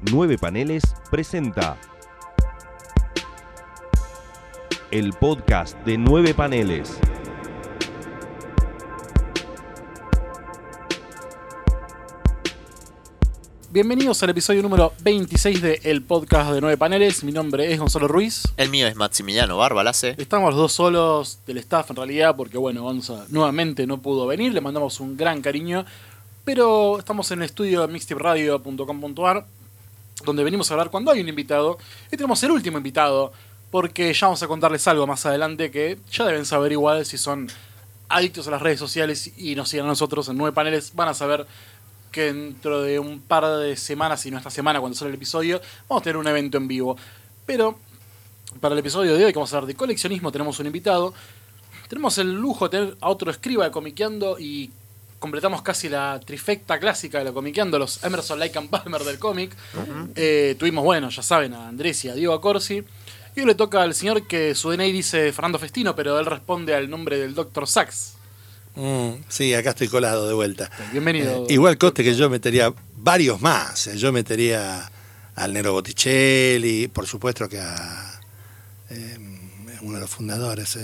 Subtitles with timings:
[0.00, 1.76] Nueve Paneles presenta
[4.92, 7.00] el podcast de Nueve Paneles.
[13.72, 17.24] Bienvenidos al episodio número 26 de El Podcast de Nueve Paneles.
[17.24, 18.44] Mi nombre es Gonzalo Ruiz.
[18.56, 20.14] El mío es Maximiliano Barbalace.
[20.16, 24.54] Estamos los dos solos del staff en realidad porque bueno, Gonza nuevamente no pudo venir,
[24.54, 25.84] le mandamos un gran cariño,
[26.44, 29.57] pero estamos en el estudio de mixtiperadio.com.ar
[30.24, 33.32] donde venimos a hablar cuando hay un invitado y tenemos el último invitado
[33.70, 37.48] porque ya vamos a contarles algo más adelante que ya deben saber igual si son
[38.08, 41.14] adictos a las redes sociales y nos siguen a nosotros en Nueve Paneles, van a
[41.14, 41.46] saber
[42.10, 45.60] que dentro de un par de semanas, y no esta semana cuando sale el episodio,
[45.88, 46.96] vamos a tener un evento en vivo.
[47.44, 47.78] Pero
[48.60, 51.12] para el episodio de hoy, que vamos a hablar de coleccionismo, tenemos un invitado.
[51.88, 54.70] Tenemos el lujo de tener a otro escriba de Comiqueando y
[55.18, 59.54] completamos casi la trifecta clásica de la Comiqueando, los Emerson, Lake and Palmer del cómic.
[60.14, 62.84] Eh, tuvimos, bueno, ya saben, a Andrés y a Diego Acorsi.
[63.36, 66.74] Y hoy le toca al señor que su DNI dice Fernando Festino, pero él responde
[66.74, 67.66] al nombre del Dr.
[67.68, 68.14] Sachs.
[68.74, 70.70] Mm, sí, acá estoy colado de vuelta.
[70.92, 71.44] Bienvenido.
[71.48, 73.86] Eh, igual coste que yo metería varios más.
[73.88, 74.90] eh, Yo metería
[75.34, 78.20] al Nero Botticelli, por supuesto que a
[78.90, 79.18] eh,
[79.82, 80.78] uno de los fundadores.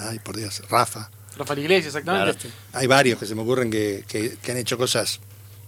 [0.00, 1.10] ay, por Dios, Rafa.
[1.38, 2.38] Rafael Iglesias, exactamente.
[2.38, 2.54] Claro.
[2.72, 5.20] Hay varios que se me ocurren que, que- que han hecho cosas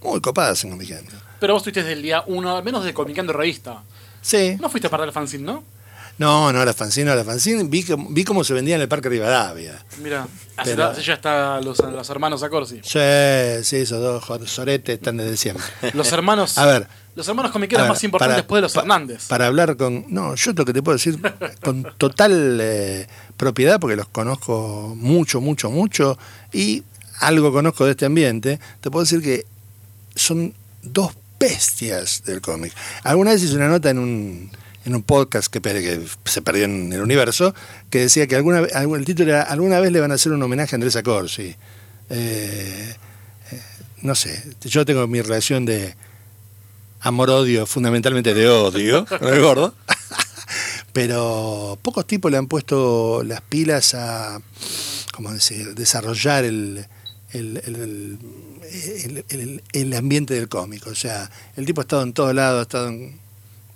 [0.03, 1.11] muy copadas en Comiqueando.
[1.39, 3.81] Pero vos estuviste desde el día uno, al menos de Comiqueando Revista.
[4.21, 4.57] Sí.
[4.59, 5.63] No fuiste parte del fanzine, ¿no?
[6.17, 7.63] No, no, la fanzine, no, la fanzine.
[7.63, 9.83] Vi, que- vi cómo se vendía en el Parque Rivadavia.
[10.03, 10.27] Mira,
[10.63, 12.75] Pero- ya está los, los hermanos Acorsi.
[12.83, 15.65] Sí, sí, esos dos soretes están desde siempre.
[15.93, 16.57] Los hermanos.
[16.57, 19.27] A ver, Los hermanos comiqueros ver, más importantes para- después de los pa- Hernández.
[19.27, 20.05] Para hablar con.
[20.09, 21.19] No, yo lo que te puedo decir
[21.63, 26.17] con total eh, propiedad, porque los conozco mucho, mucho, mucho,
[26.53, 26.83] y
[27.19, 29.45] algo conozco de este ambiente, te puedo decir que
[30.15, 30.53] son
[30.83, 32.73] dos bestias del cómic.
[33.03, 34.51] Alguna vez hice una nota en un,
[34.85, 37.53] en un podcast que, se perdió en el universo,
[37.89, 40.73] que decía que alguna, el título era Alguna vez le van a hacer un homenaje
[40.73, 41.55] a Andrés Acorsi.
[42.09, 42.95] Eh,
[43.51, 43.61] eh,
[44.01, 45.95] no sé, yo tengo mi relación de
[47.01, 49.73] amor-odio, fundamentalmente de odio, el gordo.
[50.93, 54.41] Pero pocos tipos le han puesto las pilas a,
[55.13, 56.85] ¿cómo decir?, desarrollar el,
[57.31, 57.61] el,
[59.29, 60.85] el- el- ambiente del cómic.
[60.87, 63.19] O sea, el tipo ha estado en todos lados, ha estado en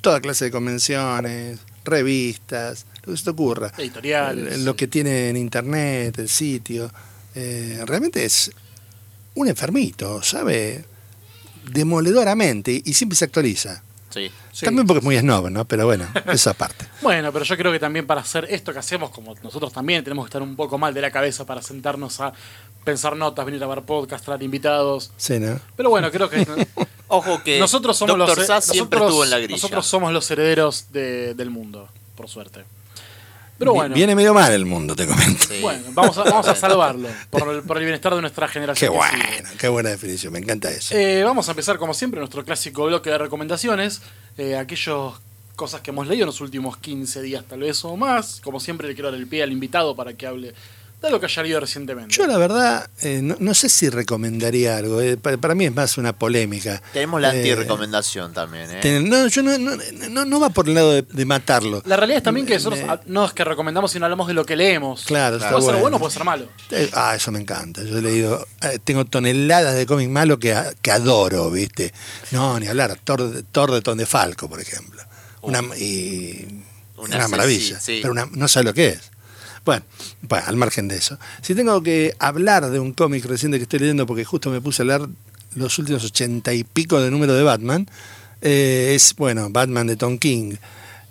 [0.05, 3.71] toda clase de convenciones, revistas, lo que se te ocurra.
[3.75, 4.59] Editoriales.
[4.59, 6.91] Lo que tiene en internet, el sitio.
[7.33, 8.51] Eh, realmente es
[9.33, 10.85] un enfermito, ¿sabe?
[11.71, 13.81] Demoledoramente y siempre se actualiza.
[14.15, 14.31] Sí.
[14.53, 14.65] Sí.
[14.65, 15.65] También porque es muy snob, ¿no?
[15.65, 16.85] Pero bueno, esa parte.
[17.01, 20.25] Bueno, pero yo creo que también para hacer esto que hacemos, como nosotros también tenemos
[20.25, 22.31] que estar un poco mal de la cabeza para sentarnos a
[22.85, 25.11] pensar notas, venir a ver podcast, traer invitados.
[25.17, 25.59] Sí, ¿no?
[25.75, 26.45] Pero bueno, creo que
[27.07, 28.37] Ojo que nosotros somos Dr.
[28.37, 29.55] los Sass siempre nosotros- estuvo en la grilla.
[29.55, 32.63] Nosotros somos los herederos de- del mundo, por suerte.
[33.57, 35.45] Pero Vi- bueno, Viene medio mal el mundo, te comento.
[35.47, 35.59] Sí.
[35.61, 38.91] bueno vamos, a, vamos a salvarlo por el, por el bienestar de nuestra Qué generación.
[38.93, 38.97] sigue.
[38.97, 40.93] bueno, qué buena definición, me encanta eso.
[40.95, 44.01] Eh, vamos a empezar, como siempre, nuestro clásico bloque de recomendaciones.
[44.38, 45.13] Eh, aquellas
[45.55, 48.41] cosas que hemos leído en los últimos 15 días, tal vez o más.
[48.43, 50.53] Como siempre, le quiero dar el pie al invitado para que hable
[51.01, 52.16] de lo que haya leído recientemente.
[52.16, 55.01] Yo la verdad, eh, no, no sé si recomendaría algo.
[55.01, 56.81] eh, para, para mí es más una polémica.
[56.94, 58.79] Tenemos la Eh, anti-recomendación también, ¿eh?
[58.81, 59.78] ten- no, yo no, no,
[60.09, 61.84] no, no va por el lado de, de matarlo.
[61.85, 64.34] La realidad es también que Me- nosotros me- no es que recomendamos, sino hablamos de
[64.34, 65.03] lo que leemos.
[65.05, 65.97] Claro, está puede ser bueno.
[65.97, 66.47] o puede ser malo.
[66.72, 67.84] Eh, Ah, eso me encanta.
[67.84, 71.94] Yo he leído, eh, tengo toneladas de cómic malo que, que adoro, ¿viste?
[72.31, 72.97] No, ni hablar.
[73.03, 75.03] Thor, de- Thor de Ton de Falco, por ejemplo.
[75.41, 76.63] Una, y,
[76.97, 77.79] Una maravilla.
[77.79, 78.00] sí, sí.
[78.01, 79.11] Pero una- no sabe lo que es.
[79.65, 79.83] Bueno,
[80.21, 81.17] bueno, al margen de eso.
[81.41, 84.83] Si tengo que hablar de un cómic reciente que estoy leyendo, porque justo me puse
[84.83, 85.07] a leer
[85.55, 87.89] los últimos ochenta y pico de números de Batman,
[88.41, 90.55] eh, es, bueno, Batman de Tom King,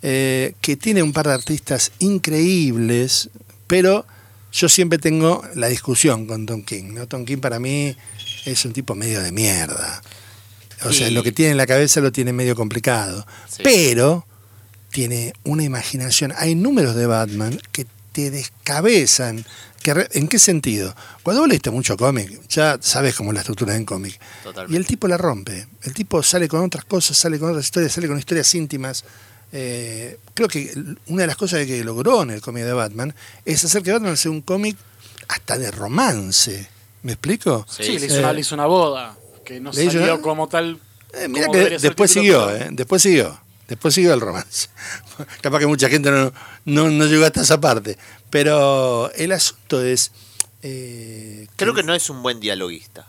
[0.03, 3.31] eh, que tiene un par de artistas increíbles,
[3.67, 4.07] pero
[4.53, 6.93] yo siempre tengo la discusión con Tom King.
[6.93, 7.09] ¿no?
[7.09, 7.97] Tom King para mí
[8.45, 10.01] es un tipo medio de mierda.
[10.85, 13.27] O sea, lo que tiene en la cabeza lo tiene medio complicado.
[13.49, 13.63] Sí.
[13.65, 14.27] Pero
[14.91, 16.33] tiene una imaginación.
[16.37, 19.45] Hay números de Batman que te descabezan.
[19.83, 20.95] Que ¿En qué sentido?
[21.23, 24.19] Cuando vos leíste mucho cómic, ya sabes cómo es la estructura en cómic.
[24.43, 24.73] Totalmente.
[24.73, 25.67] Y el tipo la rompe.
[25.83, 29.05] El tipo sale con otras cosas, sale con otras historias, sale con historias íntimas.
[29.53, 30.73] Eh, creo que
[31.09, 33.15] una de las cosas que logró en el cómic de Batman
[33.45, 34.77] es hacer que Batman sea un cómic
[35.29, 36.67] hasta de romance.
[37.03, 37.67] ¿Me explico?
[37.69, 40.49] Sí, Sí, le, hizo una, Eh, le hizo una boda que no salió una- como
[40.49, 40.81] tal.
[41.13, 42.69] Eh, mira que ser después título, siguió, pero- ¿eh?
[42.73, 43.39] Después siguió.
[43.69, 44.69] Después siguió el romance.
[45.41, 46.33] Capaz que mucha gente no,
[46.65, 47.97] no, no llegó hasta esa parte.
[48.31, 50.11] Pero el asunto es.
[50.63, 53.07] eh, Creo que no es un buen dialoguista.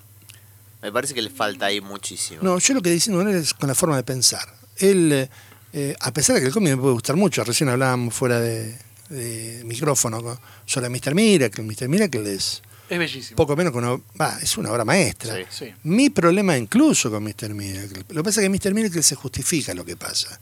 [0.81, 2.39] Me parece que le falta ahí muchísimo.
[2.43, 4.47] No, yo lo que diciendo es con la forma de pensar.
[4.77, 5.29] Él, eh,
[5.73, 8.77] eh, a pesar de que el cómic me puede gustar mucho, recién hablábamos fuera de,
[9.09, 11.15] de micrófono sobre Mr.
[11.15, 11.63] Miracle.
[11.63, 11.89] Mr.
[11.89, 13.35] Miracle es Es bellísimo.
[13.35, 15.35] poco menos que una, va, es una obra maestra.
[15.35, 15.43] Sí.
[15.49, 15.73] Sí.
[15.83, 17.53] Mi problema incluso con Mr.
[17.53, 18.05] Miracle.
[18.09, 18.73] Lo que pasa es que Mr.
[18.73, 20.39] Miracle se justifica lo que pasa.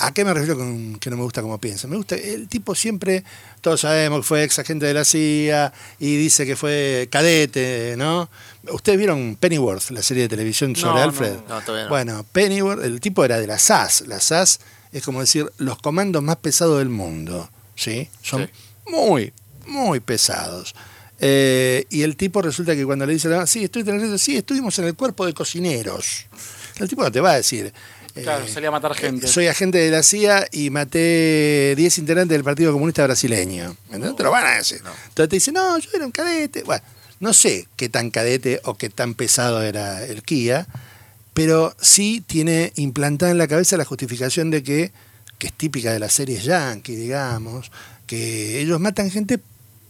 [0.00, 1.86] ¿A qué me refiero con que no me gusta cómo piensa?
[1.86, 3.22] Me gusta, el tipo siempre,
[3.60, 8.28] todos sabemos que fue ex agente de la CIA y dice que fue cadete, ¿no?
[8.72, 11.32] ¿Ustedes vieron Pennyworth, la serie de televisión sobre No, Alfred?
[11.48, 11.54] no.
[11.54, 11.88] No, todavía no.
[11.90, 14.02] Bueno, Pennyworth, el tipo era de la SAS.
[14.08, 14.58] La SAS
[14.92, 18.08] es como decir los comandos más pesados del mundo, ¿sí?
[18.20, 18.52] Son Sí.
[18.90, 19.32] muy,
[19.66, 20.74] muy pesados.
[21.20, 24.18] Eh, y el tipo resulta que cuando le dice, ah, sí, estoy en el ejército",
[24.18, 26.26] sí, estuvimos en el cuerpo de cocineros.
[26.78, 27.72] El tipo no te va a decir.
[28.14, 29.26] eh, Claro, salía a matar gente.
[29.26, 33.76] soy agente de la CIA y maté 10 integrantes del Partido Comunista Brasileño.
[33.86, 34.14] ¿Entendés?
[34.16, 34.78] Te lo van a decir.
[34.78, 36.62] Entonces te dice, no, yo era un cadete.
[36.62, 36.82] Bueno,
[37.20, 40.66] no sé qué tan cadete o qué tan pesado era el Kia,
[41.34, 44.92] pero sí tiene implantada en la cabeza la justificación de que,
[45.38, 47.70] que es típica de las series yankee, digamos,
[48.06, 49.38] que ellos matan gente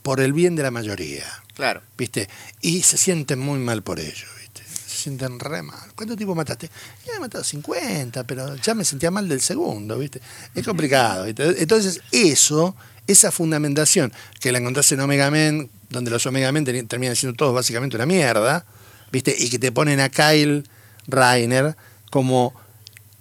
[0.09, 1.27] por el bien de la mayoría.
[1.53, 1.83] Claro.
[1.99, 2.31] ¿viste?
[2.63, 4.63] Y se sienten muy mal por ello, ¿viste?
[4.65, 5.93] Se sienten re mal.
[5.95, 6.71] ¿Cuánto tiempo mataste?
[7.07, 10.23] Ya he matado 50, pero ya me sentía mal del segundo, ¿viste?
[10.55, 11.61] Es complicado, ¿viste?
[11.61, 12.75] Entonces, eso,
[13.07, 14.11] esa fundamentación
[14.41, 18.07] que la encontrás en Omega Men, donde los Omega Men terminan siendo todos básicamente una
[18.07, 18.65] mierda,
[19.13, 19.37] ¿viste?
[19.39, 20.65] Y que te ponen a Kyle
[21.07, 21.77] Reiner
[22.09, 22.55] como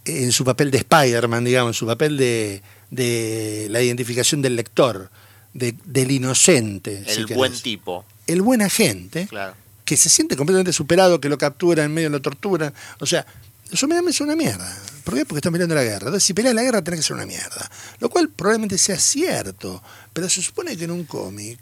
[0.05, 2.61] en su papel de Spider-Man, digamos, en su papel de,
[2.91, 5.11] de la identificación del lector,
[5.53, 7.03] de- del inocente.
[7.07, 8.05] El buen tipo.
[8.27, 9.53] el buen agente, Claro.
[9.85, 12.73] que se siente completamente superado, que lo capturan, en medio lo torturan.
[12.99, 13.25] O sea,
[13.71, 14.77] eso me es una mierda.
[15.03, 15.25] ¿Por qué?
[15.25, 16.07] Porque están peleando la guerra.
[16.07, 17.69] Entonces, si peleas la guerra, tenés que ser una mierda.
[17.99, 19.81] Lo cual probablemente sea cierto.
[20.13, 21.59] Pero se supone que en un cómic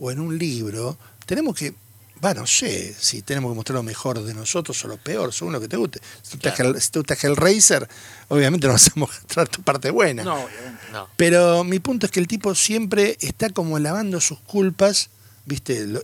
[0.00, 1.72] o en un libro tenemos que.
[2.22, 5.54] Va, no sé si tenemos que mostrar lo mejor de nosotros o lo peor, según
[5.54, 6.00] lo que te guste.
[6.22, 7.88] Si te gusta, gusta Hellraiser,
[8.28, 10.22] obviamente no vas a mostrar tu parte buena.
[10.22, 10.82] No, obviamente.
[10.92, 11.08] No.
[11.16, 15.08] Pero mi punto es que el tipo siempre está como lavando sus culpas,
[15.46, 15.86] ¿viste?
[15.86, 16.02] Lo-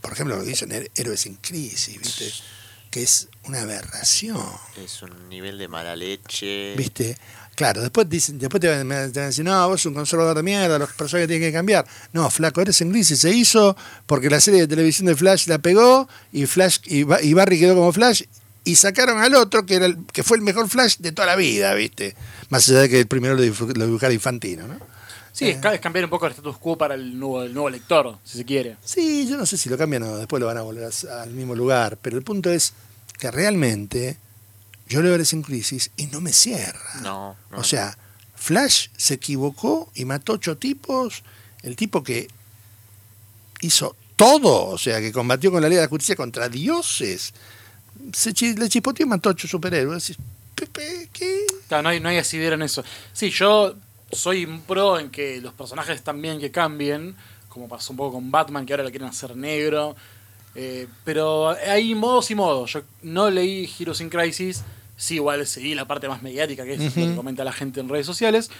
[0.00, 2.32] por ejemplo, lo que dicen Héroes en Crisis, ¿viste?
[2.90, 4.42] Que es una aberración,
[4.82, 6.74] Es un nivel de mala leche.
[6.76, 7.16] ¿viste?
[7.54, 10.36] Claro, después, dicen, después te, van, te van a decir, no, vos sos un conservador
[10.36, 11.86] de mierda, los personajes tienen que cambiar.
[12.12, 13.76] No, flaco, Héroes en Crisis se hizo
[14.06, 17.74] porque la serie de televisión de Flash la pegó y, Flash, y, y Barry quedó
[17.74, 18.22] como Flash
[18.64, 21.36] y sacaron al otro que, era el, que fue el mejor Flash de toda la
[21.36, 22.14] vida, ¿viste?
[22.48, 24.78] Más allá de que el primero lo, lo dibujara Infantino, ¿no?
[25.32, 27.70] Sí, es ca- es cambiar un poco el status quo para el nuevo, el nuevo
[27.70, 28.76] lector, si se quiere.
[28.84, 31.30] Sí, yo no sé si lo cambian o después lo van a volver a- al
[31.30, 32.72] mismo lugar, pero el punto es
[33.18, 34.16] que realmente
[34.88, 37.00] yo leo Héroes en Crisis y no me cierra.
[37.02, 37.58] No, no.
[37.58, 37.96] O sea,
[38.34, 41.22] Flash se equivocó y mató ocho tipos,
[41.62, 42.26] el tipo que
[43.60, 47.32] hizo todo, o sea, que combatió con la ley de la justicia contra dioses,
[48.12, 50.14] se chi- le chispoteó y mató ocho superhéroes.
[50.54, 51.46] Pepe, ¿qué?
[51.68, 52.82] Claro, no hay, no hay asidero en eso.
[53.12, 53.74] Sí, yo
[54.12, 57.14] soy un pro en que los personajes están bien que cambien,
[57.48, 59.96] como pasó un poco con Batman, que ahora le quieren hacer negro.
[60.54, 62.72] Eh, pero hay modos y modos.
[62.72, 64.62] Yo no leí Heroes in Crisis,
[64.96, 67.88] sí, igual seguí la parte más mediática, que es lo que comenta la gente en
[67.88, 68.50] redes sociales.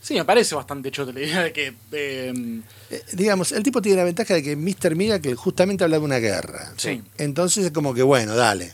[0.00, 1.74] Sí, me parece bastante chota la idea de que.
[1.90, 4.94] eh, Eh, digamos, el tipo tiene la ventaja de que Mr.
[4.94, 6.72] Miracle justamente habla de una guerra.
[6.76, 7.02] Sí.
[7.18, 8.72] Entonces es como que, bueno, dale.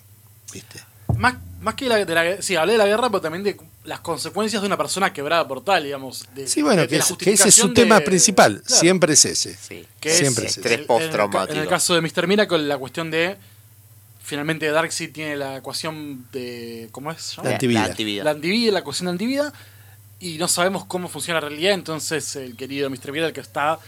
[0.53, 0.81] ¿Viste?
[1.17, 2.43] más, más que la, de la.
[2.43, 5.65] Sí, hablé de la guerra, pero también de las consecuencias de una persona quebrada por
[5.65, 6.27] tal, digamos.
[6.35, 8.63] de- Sí, bueno, de- que, de es- que ese es su tema principal.
[8.65, 8.81] Claro.
[8.81, 9.57] Siempre es ese.
[9.57, 9.85] Sí.
[10.01, 11.55] Que es Siempre es estrés el- postraumático.
[11.55, 12.27] En, el caso de Mr.
[12.29, 13.37] Miracle, la cuestión de.
[14.25, 16.89] Finalmente, Darkseid tiene la ecuación de.
[16.93, 17.37] ¿Cómo es?
[17.43, 17.81] La antivida.
[17.81, 18.25] La antivida.
[18.25, 19.53] La antivida, la ecuación de antivida.
[20.21, 21.73] Y no sabemos cómo funciona la realidad.
[21.75, 23.11] Entonces, el querido Mr.
[23.11, 23.81] Miracle que está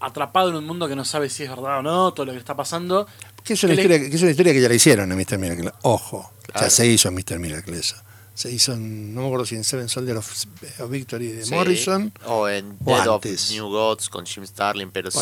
[0.00, 2.38] atrapado en un mundo que no sabe si es verdad o no, todo lo que
[2.38, 3.06] está pasando.
[3.42, 5.16] Que es, una Que le- historia, que es una historia que ya la hicieron a
[5.16, 5.38] Mr.
[5.38, 5.72] Miracle.
[5.82, 6.30] Ojo.
[6.60, 7.38] Ya se hizo en Mr.
[7.38, 7.96] Miracle eso.
[8.34, 10.44] Se hizo en, no me acuerdo si en Seven Soldiers of,
[10.80, 11.54] of Victory de Sí.
[11.54, 12.12] Morrison.
[12.26, 13.50] O en o Dead of antes.
[13.52, 15.18] New Gods con Jim Starlin, pero sí-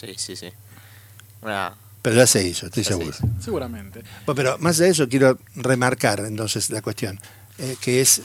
[0.00, 0.48] sí, sí, sí.
[1.42, 3.10] Una- Pero ya se hizo, estoy Ya se seguro.
[3.16, 3.28] hizo.
[3.42, 4.00] Seguramente.
[4.26, 7.20] Bueno, pero más de eso, quiero remarcar entonces la cuestión,
[7.58, 8.22] eh, que es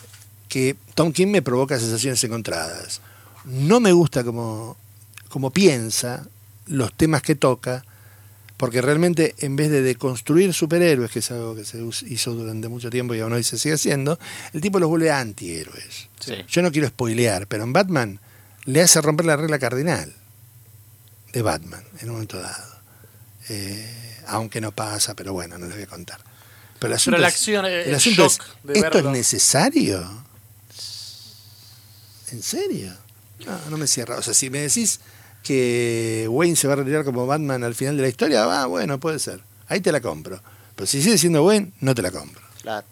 [0.49, 2.99] que Tom King me provoca sensaciones encontradas.
[3.45, 4.75] No me gusta como,
[5.29, 6.25] como piensa
[6.67, 7.83] los temas que toca,
[8.61, 12.91] porque realmente en vez de deconstruir superhéroes, que es algo que se hizo durante mucho
[12.91, 14.19] tiempo y aún hoy se sigue haciendo,
[14.53, 16.09] el tipo los vuelve antihéroes.
[16.19, 16.35] sí.
[16.47, 18.19] Yo no quiero spoilear, pero en Batman
[18.65, 20.13] le hace romper la regla cardinal
[21.33, 22.75] de Batman en un momento dado.
[23.49, 26.19] Eh, aunque no pasa, pero bueno, no les voy a contar.
[26.77, 29.09] Pero el asunto, la es- acción, eh, el el asunto es, shock de ¿esto verlo.
[29.09, 30.23] es necesario?
[32.31, 32.93] ¿En serio?
[33.45, 34.17] No, no me cierra.
[34.17, 34.99] O sea, si me decís
[35.43, 38.99] que Wayne se va a retirar como Batman al final de la historia, ah, bueno,
[38.99, 39.41] puede ser.
[39.67, 40.41] Ahí te la compro.
[40.75, 42.41] Pero si sigue siendo Wayne, no te la compro.
[42.61, 42.85] Claro.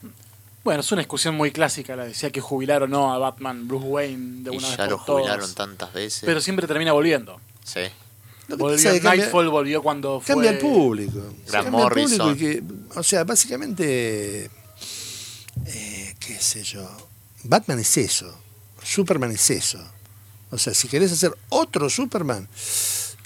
[0.63, 3.85] Bueno, es una discusión muy clásica, la decía que jubilar o no a Batman, Bruce
[3.87, 5.55] Wayne de Y una vez ya por lo jubilaron todas.
[5.55, 6.23] tantas veces.
[6.25, 7.39] Pero siempre termina volviendo.
[7.63, 7.81] sí.
[8.57, 10.33] Volvió cambia- Nightfall, volvió cuando fue...
[10.33, 11.19] Cambia el público.
[11.47, 12.63] Grant Cambia el público y que-
[12.95, 14.49] o sea, básicamente,
[15.67, 16.89] eh, qué sé yo,
[17.43, 18.33] Batman es eso,
[18.83, 19.77] Superman es eso.
[20.51, 22.47] O sea, si querés hacer otro Superman,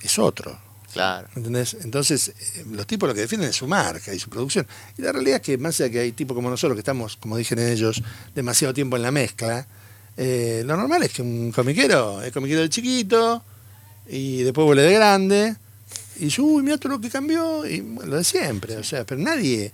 [0.04, 0.60] es otro.
[0.94, 1.28] Claro.
[1.36, 1.76] ¿Entendés?
[1.82, 4.68] Entonces, eh, los tipos lo que defienden es su marca y su producción.
[4.98, 7.18] Y la realidad es que, más allá de que hay tipos como nosotros que estamos,
[7.18, 8.02] como dijeron ellos,
[8.36, 9.66] demasiado tiempo en la mezcla,
[10.16, 13.44] eh, lo normal es que un comiquero es comiquero de chiquito
[14.08, 15.56] y después vuelve de grande
[16.18, 18.78] y dice, uy, mira todo lo que cambió, y bueno, lo de siempre.
[18.78, 19.72] O sea, pero nadie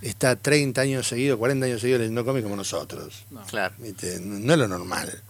[0.00, 3.24] está 30 años seguidos, 40 años seguidos leyendo cómics como nosotros.
[3.30, 3.42] No.
[3.42, 3.74] Claro.
[3.78, 4.18] ¿Viste?
[4.20, 5.22] No no es lo normal.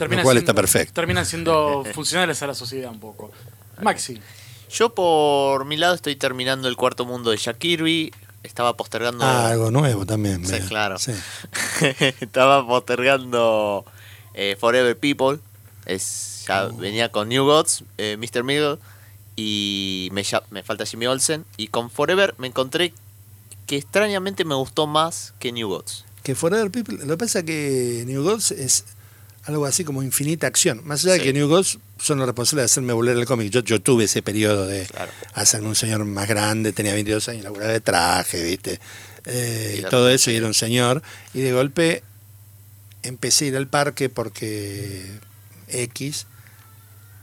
[0.00, 0.92] Terminan Lo cual siendo- está perfecto.
[0.94, 3.30] Terminan siendo funcionales a la sociedad un poco.
[3.82, 4.20] Maxi,
[4.70, 8.12] Yo por mi lado estoy terminando el cuarto mundo de Jack Kirby.
[8.42, 9.24] Estaba postergando.
[9.24, 10.44] Ah, algo nuevo también.
[10.46, 10.66] Sí, mira.
[10.66, 10.98] claro.
[10.98, 11.12] Sí.
[12.20, 13.84] Estaba postergando
[14.34, 15.38] eh, Forever People.
[15.86, 16.72] Es, ya Oh.
[16.76, 18.42] venía con New Gods, eh, Mr.
[18.44, 18.78] Middle.
[19.36, 21.44] Y me, ya- me falta Jimmy Olsen.
[21.56, 22.92] Y con Forever me encontré
[23.66, 26.04] que extrañamente me gustó más que New Gods.
[26.22, 28.84] Que Forever People, lo que pasa es que New Gods es
[29.44, 30.82] algo así como infinita acción.
[30.84, 33.50] Más allá de que New Gods son los responsables de hacerme volver el cómic.
[33.50, 35.10] Yo, yo tuve ese periodo de Claro.
[35.34, 38.80] hacerme un señor más grande, tenía 22 años, laburaba de traje, ¿viste?
[39.26, 41.02] Eh, Y y la- todo eso, y era un señor.
[41.34, 42.02] Y de golpe
[43.02, 45.06] empecé a ir al parque porque
[45.68, 46.26] X.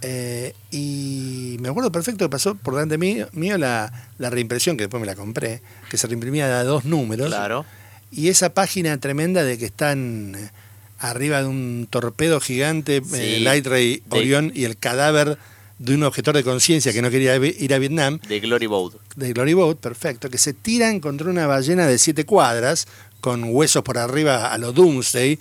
[0.02, 4.84] eh, y me acuerdo perfecto que pasó por delante mío, mío la, la reimpresión, que
[4.84, 7.28] después me la compré, que se reimprimía a dos números.
[7.30, 7.66] Claro.
[8.12, 10.36] Y esa página tremenda de que están
[11.00, 13.16] arriba de un torpedo gigante, Sí.
[13.20, 15.38] eh, Light Ray De- Orión, y el cadáver
[15.80, 18.94] de un objetor de conciencia que no quería ir a Vietnam, De Glory Boat.
[19.16, 22.88] de Glory Boat, perfecto, que se tiran contra una ballena de siete cuadras,
[23.22, 25.38] con huesos por arriba a lo Doomsday.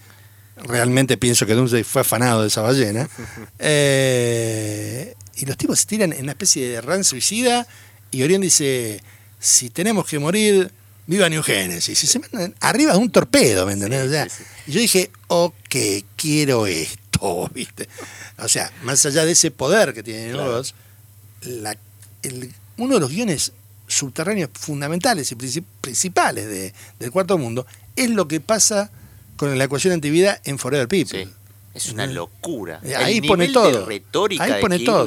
[0.59, 3.09] Realmente pienso que Doomsday fue afanado de esa ballena.
[3.59, 7.67] Eh, y los tipos se tiran en una especie de ran suicida,
[8.11, 9.01] y Orión dice:
[9.39, 10.71] Si tenemos que morir,
[11.07, 12.03] viva New Genesis.
[12.03, 14.03] Y se mandan arriba de un torpedo, ¿me entendés?
[14.03, 14.45] Sí, O sea, sí, sí.
[14.67, 15.77] y yo dije: Ok,
[16.17, 17.89] quiero esto, ¿viste?
[18.39, 20.53] O sea, más allá de ese poder que tienen Claro.
[20.59, 20.75] los
[21.43, 21.77] la-
[22.23, 23.53] el- uno de los guiones
[23.89, 28.91] subterráneos fundamentales y princip- principales de- del cuarto mundo es lo que pasa
[29.37, 31.29] con la ecuación antivida en Forever People.
[31.75, 32.81] Es una locura.
[32.97, 33.81] Ahí El pone todo.
[33.81, 35.07] De retórica Ahí de pone todo.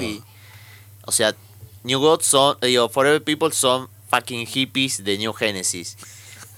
[1.06, 1.36] O sea,
[1.84, 5.98] New Gods son, digo, Forever People son fucking hippies de New Genesis.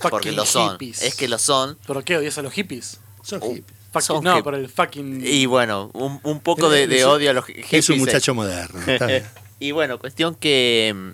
[0.10, 0.72] porque lo son.
[0.74, 1.02] hippies.
[1.04, 1.78] Es que lo son.
[1.86, 3.00] ¿pero qué odias a los hippies?
[3.24, 3.78] Son Oh, hippies.
[3.94, 5.22] Fucking- Son no, pero el fucking...
[5.26, 7.74] Y bueno, un, un poco de, odio a los hippies.
[7.74, 8.00] Es un eh.
[8.00, 8.80] muchacho moderno.
[8.88, 9.26] está bien.
[9.60, 11.10] y bueno, cuestión que mm,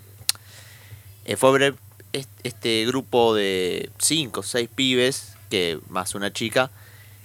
[1.26, 1.72] eh,
[2.12, 6.70] est- este grupo de cinco o seis pibes, que más una chica,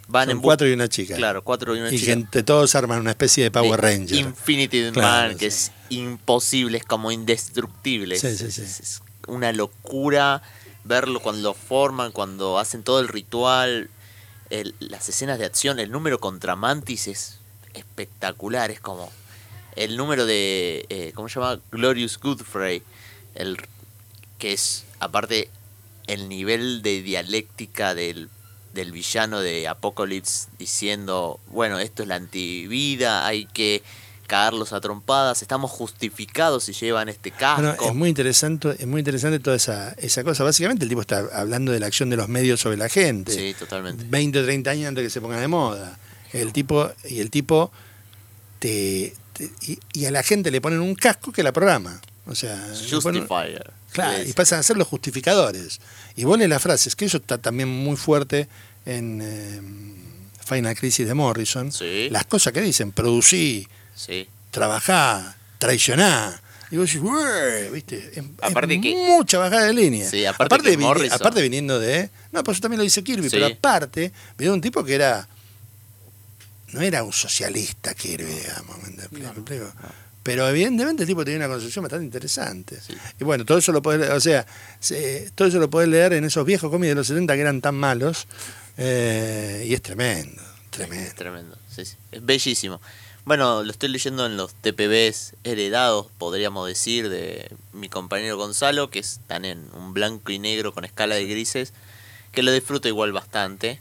[0.08, 1.16] van Son en cuatro y una chica.
[1.16, 2.06] Claro, cuatro y una y chica.
[2.08, 4.18] que entre todos arman una especie de Power de Ranger.
[4.18, 5.72] Infinity Claro, Man, que sí.
[5.90, 8.18] es imposible, es como indestructible.
[8.18, 8.62] Sí, sí, sí.
[8.62, 10.42] es- una locura
[10.84, 13.90] verlo cuando lo forman, cuando hacen todo el ritual,
[14.50, 17.40] el- las escenas de acción, el número contra Mantis es
[17.74, 19.12] espectacular, es como
[19.76, 21.60] el número de, eh, ¿cómo se llama?
[21.72, 22.84] Glorious Godfrey,
[23.36, 23.58] el,
[24.38, 25.50] que es aparte
[26.08, 28.30] el nivel de dialéctica del,
[28.74, 33.84] del villano de Apocalypse diciendo, bueno, esto es la antivida, hay que
[34.28, 37.62] cagarlos a trompadas, estamos justificados si llevan este casco.
[37.62, 40.44] Bueno, es muy interesante, es muy interesante toda esa, esa cosa.
[40.44, 43.32] Básicamente el tipo está hablando de la acción de los medios sobre la gente.
[43.34, 44.06] Sí, totalmente.
[44.08, 46.00] 20 o 30 años antes de que se ponga de moda.
[46.32, 47.72] El tipo, y el tipo
[48.60, 52.02] te, te- y, y a la gente le ponen un casco que la programa.
[52.26, 52.58] O sea,
[52.90, 53.72] Justifier.
[53.94, 55.80] Claro, Es- y pasan a ser los justificadores.
[56.16, 58.48] Y vos lees las frases, que eso está también muy fuerte
[58.86, 59.62] en eh,
[60.46, 61.72] Final Crisis de Morrison.
[61.72, 62.10] Sí.
[62.12, 64.28] Las cosas que dicen, producí, Sí.
[64.52, 66.40] trabajá, traicioná.
[66.72, 67.08] Y vos decís,
[67.72, 67.98] ¿viste?
[68.14, 70.10] Es, es Aparte que- mucha bajada de línea.
[70.10, 72.10] Sí, aparte que vini- Morrison- aparte viniendo de...
[72.32, 73.36] No, pues eso también lo dice Kirby, Sí.
[73.36, 75.28] pero aparte, vino de un tipo que era...
[76.72, 78.76] No era un socialista Kirby, digamos.
[78.82, 79.72] ¿me ent- me explico?
[80.24, 82.80] Pero evidentemente el tipo tenía una concepción bastante interesante.
[82.80, 82.94] Sí.
[83.20, 84.46] Y bueno, todo eso lo podés, o sea,
[84.80, 87.60] se- todo eso lo podés leer en esos viejos cómics de los 70 que eran
[87.62, 88.28] tan malos.
[88.78, 91.08] eh, y es tremendo, tremendo.
[91.08, 91.58] Es tremendo.
[91.70, 91.96] sí, sí.
[92.12, 92.82] Es bellísimo.
[93.26, 99.00] Bueno, lo estoy leyendo en los TPBs heredados, podríamos decir, de mi compañero Gonzalo, que
[99.00, 101.72] están en un blanco y negro con escala de grises,
[102.34, 103.80] que lo disfruto igual bastante.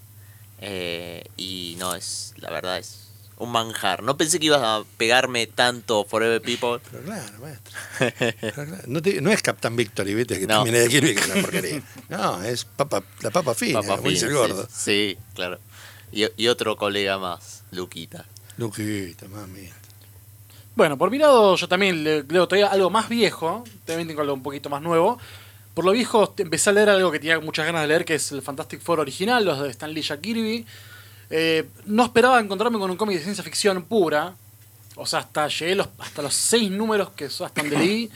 [0.60, 3.01] eh, y no, es la verdad es
[3.42, 4.02] un manjar.
[4.02, 6.80] No pensé que ibas a pegarme tanto Forever People.
[6.90, 7.72] Pero claro, maestro.
[8.40, 10.38] Pero claro, No, te- no es Captain Victory, ¿viste?
[10.38, 10.56] Que No.
[10.56, 11.82] también es de Kirby, que es una porquería.
[12.08, 14.62] No, es papa, la papa fina, dice el Fino, gordo.
[14.70, 15.58] Sí, sí, claro.
[16.12, 18.26] Y, y otro colega más, Luquita.
[18.58, 19.68] Luquita, mami.
[20.74, 24.34] Bueno, por mi lado, yo también le- leo todavía algo más viejo, también tengo algo
[24.34, 25.18] un poquito más nuevo.
[25.74, 28.30] Por lo viejo, empecé a leer algo que tenía muchas ganas de leer, que es
[28.32, 30.66] el Fantastic Four original, los de Stan Lee y Jack Kirby.
[31.34, 34.34] Eh, no esperaba encontrarme con un cómic de ciencia ficción pura.
[34.96, 38.10] O sea, hasta llegué los, hasta los seis números que hasta donde leí.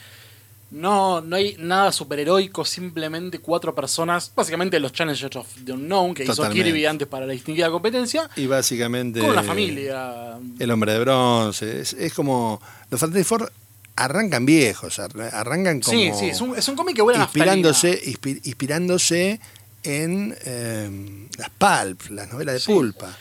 [0.70, 6.24] No, no hay nada superheroico, simplemente cuatro personas, básicamente los Challengers of the Unknown, que
[6.24, 6.58] Totalmente.
[6.58, 9.20] hizo Kirby antes para la distinguida competencia, Y básicamente.
[9.20, 10.36] con la familia.
[10.58, 11.80] El hombre de bronce.
[11.80, 12.60] Es, es como.
[12.90, 13.52] Los Fantastic Four
[13.94, 15.96] arrancan viejos, ar- arrancan como.
[15.96, 17.54] Sí, sí, es un, es un cómic que huele a naftalina.
[17.56, 19.40] inspirándose, inspi- inspirándose
[19.86, 22.72] en eh, las pulp, las novelas de Sí.
[22.72, 23.16] pulpa.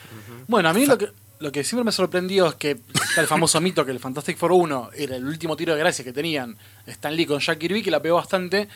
[0.47, 3.61] Bueno, a mí lo que, lo que siempre me sorprendió es que está el famoso
[3.61, 6.57] mito que el Fantastic Four 1 era el último tiro de gracia que tenían
[6.87, 8.67] Stan Lee con Jack Kirby, que la pegó bastante.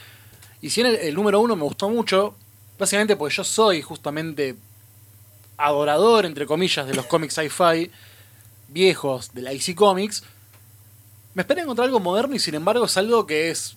[0.61, 2.35] Y si en el, el número 1 me gustó mucho,
[2.77, 4.55] básicamente porque yo soy justamente
[5.57, 7.89] adorador, entre comillas, de los cómics sci-fi
[8.67, 10.23] viejos de la IC Comics.
[11.33, 13.75] Me esperé encontrar algo moderno y sin embargo es algo que es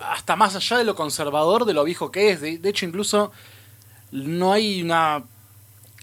[0.00, 2.40] hasta más allá de lo conservador, de lo viejo que es.
[2.40, 3.32] De, de hecho, incluso
[4.12, 5.22] no hay una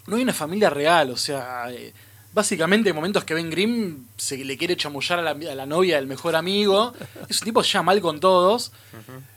[0.07, 1.93] no hay una familia real, o sea, eh,
[2.33, 5.97] básicamente en momentos que Ben Grimm se le quiere chamullar a la, a la novia
[5.97, 6.93] del mejor amigo,
[7.29, 8.71] es un tipo ya mal con todos.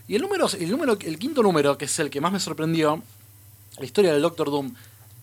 [0.09, 3.03] Y el número, el número, el quinto número, que es el que más me sorprendió,
[3.79, 4.75] la historia del Doctor Doom,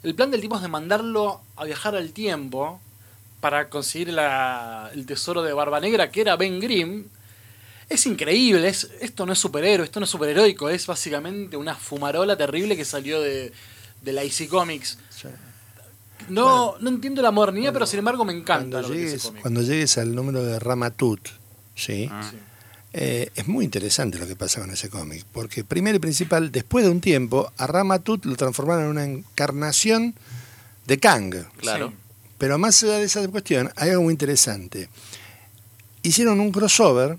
[0.04, 2.80] el plan del tipo es de mandarlo a viajar al tiempo
[3.40, 7.06] para conseguir la- el tesoro de Barba Negra, que era Ben Grimm.
[7.92, 12.38] Es increíble, es, esto no es superhéroe, esto no es superheroico, es básicamente una fumarola
[12.38, 13.52] terrible que salió de,
[14.02, 14.98] de la IC Comics.
[15.10, 15.28] Sí.
[16.30, 19.08] No, no entiendo la modernidad, pero sin embargo me encanta Cuando lo que es ese
[19.10, 19.42] llegues, cómic.
[19.42, 21.20] cuando llegues al número de Ramatut,
[21.76, 22.10] ¿sí?
[22.30, 22.38] Sí.
[22.94, 26.86] Eh, es muy interesante lo que pasa con ese cómic, porque primero y principal, después
[26.86, 30.16] de un tiempo, a Ramatut lo transformaron en una encarnación
[30.88, 31.36] de Kang.
[31.58, 31.90] Claro.
[31.90, 31.96] Sí.
[32.38, 34.88] Pero más allá de esa cuestión, hay algo muy interesante.
[36.04, 37.18] Hicieron un crossover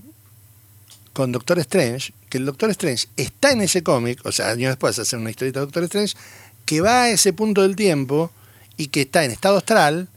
[1.12, 4.98] con Doctor Strange, que el Doctor Strange está en ese cómic, o sea, años después
[4.98, 6.14] hacen una historieta de Doctor Strange,
[6.64, 8.30] que va a ese punto del tiempo
[8.76, 10.08] y que está en estado astral,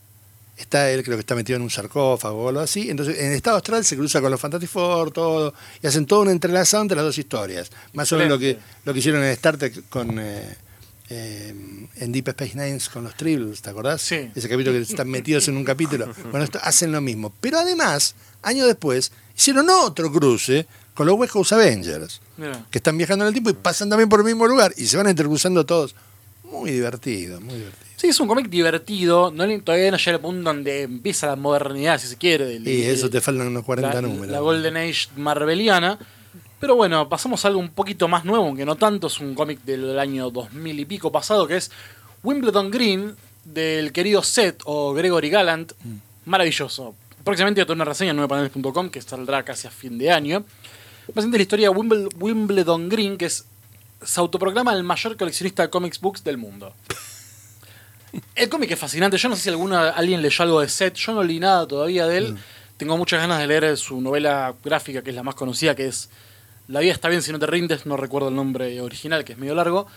[0.57, 3.57] está él creo que está metido en un sarcófago o algo así, entonces en estado
[3.57, 7.05] astral se cruza con los Fantastic Four, todo, y hacen todo un entrelazado entre las
[7.05, 7.69] dos historias.
[7.93, 10.17] Más o menos lo que, lo que hicieron en Star Trek con...
[10.19, 10.55] eh,
[11.09, 11.53] eh,
[11.97, 14.01] en Deep Space Nine con los Tribbles, ¿te acordás?
[14.01, 14.31] Sí.
[14.33, 16.11] Ese capítulo que están metidos en un capítulo.
[16.31, 17.31] Bueno, esto hacen lo mismo.
[17.39, 22.21] Pero además, años después, hicieron otro cruce con los West Coast Avengers,
[22.71, 24.97] que están viajando en el tiempo y pasan también por el mismo lugar y se
[24.97, 25.93] van intercruzando todos.
[26.43, 27.85] Muy divertido, muy divertido.
[27.97, 29.31] Sí, es un cómic divertido.
[29.31, 32.45] No, todavía no llega al punto donde empieza la modernidad, si se quiere.
[32.45, 34.27] del- Y eso te faltan unos 40 la, números.
[34.29, 35.99] la Golden Age marveliana.
[36.59, 39.07] Pero bueno, pasamos a algo un poquito más nuevo, aunque no tanto.
[39.07, 41.71] Es un cómic del año 2000 y pico pasado, que es
[42.23, 45.73] Wimbledon Green, del querido Seth o Gregory Gallant.
[45.83, 45.95] Mm.
[46.29, 46.95] Maravilloso.
[47.23, 50.45] Próximamente voy a tener una reseña en 9paneles.com que saldrá casi a fin de año.
[51.07, 53.45] Básicamente la historia de Wimble- Wimbledon Green, que es,
[54.03, 56.73] se autoproclama el mayor coleccionista de comics books del mundo.
[58.33, 59.17] El cómic es fascinante.
[59.17, 60.95] Yo no sé si alguna, alguien leyó algo de Seth.
[60.95, 62.37] Yo no leí nada todavía de él.
[62.77, 66.09] Tengo muchas ganas de leer su novela gráfica, que es la más conocida, que es
[66.67, 67.85] La vida está bien si no te rindes.
[67.85, 69.87] No recuerdo el nombre original, que es medio largo.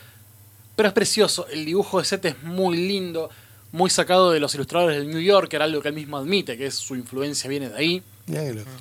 [0.76, 1.46] Pero es precioso.
[1.48, 3.30] El dibujo de Seth es muy lindo.
[3.70, 6.74] Muy sacado de los ilustradores del New Yorker, algo que él mismo admite, que es
[6.74, 8.02] su influencia viene de ahí.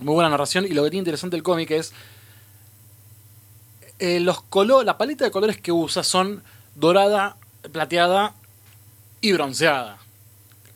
[0.02, 0.66] Muy buena narración.
[0.66, 1.94] Y lo que tiene interesante el cómic es.
[4.00, 6.44] Eh, los colo la paleta de colores que usa son
[6.76, 7.38] dorada,
[7.72, 8.34] plateada
[9.22, 9.98] y bronceada.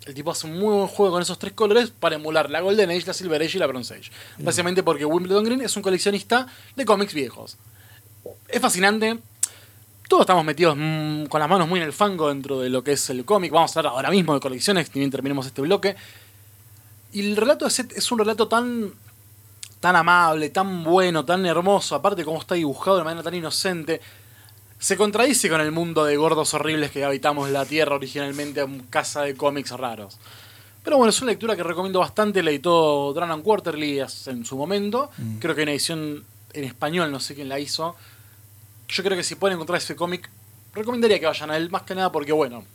[0.05, 2.89] El tipo hace un muy buen juego con esos tres colores para emular la Golden
[2.89, 4.11] Age, la Silver Age y la Bronze Age.
[4.39, 7.57] Básicamente porque Wimbledon Green es un coleccionista de cómics viejos.
[8.47, 9.19] Es fascinante.
[10.09, 12.93] Todos estamos metidos mm, con las manos muy en el fango dentro de lo que
[12.93, 13.51] es el cómic.
[13.51, 15.95] Vamos a hablar ahora mismo de colecciones, ni bien terminemos este bloque.
[17.13, 18.91] Y el relato de Seth es un relato tan,
[19.81, 23.99] tan amable, tan bueno, tan hermoso, aparte cómo está dibujado de manera tan inocente.
[24.79, 29.23] Se contradice con el mundo de gordos horribles que habitamos la Tierra originalmente en casa
[29.23, 30.17] de cómics raros.
[30.83, 32.41] Pero bueno, es una lectura que recomiendo bastante.
[32.41, 35.11] La editó Dranon Quarterly en su momento.
[35.39, 37.95] Creo que una edición en español, no sé quién la hizo.
[38.87, 40.29] Yo creo que si pueden encontrar ese cómic,
[40.73, 42.65] recomendaría que vayan a él, más que nada porque, bueno,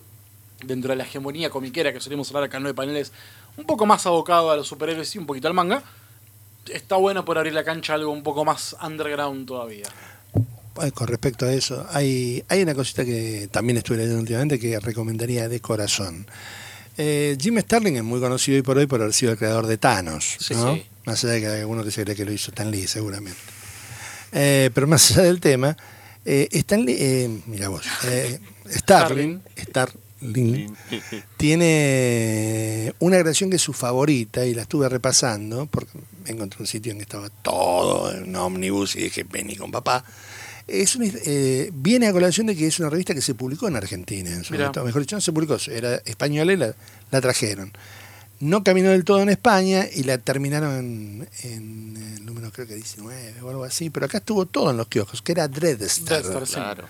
[0.64, 3.12] dentro de la hegemonía comiquera que solemos hablar acá en nueve paneles,
[3.56, 5.82] un poco más abocado a los superhéroes y un poquito al manga,
[6.72, 9.86] está bueno por abrir la cancha algo un poco más underground todavía.
[10.78, 14.78] Ay, Con respecto a eso, hay, hay una cosita que también estuve leyendo últimamente que
[14.78, 16.26] recomendaría de corazón.
[16.98, 19.78] Eh, Jim Starlin es muy conocido hoy por hoy por haber sido el creador de
[19.78, 20.74] Thanos, Sí, ¿no?
[20.74, 20.84] sí.
[21.04, 23.38] Más allá de que hay alguno que se cree que lo hizo Stan Lee, seguramente.
[24.32, 25.76] Eh, pero más allá del tema,
[26.24, 29.40] eh, Stan Lee, eh, mira vos, eh, Starlin,
[31.36, 36.92] Tiene una creación que es su favorita y la estuve repasando porque encontré un sitio
[36.92, 40.04] en que estaba todo en un ómnibus y dije, vení con papá.
[40.66, 43.76] Es una- eh, viene a colación de que es una revista que se publicó en
[43.76, 44.84] Argentina, en su momento.
[44.84, 46.74] mejor dicho, no se publicó, era española y la,
[47.10, 47.72] la trajeron.
[48.40, 52.74] No caminó del todo en España y la terminaron en, en el número creo que
[52.74, 56.22] 19 o algo así, pero acá estuvo todo en los kioscos, que era Dreadstar.
[56.22, 56.54] Dreadstar, sí.
[56.54, 56.84] Claro.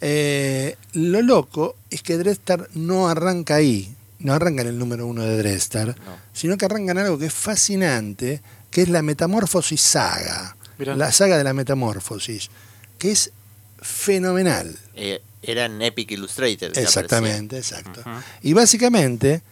[0.00, 5.22] Eh, lo loco es que Dreadstar no arranca ahí, no arranca en el número uno
[5.22, 6.16] de Dreadstar, No.
[6.32, 10.96] sino que arranca en algo que es fascinante, que es la Metamorfosis Saga, Mirá.
[10.96, 12.50] la saga de la Metamorfosis,
[12.98, 13.32] que es
[13.80, 14.76] fenomenal.
[14.94, 16.76] Eh, era en Epic Illustrated.
[16.76, 18.02] Exactamente, exacto.
[18.42, 19.42] Y básicamente,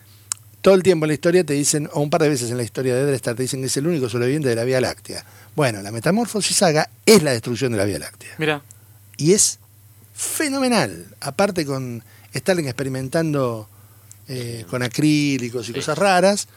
[0.61, 2.62] todo el tiempo en la historia te dicen, o un par de veces en la
[2.64, 5.24] historia de Dreadstar te dicen que es el único sobreviviente de la Vía Láctea.
[5.54, 8.33] Bueno, la Metamorfosis Saga es la destrucción de la Vía Láctea.
[8.38, 8.62] Mira,
[9.16, 9.61] y es
[10.14, 11.07] fenomenal.
[11.20, 12.03] Aparte con
[12.35, 13.68] Starling experimentando
[14.29, 15.74] eh, con acrílicos y Sí.
[15.81, 16.48] cosas raras.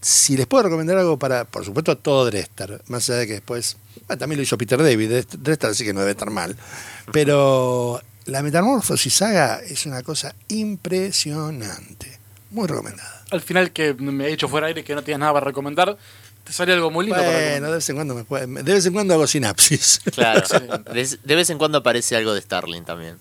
[0.00, 3.76] Si les puedo recomendar algo para, por supuesto, todo Drestar, más allá de que después,
[4.08, 6.56] bueno, también lo hizo Peter David, Dres- Drestar así que no debe estar mal.
[7.12, 12.18] Pero la Metamorfosis Saga es una cosa impresionante,
[12.50, 13.24] muy recomendada.
[13.30, 15.96] al final que me he dicho fuera aire que no tienes nada para recomendar,
[16.50, 17.22] Sale algo muy lindo.
[17.22, 18.46] Bueno, para de vez en cuando me puede...
[18.46, 20.00] de vez en cuando hago sinapsis.
[20.12, 20.42] Claro.
[21.24, 23.16] de vez en cuando aparece algo de Starling también.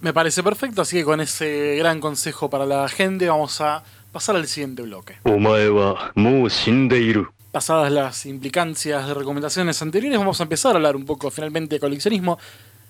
[0.00, 4.36] Me parece perfecto, así que con ese gran consejo para la gente vamos a pasar
[4.36, 5.16] al siguiente bloque.
[7.52, 11.80] Pasadas las implicancias de recomendaciones anteriores, vamos a empezar a hablar un poco finalmente de
[11.80, 12.38] coleccionismo.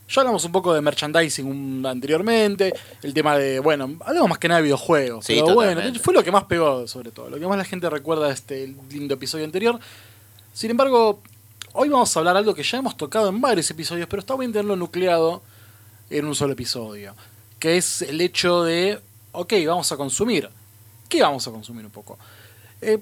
[0.09, 4.59] Ya hablamos un poco de merchandising anteriormente, el tema de, bueno, hablamos más que nada
[4.59, 7.57] de videojuegos, Sí, pero bueno, fue lo que más pegó sobre todo, lo que más
[7.57, 9.79] la gente recuerda de este lindo episodio anterior.
[10.53, 11.23] Sin embargo,
[11.73, 14.53] hoy vamos a hablar algo que ya hemos tocado en varios episodios, pero está bien
[14.53, 15.43] tenerlo nucleado
[16.11, 17.15] en un solo episodio,
[17.59, 19.01] que es el hecho de,
[19.33, 20.51] ok, vamos a consumir.
[21.09, 22.19] ¿Qué vamos a consumir un poco?
[22.81, 22.99] Eh,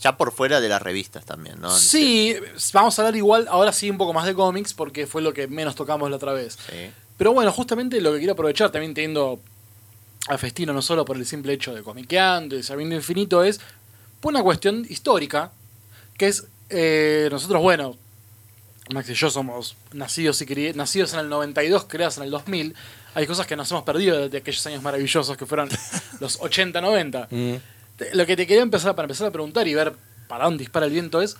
[0.00, 1.70] Ya por fuera de las revistas también, ¿no?
[1.76, 2.36] Sí,
[2.72, 5.46] vamos a hablar igual, ahora sí un poco más de cómics, porque fue lo que
[5.48, 6.58] menos tocamos la otra vez.
[6.70, 6.90] Sí.
[7.16, 9.40] Pero bueno, justamente lo que quiero aprovechar, también teniendo
[10.28, 13.58] a Festino, no solo por el simple hecho de comiqueando y sabiendo infinito, es
[14.20, 15.50] por una cuestión histórica,
[16.18, 17.96] que es, eh, nosotros, bueno,
[18.90, 22.74] Max y yo somos nacidos, y nacidos en el 92, creados en el 2000,
[23.14, 25.68] hay cosas que nos hemos perdido de aquellos años maravillosos que fueron
[26.20, 27.28] los 80-90.
[27.28, 27.60] Te-
[28.12, 29.94] Lo que te quería empezar para empezar a preguntar y ver
[30.28, 31.36] para dónde dispara el viento es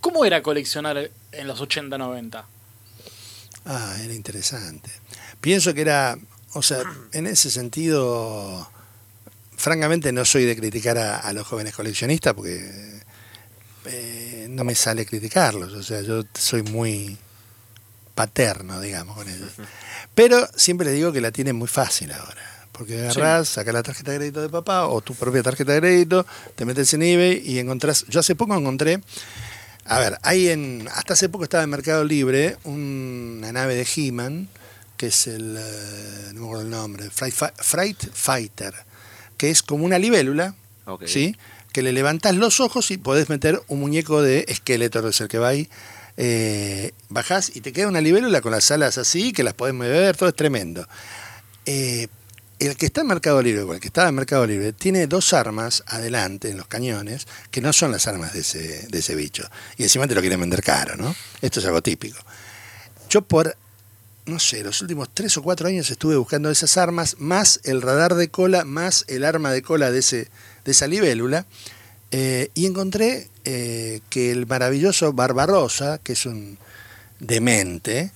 [0.00, 2.44] ¿cómo era coleccionar en los 80-90?
[3.64, 4.90] Ah, era interesante.
[5.40, 6.18] Pienso que era,
[6.54, 8.68] o sea, en ese sentido,
[9.56, 13.02] francamente no soy de criticar a, a los jóvenes coleccionistas porque
[13.86, 17.18] eh, no me sale criticarlos, o sea, yo soy muy
[18.14, 19.50] paterno, digamos, con ellos.
[20.14, 22.51] Pero siempre les digo que la tienen muy fácil ahora.
[22.72, 26.26] Porque agarrás, sacas la tarjeta de crédito de papá o tu propia tarjeta de crédito,
[26.56, 28.06] te metes en eBay y encontrás.
[28.08, 29.00] Yo hace poco encontré
[29.84, 30.88] a ver, hay en.
[30.92, 34.48] Hasta hace poco estaba en Mercado Libre una nave de He-Man,
[34.96, 35.56] que es el.
[35.58, 38.74] eh, no me acuerdo el nombre, Fright Fighter,
[39.36, 40.54] que es como una libélula.
[41.06, 41.36] ¿sí?
[41.72, 45.38] Que le levantás los ojos y podés meter un muñeco de esqueleto, es el que
[45.38, 45.68] va ahí.
[46.16, 50.16] Eh, bajás y te queda una libélula con las alas así, que las podés mover,
[50.16, 50.86] todo es tremendo.
[51.64, 52.08] Eh,
[52.66, 55.32] el que está en Mercado Libre, o el que estaba en Mercado Libre, tiene dos
[55.32, 59.48] armas adelante en los cañones, que no son las armas de ese, de ese bicho.
[59.76, 61.14] Y encima te lo quieren vender caro, ¿no?
[61.40, 62.18] Esto es algo típico.
[63.08, 63.56] Yo por,
[64.26, 68.14] no sé, los últimos tres o cuatro años estuve buscando esas armas, más el radar
[68.14, 70.28] de cola, más el arma de cola de, ese,
[70.64, 71.46] de esa libélula,
[72.10, 76.58] eh, y encontré eh, que el maravilloso Barbarosa, que es un
[77.18, 78.12] demente,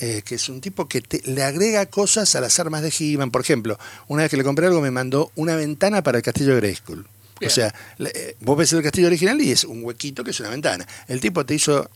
[0.00, 3.30] eh, que es un tipo que te- le agrega cosas a las armas de He-Man.
[3.30, 6.50] Por ejemplo, una vez que le compré algo me mandó una ventana para el castillo
[6.54, 7.00] de Grayskull.
[7.00, 7.50] O Bien.
[7.52, 10.50] sea, le- eh, vos ves el castillo original y es un huequito que es una
[10.50, 10.86] ventana.
[11.08, 11.88] El tipo te hizo...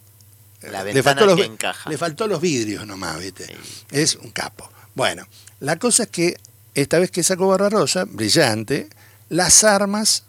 [0.63, 1.91] La le ventana faltó los, que encaja.
[1.91, 3.47] Le faltó los vidrios nomás, ¿viste?
[3.47, 3.53] Sí.
[3.91, 4.71] Es un capo.
[4.95, 5.27] Bueno,
[5.59, 6.37] la cosa es que
[6.75, 8.89] esta vez que sacó Barbarosa, brillante,
[9.29, 10.23] las armas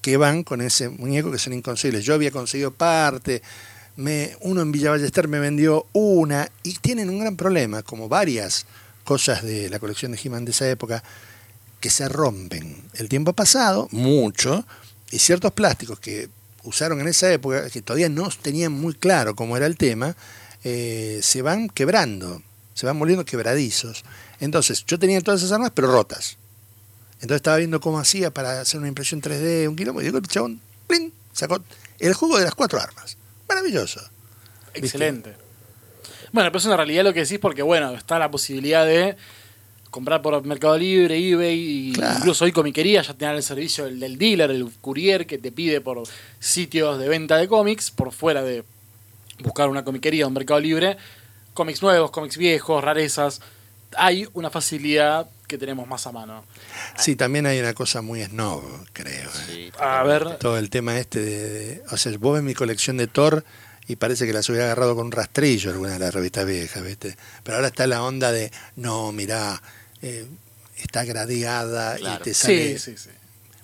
[0.00, 2.04] que van con ese muñeco que son inconseguibles.
[2.04, 3.42] Yo había conseguido parte,
[3.96, 8.66] me, uno en Villa Ballester me vendió una y tienen un gran problema, como varias
[9.04, 11.02] cosas de la colección de He-Man de esa época,
[11.80, 12.82] que se rompen.
[12.94, 14.64] El tiempo ha pasado, mucho,
[15.10, 16.28] y ciertos plásticos que
[16.64, 20.16] usaron en esa época, que todavía no tenían muy claro cómo era el tema,
[20.64, 24.04] eh, se van quebrando, se van volviendo quebradizos.
[24.40, 26.38] Entonces, yo tenía todas esas armas, pero rotas.
[27.16, 30.26] Entonces estaba viendo cómo hacía para hacer una impresión 3D, un kilómetro, y digo, el
[30.26, 31.12] chabón, ¡pling!
[31.32, 31.62] sacó
[31.98, 33.16] el juego de las cuatro armas.
[33.48, 34.00] Maravilloso.
[34.74, 35.34] Excelente.
[36.32, 39.16] Bueno, pero es una realidad lo que decís porque, bueno, está la posibilidad de
[39.90, 42.18] comprar por Mercado Libre, eBay, Claro.
[42.18, 45.80] incluso hoy comiquería ya tener el servicio del, del dealer, el courier que te pide
[45.80, 46.02] por
[46.40, 48.64] sitios de venta de cómics, por fuera de
[49.44, 50.96] buscar una comiquería o un Mercado Libre,
[51.54, 53.40] cómics nuevos, cómics viejos, rarezas.
[53.96, 56.44] Hay una facilidad que tenemos más a mano.
[56.98, 59.28] Sí, también hay una cosa muy snob, creo.
[59.28, 59.44] ¿eh?
[59.46, 62.96] Sí, A ver, Todo el tema este de, de- O sea, vos ves mi colección
[62.96, 63.44] de Thor
[63.86, 67.16] y parece que las hubiera agarrado con un rastrillo alguna de las revistas viejas, ¿viste?
[67.42, 69.60] Pero ahora está la onda de, no, mirá,
[70.00, 70.26] eh,
[70.78, 72.20] está gradeada Claro.
[72.20, 72.78] y te sale...
[72.78, 73.10] sí, sí, sí.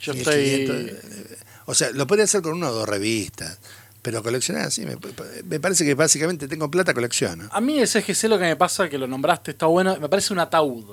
[0.00, 1.10] Yo 1500, estoy...
[1.22, 3.58] eh, O sea, lo podría hacer con una o dos revistas,
[4.02, 4.96] pero coleccionar así, me,
[5.44, 7.48] me parece que básicamente tengo plata, colecciono.
[7.52, 10.32] A mí el CGC lo que me pasa, que lo nombraste, está bueno, me parece
[10.32, 10.84] un ataúd.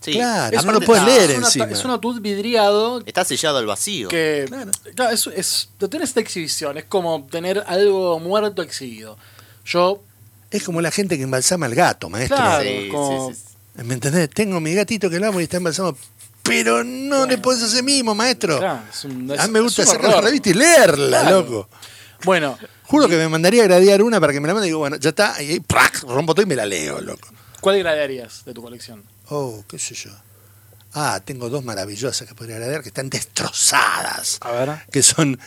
[0.00, 0.12] Sí.
[0.12, 1.66] Claro, Es no un- lo puedes leer es encima.
[1.66, 4.08] Es un ataúd vidriado Está sellado al vacío.
[4.08, 4.70] que Claro.
[4.96, 9.18] claro, es, es- lo tenés esta exhibición, es como tener algo muerto exhibido.
[9.66, 10.02] Yo,
[10.50, 12.36] Es como la gente que embalsama al gato, maestro.
[12.38, 12.64] Claro.
[12.64, 13.38] Sí, como- sí,
[13.76, 13.82] sí.
[13.84, 14.30] ¿Me entendés?
[14.30, 15.96] Tengo mi gatito que lo amo y está embalsamado.
[16.42, 18.58] Pero no le podés hacer mimo, maestro.
[18.58, 21.40] claro, es un, A es- mí me gusta sacar la revista y leerla, Claro.
[21.42, 21.68] loco.
[22.24, 24.80] Bueno, Juro que me mandaría a gradear una para que me la mande y digo,
[24.80, 26.02] bueno, ya está, y ahí ¡prac!
[26.02, 27.28] rompo todo y me la leo, loco.
[27.60, 29.02] ¿cuál gradearías de tu colección?
[29.28, 30.10] Oh, qué sé yo.
[30.94, 34.38] Ah, tengo dos maravillosas que podría gradear que están destrozadas.
[34.40, 34.70] A ver.
[34.90, 35.38] Que son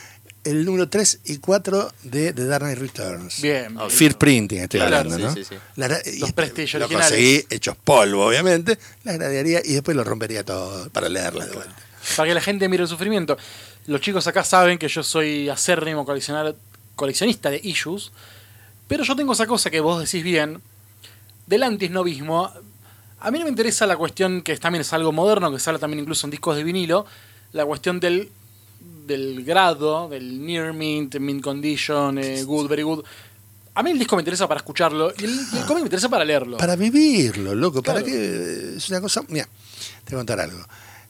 [0.44, 3.40] el número 3 y 4 de The Dark Knight Returns.
[3.42, 3.76] Bien.
[3.76, 3.90] Ok.
[3.90, 5.34] Fear Printing estoy Claro, hablando, sí, ¿no?
[5.34, 5.54] sí, sí.
[5.76, 7.10] La gra- y Los este, Prestige lo originales.
[7.10, 8.78] conseguí hechos polvo, obviamente.
[9.04, 11.74] Las gradearía y después lo rompería todo para leerlas de vuelta.
[12.16, 13.36] Para que la gente mire el sufrimiento.
[13.86, 16.54] Los chicos acá saben que yo soy acérrimo coleccionar,
[16.96, 18.12] coleccionista de issues,
[18.88, 20.60] pero yo tengo esa cosa que vos decís bien,
[21.46, 22.50] del antisnovismo.
[23.20, 26.00] A mí no me interesa la cuestión, que también es algo moderno, que sale también
[26.00, 27.06] incluso en discos de vinilo,
[27.52, 28.30] la cuestión del,
[29.06, 33.04] del grado, del near mint, mint condition, eh, good, very good.
[33.74, 36.24] A mí el disco me interesa para escucharlo y el, el cómic me interesa para
[36.24, 36.56] leerlo.
[36.58, 37.82] Para vivirlo, loco.
[37.82, 39.22] Para que es una cosa.
[39.28, 39.48] Mira,
[40.04, 40.64] te voy a contar algo.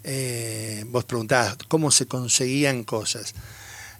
[0.05, 3.35] Eh, vos preguntabas cómo se conseguían cosas.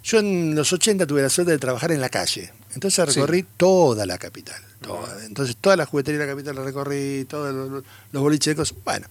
[0.03, 2.51] Yo en los 80 tuve la suerte de trabajar en la calle.
[2.75, 4.61] Entonces recorrí toda la capital.
[4.81, 5.25] toda.
[5.25, 8.77] Entonces toda la juguetería de la capital la recorrí, todos los, los boliches de cosas.
[8.85, 9.07] Bueno,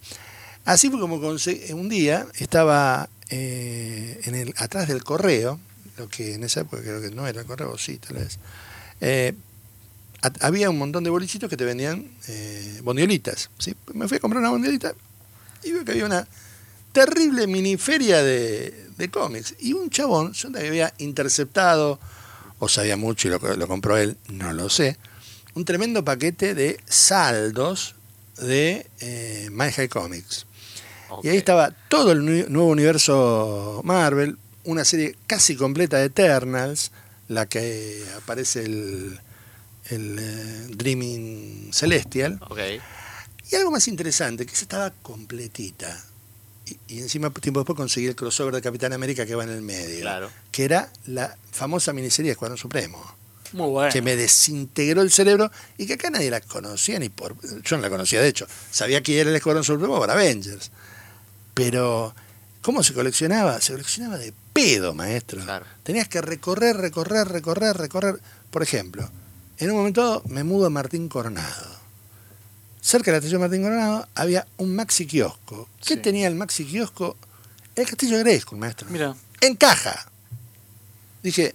[0.65, 1.73] así fue como conseguí.
[1.73, 5.59] Un día estaba eh, en el, atrás del correo,
[5.97, 8.39] lo que en esa época creo que no era el correo, sí, tal vez.
[9.01, 9.35] Eh,
[10.23, 13.51] ha- había un montón de bolichitos que te vendían eh, bondiolitas.
[13.59, 13.75] ¿sí?
[13.95, 14.95] Me fui a comprar una bondiolita
[15.65, 16.29] y veo que había una
[16.95, 19.55] terrible miniferia de, de cómics.
[19.59, 21.99] Y un chabón, yo que había interceptado,
[22.59, 24.97] o sabía mucho y lo, lo compró él, no lo sé,
[25.55, 27.95] un tremendo paquete de saldos
[28.39, 30.47] de eh, My High Comics.
[31.23, 36.91] Y ahí estaba todo el nu- nuevo universo Marvel, una serie casi completa de Eternals,
[37.29, 39.21] la que aparece el,
[39.91, 42.41] el eh, Dreaming Celestial.
[42.49, 42.59] Ok.
[43.53, 46.03] Y algo más interesante, que esa estaba completita.
[46.67, 49.63] Y, y encima, tiempo después, conseguí el crossover de Capitán América que va en el
[49.63, 50.01] medio.
[50.01, 50.31] Claro.
[50.51, 53.03] Que era la famosa miniserie de Escuadrón Supremo.
[53.53, 53.93] Muy bueno.
[53.93, 57.37] Que me desintegró el cerebro y que acá nadie la conocía ni por.
[57.63, 58.47] Yo no la conocía, de hecho.
[58.71, 60.71] Sabía que era el Escuadrón Supremo por Avengers.
[61.55, 62.15] Pero,
[62.63, 63.61] ¿cómo se coleccionaba?
[63.61, 65.43] Se coleccionaba de pedo, maestro.
[65.43, 65.67] Claro.
[65.85, 68.21] Tenías que recorrer, recorrer, recorrer, recorrer.
[68.51, 69.09] Por ejemplo,
[69.59, 71.74] en un momento me mudo a Martín Coronado.
[72.85, 75.71] Cerca de la estación Martín Coronado había un maxi kiosco.
[75.83, 76.01] ¿Qué Sí.
[76.01, 77.17] tenía el maxi kiosco?
[77.75, 78.87] El castillo de Grayskull, maestro.
[78.91, 80.07] Mira, En caja.
[81.23, 81.55] Dije,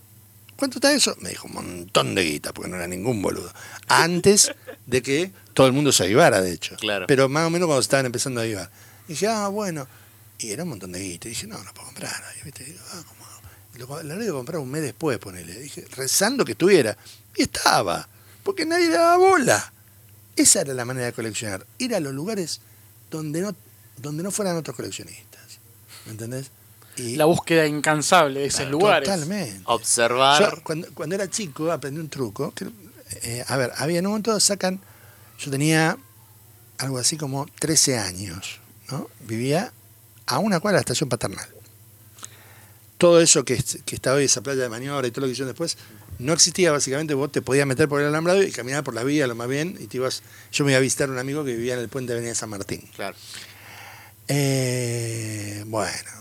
[0.57, 1.15] ¿cuánto está eso?
[1.21, 3.53] Me dijo un montón de guita, porque no era ningún boludo.
[3.87, 4.51] Antes
[4.87, 6.75] de que todo el mundo se avivara, de hecho.
[6.77, 7.05] Claro.
[7.07, 8.71] Pero más o menos cuando estaban empezando a avivar.
[9.07, 9.87] Dije, ah, bueno.
[10.39, 11.29] Y era un montón de guita.
[11.29, 12.23] Dije, no, no puedo comprar.
[12.41, 12.63] Y, ¿viste?
[12.63, 13.19] Digo, ah, ¿cómo
[14.03, 15.59] lo, lo iba a comprar un mes después, ponele.
[15.59, 16.97] Dije, rezando que estuviera.
[17.35, 18.07] Y estaba.
[18.43, 19.73] Porque nadie le daba bola.
[20.39, 21.67] Esa era la manera de coleccionar.
[21.79, 22.61] Ir a los lugares
[23.11, 23.53] donde no,
[23.97, 25.59] donde no fueran otros coleccionistas.
[26.05, 26.49] ¿Me entendés?
[26.95, 29.09] Y, la búsqueda incansable de esos lugares.
[29.09, 29.61] Totalmente.
[29.65, 30.41] Observar.
[30.41, 32.53] Yo, cuando, cuando era chico aprendí un truco.
[32.53, 32.69] que,
[33.21, 34.79] eh, a ver, había en un momento sacan.
[35.39, 35.97] Yo tenía
[36.77, 38.61] algo así como 13 años.
[38.91, 39.09] ¿no?
[39.27, 39.73] Vivía
[40.25, 41.49] a una cuadra de la estación paternal.
[42.97, 45.49] Todo eso que, que está hoy, esa playa de maniobra y todo lo que hicieron
[45.49, 45.77] después,
[46.19, 47.13] no existía básicamente.
[47.13, 49.75] Vos te podías meter por el alambrado y caminar por la vía lo más bien.
[49.79, 51.89] y te ibas Yo me iba a visitar a un amigo que vivía en el
[51.89, 52.81] puente de Avenida San Martín.
[52.95, 53.15] Claro.
[54.27, 56.11] Eh, bueno,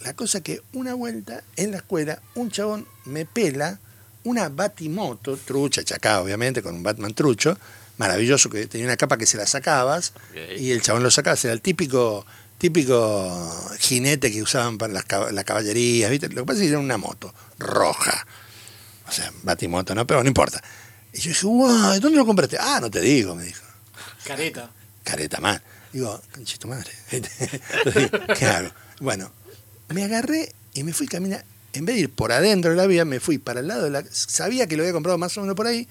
[0.00, 3.80] la cosa que una vuelta en la escuela, un chabón me pela
[4.24, 7.58] una batimoto, trucha, chacá, obviamente, con un Batman trucho,
[7.96, 10.12] maravilloso, que tenía una capa que se la sacabas,
[10.58, 12.26] y el chabón lo sacabas, era el típico
[12.58, 16.28] típico jinete que usaban para las, las caballerías, ¿viste?
[16.28, 18.26] Lo que pasa es que era una moto roja.
[19.18, 20.06] O sea, batimoto, ¿no?
[20.06, 20.62] Pero no importa.
[21.12, 22.56] Y yo dije, wow, ¿dónde lo compraste?
[22.60, 23.64] Ah, no te digo, me dijo.
[24.24, 24.70] Careta.
[25.02, 25.60] Careta mal.
[25.92, 26.90] Digo, conchito madre.
[27.10, 27.60] Entonces
[27.94, 28.70] digo, ¿Qué hago?
[29.00, 29.32] Bueno,
[29.88, 31.44] me agarré y me fui a caminar.
[31.72, 33.90] En vez de ir por adentro de la vía, me fui para el lado de
[33.90, 34.04] la.
[34.10, 35.88] Sabía que lo había comprado más o menos por ahí.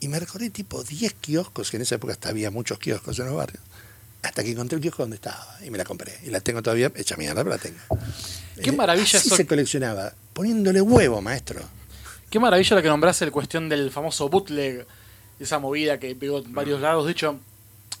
[0.00, 3.26] Y me recorrí tipo 10 kioscos, que en esa época hasta había muchos kioscos en
[3.26, 3.62] los barrios.
[4.22, 5.56] Hasta que encontré el kiosco donde estaba.
[5.64, 6.16] Y me la compré.
[6.24, 7.78] Y la tengo todavía hecha mierda, pero la tengo.
[8.62, 10.12] Qué maravilla Así eso- se coleccionaba.
[10.32, 11.60] Poniéndole huevo, maestro.
[12.30, 14.86] Qué maravilla la que nombraste el cuestión del famoso bootleg,
[15.40, 17.06] esa movida que pegó en varios lados.
[17.06, 17.36] De hecho,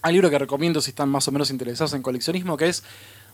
[0.02, 2.82] hay un libro que recomiendo si están más o menos interesados en coleccionismo, que es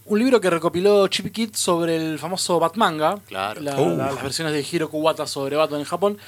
[0.07, 3.61] un libro que recopiló Chip Kit sobre el famoso Batmanga, Claro.
[3.61, 3.97] la- Uh.
[3.97, 6.19] la- las versiones de Hiro Kuwata sobre Batman en Japón,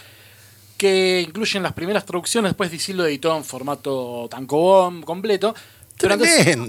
[0.76, 5.54] que incluyen las primeras traducciones, después DC lo editó en formato tankobon completo.
[5.98, 6.14] Pero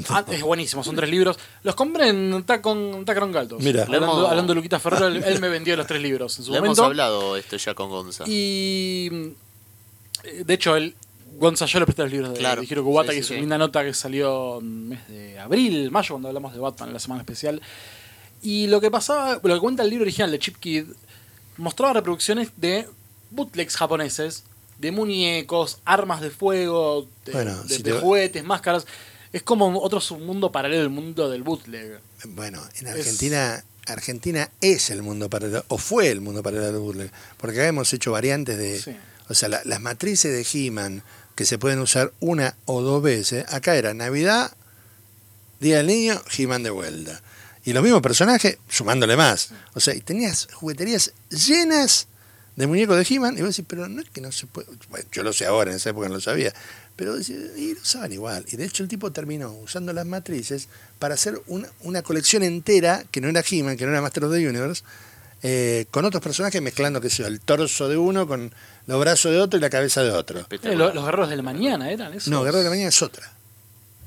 [0.09, 1.37] antes, buenísimo, son tres libros.
[1.63, 3.61] Los compré en Tacon, Tacron Galtos.
[3.61, 3.83] Mira.
[3.83, 6.51] hablando, Hemos- hablando de Luquita Ferrero, él, él me vendió los tres libros en su
[6.55, 6.83] hemos momento.
[6.85, 8.23] hablado esto ya con Gonza.
[8.27, 9.09] Y
[10.45, 10.95] de hecho, el
[11.39, 12.61] Gonza yo le presté los libros de, Claro.
[12.61, 13.41] de Hiro Kubata, Sí, que sí, es una sí.
[13.41, 16.99] linda nota que salió en mes de abril, mayo, cuando hablamos de Batman en la
[16.99, 17.61] semana especial.
[18.41, 20.85] Y lo que pasaba, lo que cuenta el libro original de Chip Kid,
[21.57, 22.87] mostraba reproducciones de
[23.31, 24.43] bootlegs japoneses,
[24.79, 28.85] de muñecos, armas de fuego, de, Bueno, de- si de te- juguetes, máscaras.
[29.33, 31.99] Es como otro submundo paralelo al mundo del bootleg.
[32.25, 36.81] Bueno, en Es- Argentina, Argentina es el mundo paralelo, o fue el mundo paralelo del
[36.81, 38.95] bootleg, porque acá hemos hecho variantes de, Sí.
[39.29, 41.03] o sea, la- las matrices de He-Man
[41.35, 44.51] que se pueden usar una o dos veces, acá era Navidad,
[45.59, 47.21] Día del Niño, He-Man de vuelta.
[47.65, 49.49] Y los mismos personajes, sumándole más.
[49.73, 52.07] O sea, y tenías jugueterías llenas
[52.55, 54.67] de muñecos de He-Man, y vos decís, pero no es que no se puede.
[54.89, 56.53] Bueno, yo lo sé ahora, en esa época no lo sabía.
[56.97, 58.43] Pero y lo usaban igual.
[58.51, 60.67] Y de hecho el tipo terminó usando las matrices
[60.99, 64.33] para hacer una, una colección entera, que no era He-Man, que no era Master of
[64.33, 64.83] the Universe,
[65.43, 68.51] eh, con otros personajes mezclando, qué sé yo, el torso de uno con
[68.88, 70.47] los brazos de otro y la cabeza de otro.
[70.49, 72.31] Eh, lo- los guerreros del mañana eran eso.
[72.31, 73.31] No, Guerrero de la Mañana es otra.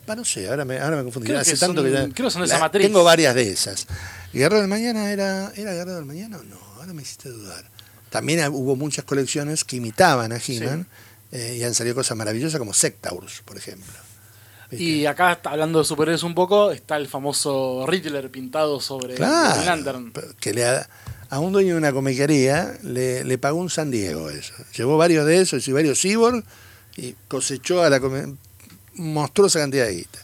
[0.09, 1.29] Ah, no sé, ahora me, ahora me confundí.
[1.29, 2.85] Creo Hace que tanto son- que ya- creo que son de esa la- matriz.
[2.85, 3.87] Tengo varias de esas.
[4.33, 6.59] ¿Guerrero del Mañana era, era Guerrero del Mañana o no?
[6.79, 7.65] Ahora me hiciste dudar.
[8.11, 10.89] También hubo muchas colecciones que imitaban a He-Man
[11.33, 13.93] eh, y han salido cosas maravillosas como Sectaurs, por ejemplo.
[14.71, 14.85] ¿Viste?
[14.85, 19.67] Y acá, hablando de superhéroes un poco, está el famoso Riddler pintado sobre Claro, Green
[19.67, 20.13] Lantern.
[20.41, 20.89] que le ha-
[21.29, 24.53] a un dueño de una comiquería le, le pagó un San Diego eso.
[24.77, 26.45] Llevó varios de esos y varios cyborg
[26.97, 28.01] y cosechó a la
[28.95, 30.19] monstruosa cantidad de guita.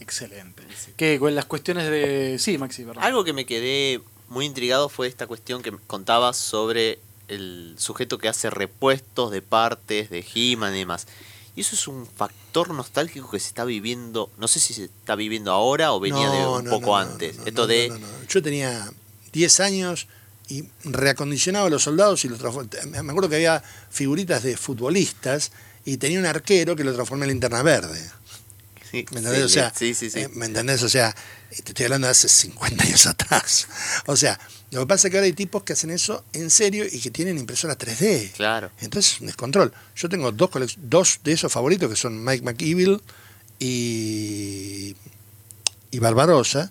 [0.00, 0.62] Excelente.
[0.96, 2.36] Que con las cuestiones de.
[2.38, 3.02] Sí, Maxi, perdón.
[3.02, 8.28] Algo que me quedé muy intrigado fue esta cuestión que contabas sobre el sujeto que
[8.28, 11.06] hace repuestos de partes de He-Man y demás.
[11.54, 15.14] Y eso es un factor nostálgico que se está viviendo, no sé si se está
[15.16, 17.36] viviendo ahora o venía de un no, poco no, antes.
[17.46, 17.92] Esto de.
[18.28, 18.90] Yo tenía
[19.32, 20.06] 10 años
[20.48, 25.50] y reacondicionaba a los soldados y los transform- Me acuerdo que había figuritas de futbolistas
[25.84, 28.10] y tenía un arquero que lo transformé en linterna verde.
[28.90, 29.44] Sí, ¿Me entendés?
[29.44, 30.20] o sea, sí, sí, sí.
[30.20, 30.82] eh, ¿me entendés?
[30.82, 31.14] O sea,
[31.50, 33.66] te estoy hablando de hace 50 años atrás.
[34.06, 34.38] O sea,
[34.70, 37.10] lo que pasa es que ahora hay tipos que hacen eso en serio y que
[37.10, 38.32] tienen impresora 3D.
[38.32, 38.70] Claro.
[38.80, 39.72] Entonces es un descontrol.
[39.94, 43.00] Yo tengo dos, dos de esos favoritos que son Mike McEvil
[43.58, 44.94] y,
[45.90, 46.70] y Barbarosa,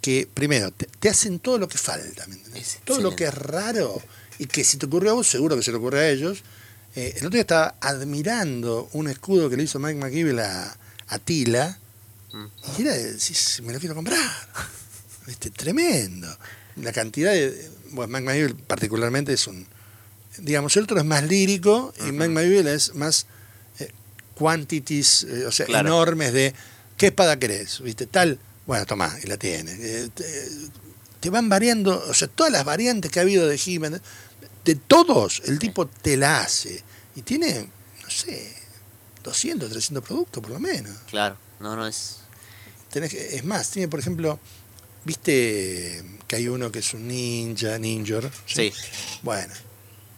[0.00, 2.78] que primero te, te hacen todo lo que falta, ¿me entendés?
[2.84, 4.02] Todo lo que es raro
[4.38, 6.42] y que si te ocurrió a vos, seguro que se le ocurre a ellos.
[6.94, 10.76] Eh, el otro día estaba admirando un escudo que le hizo Mike McEvil a,
[11.12, 11.78] a Tila
[12.32, 12.46] Mm.
[12.78, 14.18] y era de decir, me lo quiero comprar.
[15.26, 15.50] ¿Viste?
[15.50, 16.26] Tremendo.
[16.76, 17.70] La cantidad de.
[17.90, 19.66] Bueno, Mike McEvil particularmente es un.
[20.38, 23.26] Digamos, el otro es más lírico y Mike McEvil es más
[23.80, 23.90] eh,
[24.34, 25.88] quantities, eh, o sea, Claro.
[25.90, 26.54] enormes de.
[26.96, 27.80] ¿Qué espada querés?
[27.82, 28.06] ¿Viste?
[28.06, 28.38] Tal.
[28.66, 29.72] Bueno, tomá, y la tiene.
[29.78, 30.24] Eh, te,
[31.20, 34.00] te van variando, o sea, todas las variantes que ha habido de He-Man,
[34.64, 36.82] de todos, el tipo te la hace.
[37.14, 37.68] Y tiene,
[38.02, 38.54] no sé,
[39.22, 40.92] 200, 300 productos por lo menos.
[41.08, 41.36] Claro.
[41.60, 42.18] No, no es.
[42.90, 44.38] Tenés es más, tiene por ejemplo,
[45.04, 48.30] viste que hay uno que es un ninja, ninjor.
[48.46, 48.72] Sí.
[49.22, 49.52] Bueno,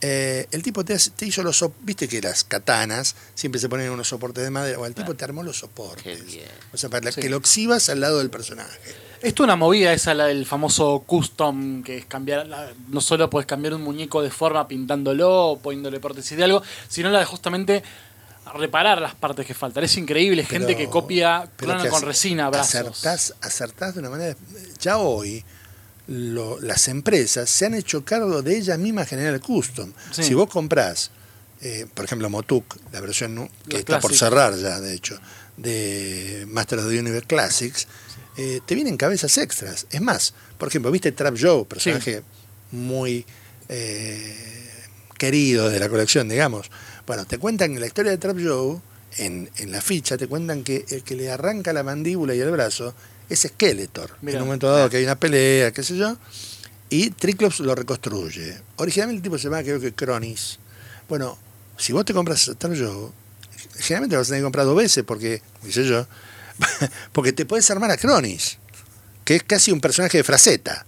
[0.01, 3.91] eh, el tipo te, hace- te hizo los, viste que las katanas siempre se ponen
[3.91, 6.27] unos soportes de madera, o el tipo te armó los Qué soportes.
[6.27, 6.49] bien.
[6.73, 7.21] O sea, para Sí.
[7.21, 8.79] que lo exhibas al lado del personaje.
[9.23, 13.31] Esto es una movida esa, la del famoso custom, que es cambiar, la- no solo
[13.31, 17.25] puedes cambiar un muñeco de forma pintándolo o poniéndole prótesis de algo, sino la de
[17.25, 17.83] justamente
[18.55, 19.85] reparar las partes que faltan.
[19.85, 22.75] Es increíble, es gente Pero- que copia pero que con resina, brazos.
[22.75, 24.37] Acertás, acertás de una manera.
[24.81, 25.45] Ya hoy,
[26.07, 29.93] lo- las empresas se han hecho cargo de ellas mismas generar el custom.
[30.11, 30.23] Sí.
[30.25, 31.11] Si vos comprás,
[31.63, 35.19] eh, por ejemplo, Motuk, la versión que Los está por cerrar ya, de hecho,
[35.57, 37.87] de Master of the Universe Classics,
[38.37, 39.87] eh, te vienen cabezas extras.
[39.91, 42.23] Es más, por ejemplo, viste Trap Joe, personaje
[42.73, 43.25] muy
[43.69, 44.71] eh,
[45.17, 46.71] querido de la colección, digamos.
[47.07, 48.79] Bueno, te cuentan en la historia de Trap Joe,
[49.19, 52.51] en, en la ficha, te cuentan que el que le arranca la mandíbula y el
[52.51, 52.95] brazo
[53.29, 54.17] es Skeletor.
[54.23, 54.37] Mirá.
[54.39, 56.17] En un momento dado que hay una pelea, qué sé yo,
[56.91, 58.59] y Triclops lo reconstruye.
[58.77, 60.59] Originalmente el tipo se llama, creo que Cronis.
[61.09, 61.39] Bueno,
[61.77, 63.11] si vos te compras Trap Joe,
[63.79, 66.07] generalmente lo vas a tener que comprar dos veces, porque, qué sé yo,
[67.13, 68.59] porque te puedes armar a Cronis,
[69.25, 70.87] que es casi un personaje de fraceta.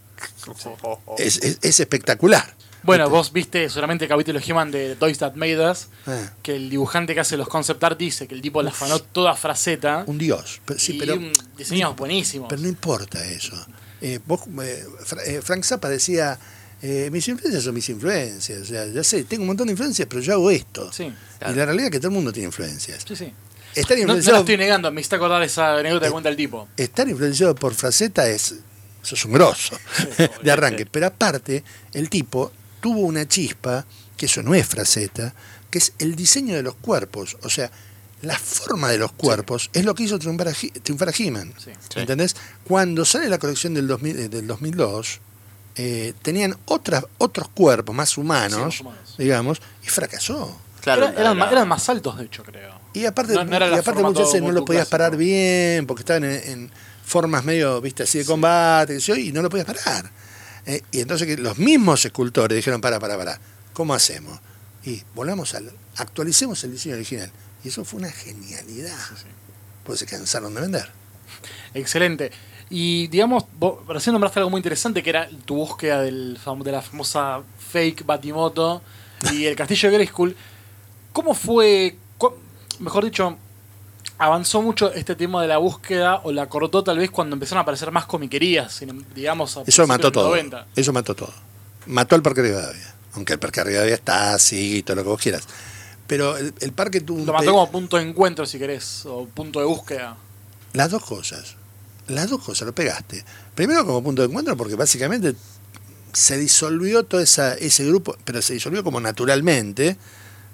[1.19, 2.55] Es, es- es espectacular.
[2.83, 6.71] Bueno, vos viste solamente el capítulo He-Man de Toys That Made Us, Ah, que el
[6.71, 10.05] dibujante que hace los concept art dice que el tipo la afanó toda fraceta.
[10.07, 10.61] un dios.
[10.65, 12.49] Pero, sí, y pero, un diseños buenísimos.
[12.49, 13.57] pero no importa eso.
[14.01, 14.85] Eh, vos, eh,
[15.27, 16.39] eh, Frank Zappa decía,
[16.83, 18.61] eh, mis influencias son mis influencias.
[18.61, 20.93] O sea, ya sé, tengo un montón de influencias, pero yo hago esto.
[20.93, 23.05] Sí, Y la realidad es que todo el mundo tiene influencias.
[23.07, 23.33] sí, sí.
[23.75, 26.29] Estar No, no la influenciado, estoy negando, me hiciste acordar esa anécdota Eh, que cuenta
[26.31, 26.67] el tipo.
[26.79, 28.55] estar influenciado por Fraceta es,
[29.03, 29.77] sos un grosso
[30.43, 30.87] de arranque.
[30.87, 31.63] Pero aparte,
[31.93, 32.53] el tipo
[32.87, 33.85] tuvo una chispa,
[34.17, 35.35] que eso no es Fraceta,
[35.73, 37.37] que es el diseño de los cuerpos.
[37.43, 37.69] O sea,
[38.23, 41.53] la forma de los cuerpos es lo que hizo triunfar a, He- triunfar a He-Man.
[41.59, 41.73] Sí.
[41.93, 41.99] Sí.
[41.99, 42.37] ¿Entendés?
[42.63, 45.19] Cuando sale la colección del, 2000, eh, del 2002,
[45.75, 49.15] eh, tenían otras, otros cuerpos más humanos, Sí, más humanos.
[49.19, 50.57] digamos, y fracasó.
[50.81, 52.73] Claro, Era- la- eran, más, eran más altos, de hecho, creo.
[52.95, 55.89] Y aparte, No- no era y la aparte muchas veces no lo podías parar bien,
[55.89, 56.71] porque estaban en, en
[57.05, 60.09] formas medio, viste, así de combate, y no lo podías parar.
[60.67, 63.41] Eh, y entonces los mismos escultores dijeron, para, para, para,
[63.73, 64.39] ¿cómo hacemos?
[64.85, 67.31] Y volvamos al, actualicemos el diseño original.
[67.65, 68.97] Y eso fue una genialidad.
[69.85, 70.91] Pues se cansaron de vender.
[71.75, 72.31] Excelente.
[72.69, 76.83] Y digamos, vos recién nombraste algo muy interesante que era tu búsqueda del, de la
[76.83, 78.83] famosa fake Batimoto
[79.33, 80.37] y el castillo de Grayskull.
[81.13, 81.97] ¿Cómo fue,
[82.81, 83.39] mejor dicho,
[84.19, 87.63] avanzó mucho este tema de la búsqueda o la cortó tal vez cuando empezaron a
[87.63, 88.83] aparecer más comiquerías,
[89.15, 90.29] digamos, a Eso mató de todo.
[90.29, 90.67] 90?
[90.77, 91.33] Eso mató todo.
[91.87, 92.95] Mató al Parque Rivadavia.
[93.15, 95.45] Aunque el Parque Rivadavia está así y todo lo que vos quieras.
[96.07, 99.59] Pero el, el parque tuvo Lo mató como punto de encuentro, si querés, o punto
[99.59, 100.17] de búsqueda.
[100.73, 101.57] Las dos cosas.
[102.09, 103.25] Las dos cosas, lo pegaste.
[103.55, 105.35] Primero como punto de encuentro porque básicamente
[106.13, 109.97] se disolvió todo esa, ese grupo, pero se disolvió como naturalmente,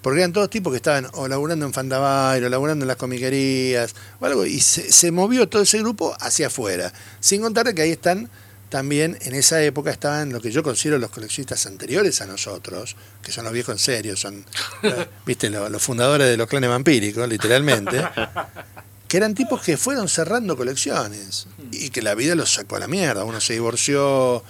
[0.02, 3.94] porque eran todos tipos que estaban o laburando en Fandabair o laburando en las comiquerías
[4.20, 6.92] o algo, y se, se movió todo ese grupo hacia afuera.
[7.20, 8.28] Sin contar que ahí están
[8.68, 13.30] también, en esa época estaban lo que yo considero los coleccionistas anteriores a nosotros, que
[13.30, 14.44] son los viejos en serio, son,
[15.26, 18.02] viste, lo- los fundadores de los clanes vampíricos, literalmente
[19.08, 22.88] que eran tipos que fueron cerrando colecciones y que la vida los sacó a la
[22.88, 23.24] mierda.
[23.24, 24.42] Uno se divorció.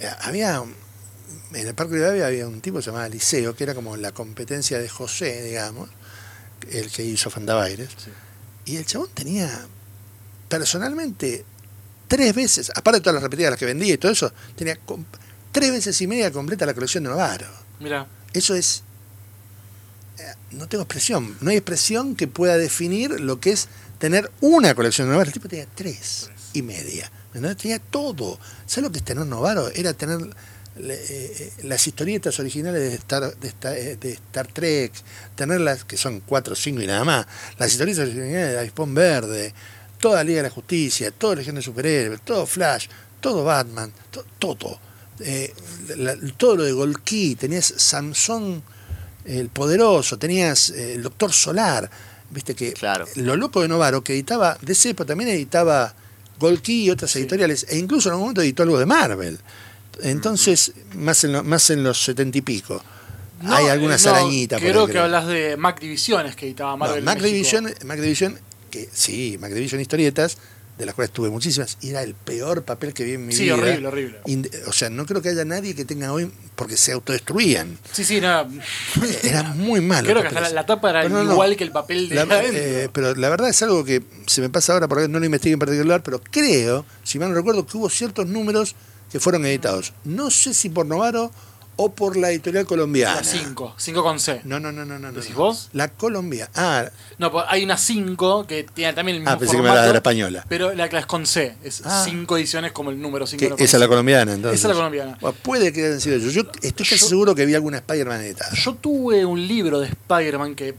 [0.00, 0.62] Eh, Había.
[1.54, 4.88] En el Parque Rivadavia había un tipo llamaba Liceo, que era como la competencia de
[4.88, 5.88] José, digamos,
[6.70, 7.88] el que hizo Fandabaires.
[8.64, 9.66] Y el chabón tenía,
[10.48, 11.44] personalmente,
[12.08, 14.78] tres veces, aparte de todas las repetidas las que vendía y todo eso, tenía
[15.50, 17.46] tres veces y media completa la colección de Novaro.
[17.80, 18.82] Mira, Eso es.
[20.18, 20.22] eh,
[20.52, 21.36] No tengo expresión.
[21.40, 25.28] No hay expresión que pueda definir lo que es tener una colección de Novaro.
[25.28, 27.10] El tipo tenía tres y media.
[27.26, 27.56] ¿entendés?
[27.56, 28.38] Tenía todo.
[28.66, 29.68] ¿Sabes lo que es tener Novaro?
[29.70, 30.18] Era tener
[30.76, 31.04] eh,
[31.38, 34.92] eh, las historietas originales de Star, de, Star, eh, de Star Trek,
[35.36, 37.26] tenerlas, que son cuatro o cinco y nada más,
[37.58, 39.52] las historietas originales de Avispón Verde,
[40.00, 42.86] toda Liga de la Justicia, toda Legión de Superhéroes, todo Flash,
[43.20, 44.80] todo Batman, to- todo.
[45.20, 45.52] Eh,
[45.96, 48.60] la- todo lo de Golki, tenías Samsung
[49.24, 51.88] el Poderoso, tenías el Doctor Solar,
[52.30, 53.06] viste que Claro.
[53.16, 55.94] lo loco de Novaro, que editaba DC, pero también editaba
[56.40, 59.38] Golki y otras editoriales, e incluso en algún momento editó algo de Marvel.
[60.02, 62.82] Entonces, más, en lo- más en los setenta y pico.
[63.42, 66.72] No, Hay algunas eh, no, arañitas por Creo que hablas de Mac Divisiones que editaba
[66.72, 66.98] No, Marvel.
[67.00, 67.20] en Mac.
[67.20, 68.38] Division, Mac Division,
[68.70, 70.38] que sí, Mac Division historietas,
[70.78, 73.42] de las cuales tuve muchísimas, y era el peor papel que vi en mi Sí,
[73.44, 73.54] vida.
[73.54, 74.18] horrible, horrible.
[74.26, 77.78] Inde- o sea, no creo que haya nadie que tenga hoy, porque se autodestruían.
[77.92, 78.48] Sí, sí, no.
[79.24, 80.08] Era muy malo.
[80.08, 81.32] Creo que hasta la, la tapa era no, no.
[81.32, 84.48] igual que el papel de La- eh, pero la verdad es algo que se me
[84.50, 87.76] pasa ahora porque no lo investigué en particular, pero creo, si mal no recuerdo, que
[87.76, 88.74] hubo ciertos números
[89.12, 89.92] que fueron editados.
[90.04, 91.30] No sé si por Novaro
[91.76, 93.16] o por la editorial colombiana.
[93.16, 94.42] La 5, 5 con C.
[94.44, 95.10] No, no, no, no, no.
[95.10, 95.18] no.
[95.20, 95.70] ¿Decís vos?
[95.72, 96.48] La Colombia.
[96.54, 96.84] Ah,
[97.18, 99.70] No, pues hay una 5 que tiene también el mismo ah pensé que me formato,
[99.72, 100.44] hablaba de la española.
[100.48, 101.56] Pero la clase con C.
[101.64, 102.02] Es Ah.
[102.04, 103.56] 5 ediciones como el número 5.
[103.56, 104.60] Que esa es la colombiana, entonces.
[104.60, 105.18] Esa es la colombiana.
[105.20, 106.34] Bueno, puede que hayan sido ellos.
[106.34, 108.52] Yo estoy casi Yo- seguro que vi alguna Spider-Man editada.
[108.54, 110.74] Yo tuve un libro de Spider-Man que.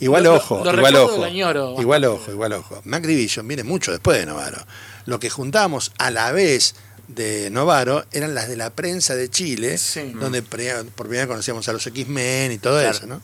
[0.00, 1.22] Igual Lo- ojo, lo igual ojo.
[1.24, 2.80] añoro igual ojo, igual ojo.
[2.84, 4.58] Mac Division viene mucho después de Novaro.
[5.04, 6.74] Lo que juntábamos a la vez
[7.08, 10.12] de Novaro eran las de la prensa de Chile, Sí.
[10.18, 10.86] donde por primera
[11.22, 12.96] vez conocíamos a los X-Men y todo Claro.
[12.96, 13.20] eso, ¿no?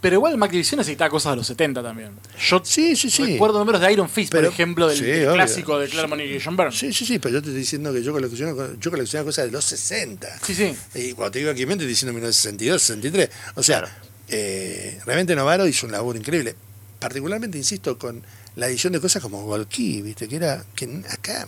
[0.00, 2.10] Pero igual Mactivisión necesitaba cosas de los 70 también.
[2.48, 3.24] Yo Sí, sí, sí.
[3.24, 5.34] recuerdo números de Iron Fist, Pero- por ejemplo, del, sí, del obvio.
[5.34, 6.72] clásico de Claremont y John Byrne.
[6.76, 9.52] Sí, sí, sí, pero yo te estoy diciendo que yo colecciono, yo colecciono cosas de
[9.52, 10.28] los 60.
[10.44, 10.74] Sí, sí.
[10.96, 13.30] Y cuando te digo aquí, te estoy diciendo 1962, 63.
[13.54, 13.84] O sea,
[14.28, 16.56] eh, realmente Novaro hizo un laburo increíble.
[16.98, 18.24] Particularmente, insisto, con
[18.56, 20.26] la edición de cosas como Golki, ¿viste?
[20.28, 20.64] Que era.
[20.74, 21.46] que acá.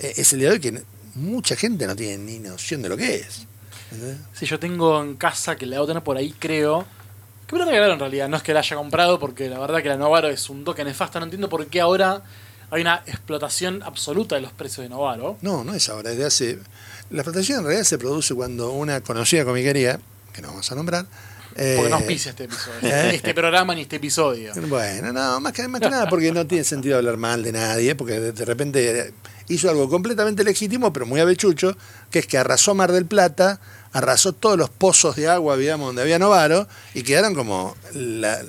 [0.00, 0.82] Eh, es el día de hoy que
[1.14, 3.46] mucha gente no tiene ni noción de lo que es.
[3.92, 4.18] ¿entendés?
[4.32, 6.86] Sí, yo tengo en casa que la debo tener por ahí, creo.
[7.46, 9.82] Que me la regalaron en realidad, no es que la haya comprado, porque la verdad
[9.82, 11.18] que la Novaro es un toque nefasta.
[11.18, 12.22] No entiendo por qué ahora
[12.70, 15.36] hay una explotación absoluta de los precios de Novaro.
[15.42, 16.58] No, no es ahora, desde hace.
[17.10, 19.98] La explotación en realidad se produce cuando una conocida comiquería,
[20.32, 21.06] que no vamos a nombrar.
[21.48, 22.78] Porque eh, no auspicia este episodio.
[22.82, 23.16] ¿eh?
[23.16, 24.52] Este programa ni este episodio.
[24.68, 27.96] Bueno, no, más que, más que nada porque no tiene sentido hablar mal de nadie,
[27.96, 29.12] porque de repente
[29.50, 31.76] hizo algo completamente legítimo, pero muy avechucho,
[32.10, 33.60] que es que arrasó Mar del Plata,
[33.92, 38.42] arrasó todos los pozos de agua, digamos, donde había Novaro, y quedaron como la-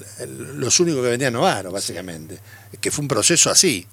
[0.55, 2.39] los únicos que vendían Novaro, básicamente.
[2.79, 3.87] Que fue un proceso así.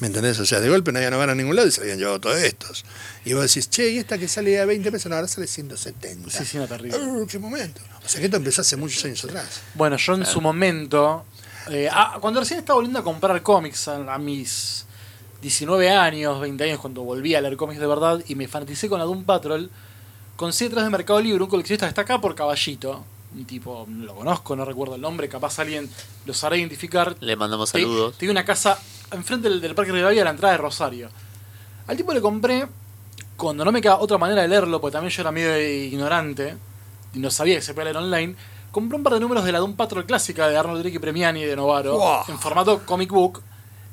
[0.00, 0.38] ¿Me entendés?
[0.38, 2.38] O sea, de golpe no había Novaro en ningún lado y se habían llevado todos
[2.38, 2.84] estos.
[3.24, 6.30] Y vos decís, che, y esta que sale a 20 pesos, no, ahora sale 170.
[6.30, 6.96] Sí, sí, no, terrible.
[6.98, 7.80] Uh, ¡Qué momento!
[8.04, 9.60] O sea, que esto empezó hace muchos años atrás.
[9.74, 11.26] Bueno, yo en su momento,
[11.68, 14.86] eh, ah, cuando recién estaba volviendo a comprar cómics a, a mis
[15.42, 18.98] 19 años, 20 años, cuando volví a leer cómics de verdad y me fanaticé con
[18.98, 19.70] la Doom Patrol,
[20.36, 23.04] conseguí atrás de Mercado Libre un coleccionista que está acá por Caballito.
[23.36, 25.88] Un tipo, no lo conozco, no recuerdo el nombre, capaz alguien
[26.24, 27.14] lo sabrá identificar.
[27.20, 28.16] Le mandamos Te- saludos.
[28.16, 28.78] Tiene una casa
[29.12, 31.08] enfrente del, del Parque Rivadavia a la entrada de Rosario.
[31.86, 32.66] Al tipo le compré,
[33.36, 36.56] cuando no me queda otra manera de leerlo, porque también yo era medio ignorante
[37.14, 38.34] y no sabía que se podía leer online,
[38.72, 41.44] compré un par de números de la Doom Patrol clásica de Arnold Drake y Premiani
[41.44, 42.22] de Novaro Wow.
[42.28, 43.42] en formato comic book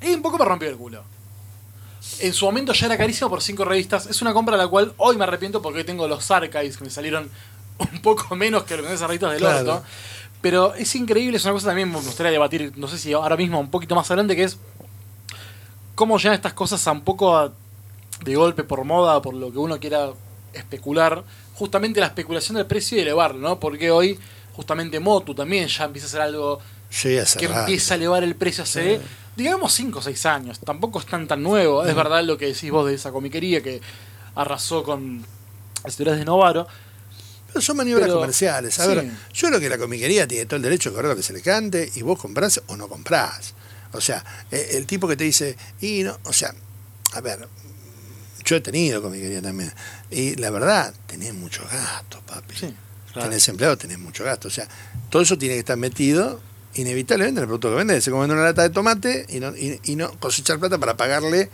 [0.01, 1.03] y un poco me rompió el culo.
[2.19, 4.05] En su momento ya era carísimo por cinco revistas.
[4.07, 6.83] Es una compra de la cual hoy me arrepiento porque hoy tengo los archives que
[6.83, 7.29] me salieron
[7.79, 9.73] un poco menos que los de esas revistas del Claro.
[9.75, 9.83] orto.
[10.41, 13.59] Pero es increíble, es una cosa también me gustaría debatir, no sé si ahora mismo
[13.59, 14.57] un poquito más adelante, que es
[15.95, 17.51] cómo llegan estas cosas a un poco a-
[18.23, 20.09] de golpe por moda, por lo que uno quiera
[20.53, 21.23] especular.
[21.55, 23.59] Justamente la especulación del precio y elevarlo, ¿no?
[23.59, 24.19] Porque hoy
[24.53, 28.63] justamente Motu también ya empieza a ser algo Sí, que empieza a elevar el precio
[28.63, 29.01] hace,
[29.35, 30.59] digamos, 5 o 6 años.
[30.59, 31.83] Tampoco es tan tan nuevo.
[31.85, 33.81] Es verdad lo que decís vos de esa comiquería que
[34.35, 35.25] arrasó con
[35.83, 36.67] las historias de Novaro.
[37.47, 38.79] Pero son maniobras Pero- comerciales.
[38.79, 38.95] A sí.
[38.95, 41.33] ver, yo creo que la comiquería tiene todo el derecho de correr lo que se
[41.33, 43.53] le cante y vos comprás o no comprás.
[43.93, 46.53] O sea, eh, el tipo que te dice, y no, o sea,
[47.13, 47.47] a ver,
[48.43, 49.71] yo he tenido comiquería también.
[50.11, 52.55] Y la verdad, tenés muchos gastos, papi.
[52.55, 52.73] Sí,
[53.13, 53.29] claro.
[53.29, 54.51] Tenés empleado, tenés muchos gastos.
[54.51, 54.67] O sea,
[55.09, 56.41] todo eso tiene que estar metido
[56.75, 58.03] inevitablemente en el producto que vendes.
[58.03, 61.49] Se come una lata de tomate y no, y, no cosechar plata para pagarle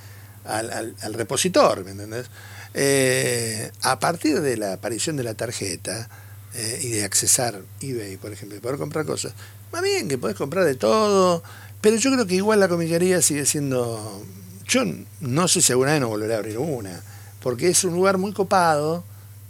[0.46, 2.28] al, al- repositor, ¿me entendés?
[2.74, 6.10] Eh, a partir de la aparición de la tarjeta
[6.54, 9.34] eh, y de accesar eBay, por ejemplo, y poder comprar cosas,
[9.72, 11.44] más bien que podés comprar de todo,
[11.82, 14.24] pero yo creo que igual la comiquería sigue siendo...
[14.68, 14.84] Yo
[15.20, 17.02] no sé si alguna vez no volveré a abrir una,
[17.42, 19.04] porque es un lugar muy copado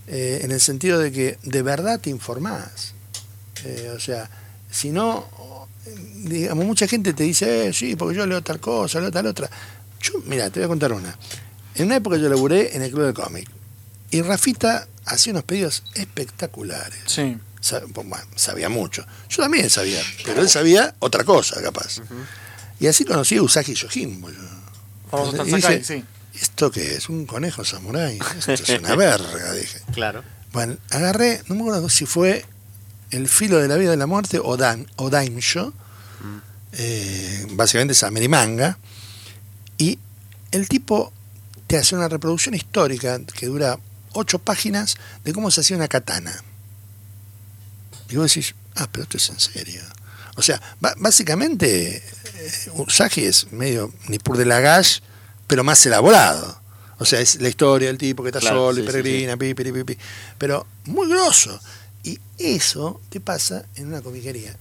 [0.07, 2.93] eh, en el sentido de que de verdad te informás.
[3.95, 4.29] O sea,
[4.71, 5.27] si no,
[6.23, 9.49] digamos, mucha gente te dice, eh, sí, porque yo leo tal cosa, leo tal otra.
[10.01, 11.15] Yo, mira, te voy a contar una.
[11.75, 13.49] En una época yo laburé en el club de cómic
[14.09, 16.99] y Rafita hacía unos pedidos espectaculares.
[17.05, 17.37] Sí.
[17.93, 19.05] Bueno, sabía mucho.
[19.29, 22.01] Yo también sabía, pero él sabía otra cosa, capaz.
[22.79, 24.29] Y así conocí a Usagi Yojimbo.
[24.29, 24.39] yo.
[25.09, 26.03] Famoso Y dice, sí.
[26.33, 27.09] ¿Esto qué es?
[27.09, 28.19] ¿Un conejo samurái?
[28.37, 29.79] Esto es una verga, dije.
[29.93, 30.23] Claro.
[30.51, 32.45] Bueno, agarré, no me acuerdo si fue
[33.11, 35.73] El filo de la vida y de la muerte o, Dan, o Daimyo,
[36.73, 38.77] eh, básicamente es Amerimanga,
[39.77, 39.99] y
[40.51, 41.11] el tipo
[41.67, 43.79] te hace una reproducción histórica que dura
[44.13, 46.33] ocho páginas de cómo se hacía una katana.
[48.09, 49.81] Y vos decís, ah, pero esto es en serio.
[50.35, 50.61] O sea,
[50.97, 54.99] básicamente eh, Usagi es medio Nippur de Lagash,
[55.47, 56.59] pero más elaborado.
[56.97, 59.37] O sea, es la historia del tipo que está Claro, solo sí, y sí, peregrina,
[59.37, 59.97] pi, pi, pi.
[60.37, 61.59] pero muy grosso.
[62.03, 64.55] Y eso te pasa en una comiquería.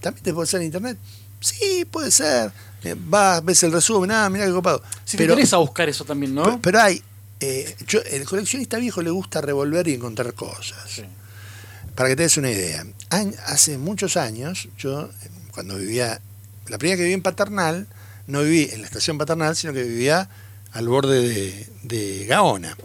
[0.00, 0.98] ¿También te puede ser en internet?
[1.40, 2.52] Sí, puede ser.
[2.82, 4.82] Eh, Vas, ves el resumen, ah, mira qué copado.
[5.04, 6.60] Si pero, te interesa buscar eso también, ¿no?
[6.60, 7.02] pero, hay,
[7.40, 10.78] eh, yo, el coleccionista viejo le gusta revolver y encontrar cosas.
[10.88, 11.02] Sí.
[11.94, 12.84] Para que te des una idea,
[13.46, 16.20] hace muchos años, yo, eh, cuando vivía,
[16.68, 17.86] la primera que viví en Paternal,
[18.26, 20.28] no viví en la estación Paternal, sino que vivía
[20.72, 22.76] al borde de, de Gaona.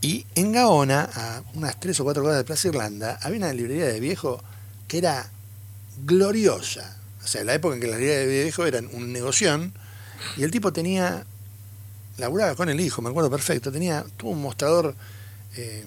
[0.00, 3.86] Y en Gaona, a unas tres o cuatro cuadras de Plaza Irlanda, había una librería
[3.86, 4.42] de viejo
[4.88, 5.30] que era
[6.04, 6.96] gloriosa.
[7.24, 9.72] O sea, en la época en que las librerías de viejo eran un negoción,
[10.36, 11.24] y el tipo tenía,
[12.18, 14.94] laburaba con el hijo, me acuerdo perfecto, tenía, tuvo un mostrador
[15.56, 15.84] eh,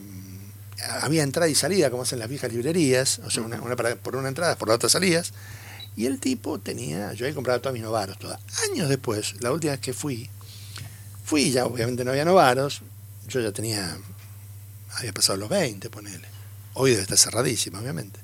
[1.02, 3.60] había entrada y salida, como hacen las viejas librerías, o sea, una,
[4.02, 5.34] por una entrada, por la otra salías.
[5.96, 8.40] Y el tipo tenía, yo había comprado todas mis novaros, todas.
[8.72, 10.30] Años después, la última vez que fui,
[11.26, 12.82] fui ya obviamente no había novaros,
[13.30, 13.98] yo ya tenía,
[14.98, 16.28] había pasado los 20, ponele.
[16.74, 18.20] Hoy debe estar cerradísima, obviamente.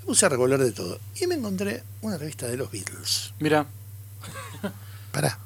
[0.00, 3.32] Me puse a revolver de todo y me encontré una revista de los Beatles.
[3.40, 3.66] Mira,
[5.12, 5.38] Pará.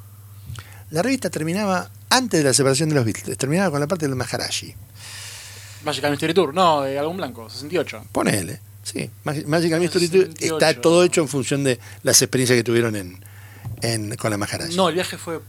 [0.90, 4.16] La revista terminaba antes de la separación de los Beatles, terminaba con la parte del
[4.16, 4.74] Maharaji.
[5.84, 6.54] Magical Mystery Tour.
[6.54, 8.06] No, de Álbum Blanco, 68.
[8.12, 8.60] Ponele.
[8.82, 10.54] Sí, Mag- Magical Mystery Tour 68.
[10.58, 13.22] está todo hecho en función de las experiencias que tuvieron en,
[13.82, 14.74] en- con la Maharaji.
[14.76, 15.40] No, el viaje fue.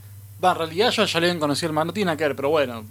[0.44, 2.36] Va, en realidad yo ya le habían conocido al man, no tiene nada que ver,
[2.36, 2.86] pero bueno,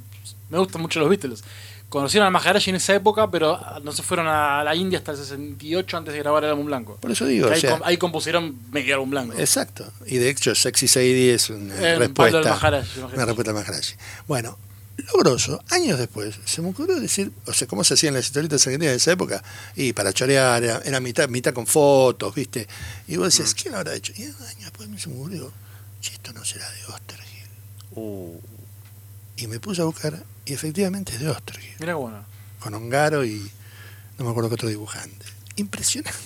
[0.51, 1.43] me gustan mucho los Beatles.
[1.89, 5.17] Conocieron al Maharaji en esa época, pero no se fueron a la India hasta el
[5.19, 6.97] 68 antes de grabar el álbum blanco.
[7.01, 9.39] Por eso digo, o ahí, sea, com- ahí compusieron medio álbum blanco.
[9.39, 9.91] exacto.
[10.07, 12.43] Y de hecho, Sexy Sadie es una Eh, respuesta.
[12.43, 13.15] Maharaji, imagínate.
[13.17, 13.95] una respuesta al Maharaji.
[14.27, 14.59] Bueno,
[14.99, 18.67] lo grosso, años después, se me ocurrió decir, o sea, cómo se hacían las historietas
[18.67, 19.43] argentinas de esa época.
[19.75, 22.69] Y para chorear, era, era mitad, mitad con fotos, ¿viste?
[23.07, 24.13] Y vos decías, ¿quién lo habrá hecho?
[24.15, 25.51] Y años después me se me ocurrió,
[26.03, 27.47] "Che, esto no será de Ostergil.
[27.93, 28.39] Uh,
[29.37, 31.75] Y me puse a buscar, y efectivamente es de Ostergil.
[31.79, 32.25] Mira bueno.
[32.61, 33.51] con Ongaro y
[34.19, 35.27] no me acuerdo qué otro dibujante.
[35.57, 36.19] Impresionante.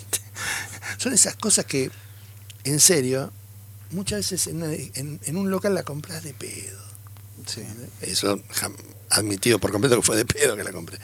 [0.99, 1.91] Son esas cosas que,
[2.65, 3.33] en serio,
[3.91, 6.81] muchas veces en, una- en- en un local la compras de pedo.
[7.47, 7.63] Sí.
[8.01, 8.41] Eso
[9.11, 10.99] admitido por completo que fue de pedo que la compré.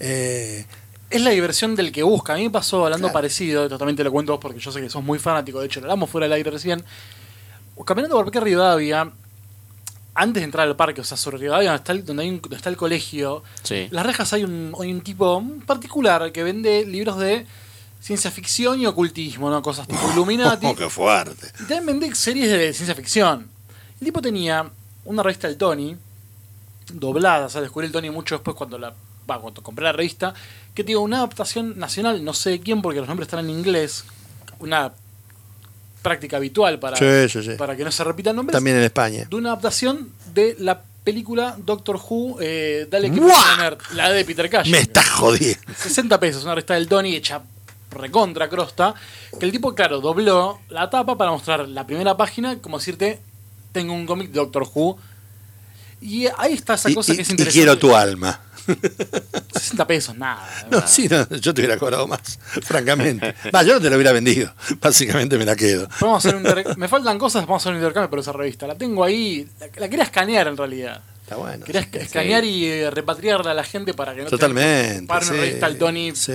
[0.00, 0.66] Eh,
[1.10, 2.32] Es la diversión del que busca.
[2.34, 3.12] A mí me pasó hablando Claro.
[3.14, 5.66] parecido, esto también te lo cuento vos porque yo sé que sos muy fanático, de
[5.66, 6.84] hecho lo hablamos fuera del aire recién.
[7.86, 9.12] Caminando por Parque Rivadavia,
[10.14, 12.40] antes de entrar al parque, o sea, sobre Rivadavia, donde está el, donde hay un-
[12.40, 13.88] donde está el colegio, sí.
[13.90, 17.46] las rejas hay un, hay un tipo particular que vende libros de
[18.00, 19.60] ciencia ficción y ocultismo, ¿no?
[19.62, 20.74] Cosas tipo Illuminati.
[20.74, 21.48] ¡Qué fuerte!
[21.60, 23.48] Y también vende series de ciencia ficción.
[24.00, 24.70] El tipo tenía
[25.04, 25.96] una revista del Tony,
[26.92, 28.94] doblada, o sea, descubrí el Tony mucho después cuando la
[29.28, 30.34] va, cuando compré la revista,
[30.74, 34.04] que tiene una adaptación nacional, no sé de quién, porque los nombres están en inglés,
[34.58, 34.92] una
[36.04, 37.56] práctica habitual para, Sí, sí, sí.
[37.56, 39.24] para que no se repitan nombres, También en España.
[39.28, 43.20] de una adaptación de la película Doctor Who, eh, Dale que
[43.94, 44.70] la de Peter Cushing.
[44.70, 45.60] Me estás jodiendo.
[45.76, 47.42] 60 pesos, una revista del Tony hecha
[47.90, 48.94] recontra crosta,
[49.38, 53.20] que el tipo, claro, dobló la tapa para mostrar la primera página, como decirte,
[53.72, 54.98] tengo un cómic de Doctor Who.
[56.00, 57.58] Y ahí está esa Y, cosa y- que es y interesante.
[57.58, 58.40] quiero tu alma.
[59.52, 60.66] 60 pesos, nada.
[60.70, 62.20] No, sí, no, yo te hubiera cobrado más,
[62.62, 63.34] francamente.
[63.54, 64.52] Va, yo no te lo hubiera vendido.
[64.80, 65.88] Básicamente me la quedo.
[66.00, 68.66] Vamos a hacer un Me faltan cosas, vamos a hacer un intercambio por esa revista.
[68.66, 71.02] La tengo ahí, la, la quería escanear en realidad.
[71.24, 71.64] Está bueno.
[71.66, 71.72] Sí.
[71.72, 75.06] esca- escanear y eh, repatriarla a la gente para que no Totalmente.
[75.06, 76.32] Para una sí, revista al Tony Sí.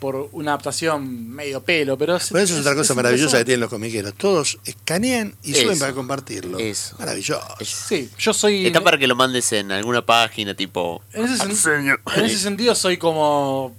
[0.00, 3.70] por una adaptación medio pelo, pero Por eso es otra cosa maravillosa que tienen los
[3.70, 4.14] comiqueros.
[4.14, 6.58] Todos escanean y suben para compartirlo.
[6.58, 6.96] Eso.
[6.98, 7.40] Maravilloso.
[7.64, 8.66] Sí, yo soy.
[8.66, 11.02] Está para que lo mandes en alguna página tipo.
[11.12, 13.76] En ese, sen- en ese sentido soy como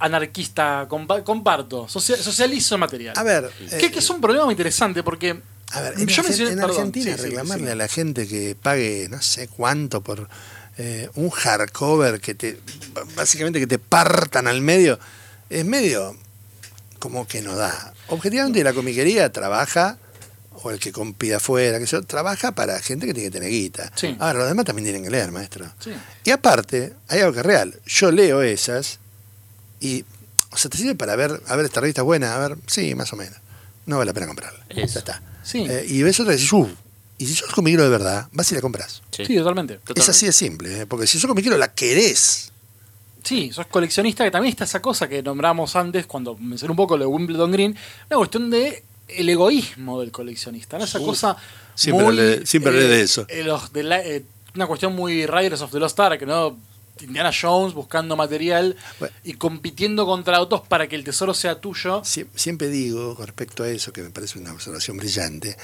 [0.00, 3.14] anarquista, compa- comparto, socia- socializo material.
[3.16, 5.40] A ver, que, eh, que es un problema muy interesante porque
[5.72, 7.70] A ver, en, yo Argen- mencioné- en perdón, Argentina sí, sí, reclamarle sí.
[7.72, 10.28] a la gente que pague no sé cuánto por
[10.78, 12.58] eh, un hardcover que te
[13.16, 14.98] básicamente que te partan al medio
[15.50, 16.16] es medio
[16.98, 17.92] como que no da.
[18.08, 19.98] Objetivamente la comiquería trabaja
[20.62, 23.92] o el que compida afuera, que yo trabaja para gente que tiene que tener guita.
[24.18, 25.70] Ahora los demás también tienen que leer, maestro.
[26.24, 27.78] Y aparte, hay algo que es real.
[27.86, 28.98] Yo leo esas
[29.80, 30.04] y
[30.50, 32.94] o sea, te sirve para ver, a ver, esta revista es buena, a ver, sí,
[32.94, 33.36] más o menos.
[33.84, 34.64] No vale la pena comprarla.
[34.70, 34.94] Eso.
[34.94, 35.22] Ya está.
[35.46, 35.64] Sí.
[35.68, 36.68] Eh, y ves otra y dices, "Uh",
[37.18, 39.02] y si sos comiquero de verdad, vas y la compras.
[39.12, 39.24] Sí.
[39.24, 39.78] Sí, totalmente.
[39.94, 40.86] Es así de simple, ¿eh?
[40.86, 42.50] porque si sos comiquero la querés.
[43.22, 46.96] Sí, sos coleccionista, que también está esa cosa que nombramos antes cuando mencioné un poco
[46.96, 47.76] lo de Wimbledon Green,
[48.10, 50.84] una cuestión de el egoísmo del coleccionista, ¿no?
[50.84, 51.36] Esa cosa
[51.76, 53.24] siempre muy, siempre de eso.
[53.28, 54.24] eh, los de la- eh,
[54.56, 56.56] una cuestión muy Riders of the Lost Ark, ¿no?
[57.00, 59.14] Indiana Jones buscando material Bueno.
[59.24, 62.00] y compitiendo contra otros para que el tesoro sea tuyo.
[62.04, 65.56] Sie- Siempre digo, con respecto a eso, que me parece una observación brillante,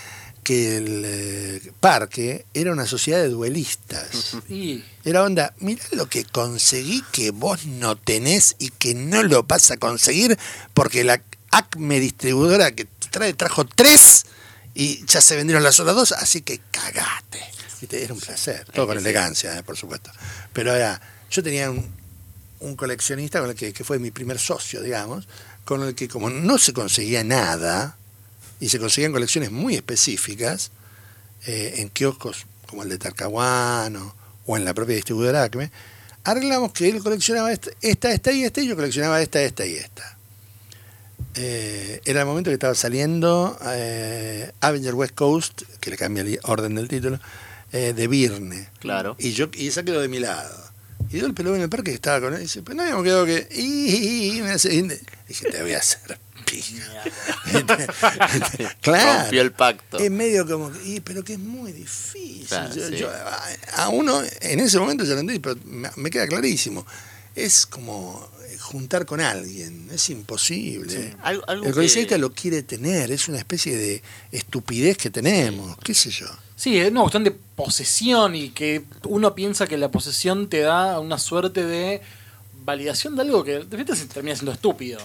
[0.43, 4.37] que el eh, parque era una sociedad de duelistas.
[5.05, 9.71] Era onda, mirá lo que conseguí que vos no tenés y que no lo vas
[9.71, 10.39] a conseguir
[10.75, 14.25] porque la Acme distribuidora que trae trajo tres
[14.75, 17.41] y ya se vendieron las otras dos, así que cagate.
[17.91, 20.11] Era un placer, todo con elegancia, eh, por supuesto.
[20.53, 21.01] Pero era,
[21.33, 21.85] yo tenía un,
[22.61, 25.27] un coleccionista con el que, que fue mi primer socio, digamos,
[25.65, 27.97] con el que como no se conseguía nada
[28.61, 30.71] y se conseguían colecciones muy específicas,
[31.47, 34.15] eh, en kioscos como el de Talcahuano
[34.47, 35.71] o en la propia distribuidora Acme,
[36.25, 39.75] arreglamos que él coleccionaba esta, esta, esta y esta, y yo coleccionaba esta, esta y
[39.75, 40.17] esta.
[41.35, 46.39] Eh, era el momento que estaba saliendo eh, Avenger West Coast, que le cambia el
[46.45, 47.19] orden del título,
[47.73, 48.69] eh, de Virne.
[48.81, 49.17] Claro.
[49.19, 50.72] Y yo y esa quedó de mi lado.
[51.11, 52.77] Y de golpe lo veo en el parque que estaba con él y dice, pero
[52.77, 53.47] no habíamos quedado que.
[53.53, 54.83] Y, y- y me hace- y
[55.29, 57.03] dije, te voy a hacer pija.
[58.81, 59.21] claro.
[59.23, 59.99] Rompió el pacto.
[59.99, 62.47] Es medio como, y, pero que es muy difícil.
[62.49, 62.97] Claro, Yo- sí.
[62.97, 66.87] yo- a, a uno, en ese momento ya lo entendí, pero me, me queda clarísimo.
[67.35, 68.29] Es como
[68.63, 71.15] juntar con alguien, es imposible.
[71.23, 75.77] Algo- algo El que- coleccionista lo quiere tener, es una especie de estupidez que tenemos,
[75.85, 76.27] qué sé yo.
[76.57, 80.99] Sí, es una cuestión de posesión y que uno piensa que la posesión te da
[81.01, 82.01] una suerte de
[82.65, 85.01] validación de algo que de repente se termina siendo estúpido.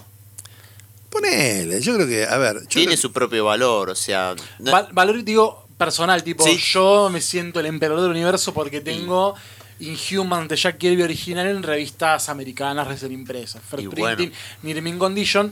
[1.09, 4.35] Ponele, yo creo que, a ver, yo Tiene creo- su propio valor, o sea.
[4.59, 6.57] no- Val- valor, digo, personal, tipo, Sí.
[6.73, 9.35] yo me siento el emperador del universo porque tengo
[9.79, 13.61] Inhuman de Jack Kirby original en revistas americanas recién impresas.
[13.61, 14.31] First Y Printing,
[14.63, 14.99] bueno.
[14.99, 15.51] Condition.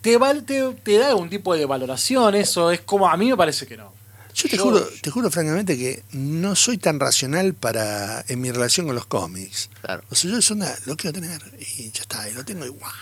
[0.00, 3.36] Te, val- te, te da algún tipo de valoración, eso es como, a mí me
[3.36, 3.92] parece que no.
[4.34, 8.52] Yo te Yo- juro, te juro francamente que no soy tan racional para en mi
[8.52, 9.68] relación con los cómics.
[9.82, 10.04] Claro.
[10.10, 11.40] O sea, yo es una, lo quiero tener
[11.76, 12.92] y ya está, y lo tengo y guau,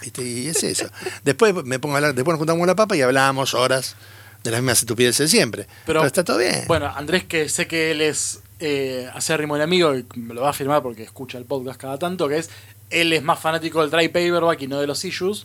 [0.00, 0.22] ¿viste?
[0.22, 0.88] Y es eso.
[1.24, 3.96] Después me pongo a hablar, después nos juntamos la papa y hablamos horas
[4.44, 5.66] de las mismas estupideces de siempre.
[5.84, 6.62] Pero, está todo bien.
[6.68, 10.48] Bueno, Andrés, que sé que él es eh, acérrimo el amigo, y me lo va
[10.48, 12.50] a afirmar porque escucha el podcast cada tanto, que es,
[12.90, 15.44] él es más fanático del dry paperback y no de los issues,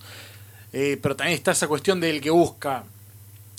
[0.73, 2.83] eh, pero también está esa cuestión del que busca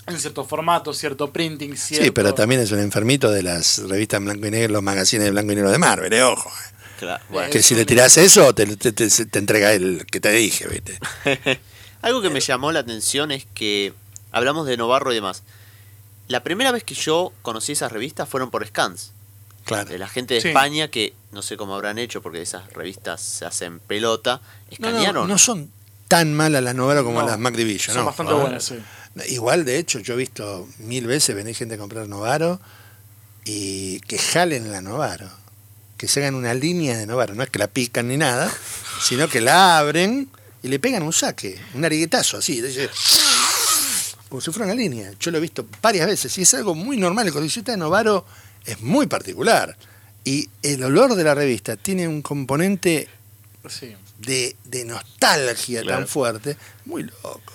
[0.07, 2.05] en cierto formato, cierto printing, cierto...
[2.07, 5.25] sí, pero también es un enfermito de las revistas en blanco y negro, los magazines
[5.27, 6.49] de blanco y negro de Marvel, eh, ojo.
[6.49, 6.75] eh.
[6.99, 7.51] Claro, bueno.
[7.51, 10.99] Que si le tirás eso, te, te, te- te entrega el que te dije, ¿viste?
[12.03, 13.93] Algo que me llamó la atención es que
[14.33, 15.43] hablamos de Novarro y demás.
[16.29, 19.13] La primera vez que yo conocí esas revistas fueron por scans.
[19.65, 19.89] Claro.
[19.91, 20.49] De la gente de Sí.
[20.49, 24.41] España que no sé cómo habrán hecho porque esas revistas se hacen pelota.
[24.71, 25.27] Escanearon.
[25.29, 25.71] no, no son
[26.09, 28.07] tan malas las novelas como No, las Mac Division, son ¿no?
[28.07, 28.37] bastante Ah.
[28.37, 28.77] buenas, sí.
[29.29, 32.61] Igual, de hecho, yo he visto mil veces venir gente a comprar Novaro
[33.45, 35.29] y que jalen la Novaro.
[35.97, 37.35] Que se hagan una línea de Novaro.
[37.35, 38.51] No es que la pican ni nada,
[39.03, 40.31] sino que la abren
[40.63, 42.61] y le pegan un saque, un ariguetazo así.
[42.61, 42.89] dice,
[44.29, 45.13] Como si fuera una línea.
[45.19, 47.27] Yo lo he visto varias veces y es algo muy normal.
[47.27, 48.25] El coleccionista de Novaro
[48.73, 49.77] es muy particular.
[50.25, 53.09] Y el olor de la revista tiene un componente
[53.69, 53.95] Sí.
[54.19, 55.99] de, de nostalgia Claro.
[55.99, 56.57] tan fuerte,
[56.87, 57.53] muy loco.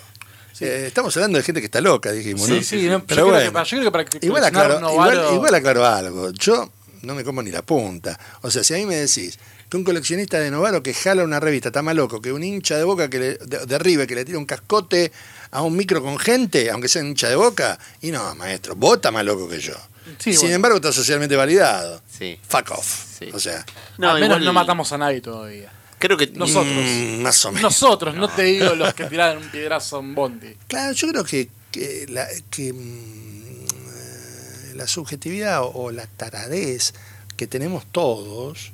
[0.60, 2.62] Eh, estamos hablando de gente que está loca, dijimos, Sí, ¿no?
[2.62, 4.90] sí, no, pero yo, creo bueno, que para, yo creo que para que igual, aclaro,
[4.90, 6.30] igual, igual aclaro algo.
[6.30, 8.18] Yo no me como ni la punta.
[8.40, 9.38] O sea, si a mí me decís
[9.68, 12.78] que un coleccionista de Novaro que jala una revista está más loco que un hincha
[12.78, 15.12] de boca que le, de, de River que le tira un cascote
[15.50, 18.96] a un micro con gente, aunque sea un hincha de boca, y no, maestro, vos
[18.96, 19.74] estás más loco que yo.
[20.18, 20.54] Sí, Sin bueno.
[20.56, 22.02] embargo, está socialmente validado.
[22.08, 22.38] Sí.
[22.48, 23.04] Fuck off.
[23.18, 23.30] Sí.
[23.32, 23.64] O sea,
[23.98, 25.72] No, Al menos igual- no matamos a nadie todavía.
[25.98, 26.66] Creo que Nosotros.
[26.74, 27.62] mm, más o menos.
[27.62, 30.54] Nosotros, no te digo los que tiraron un piedrazo en Bondi.
[30.68, 36.92] Claro, yo creo que, que la, que, mm, la subjetividad o, o la taradez
[37.36, 38.72] que tenemos todos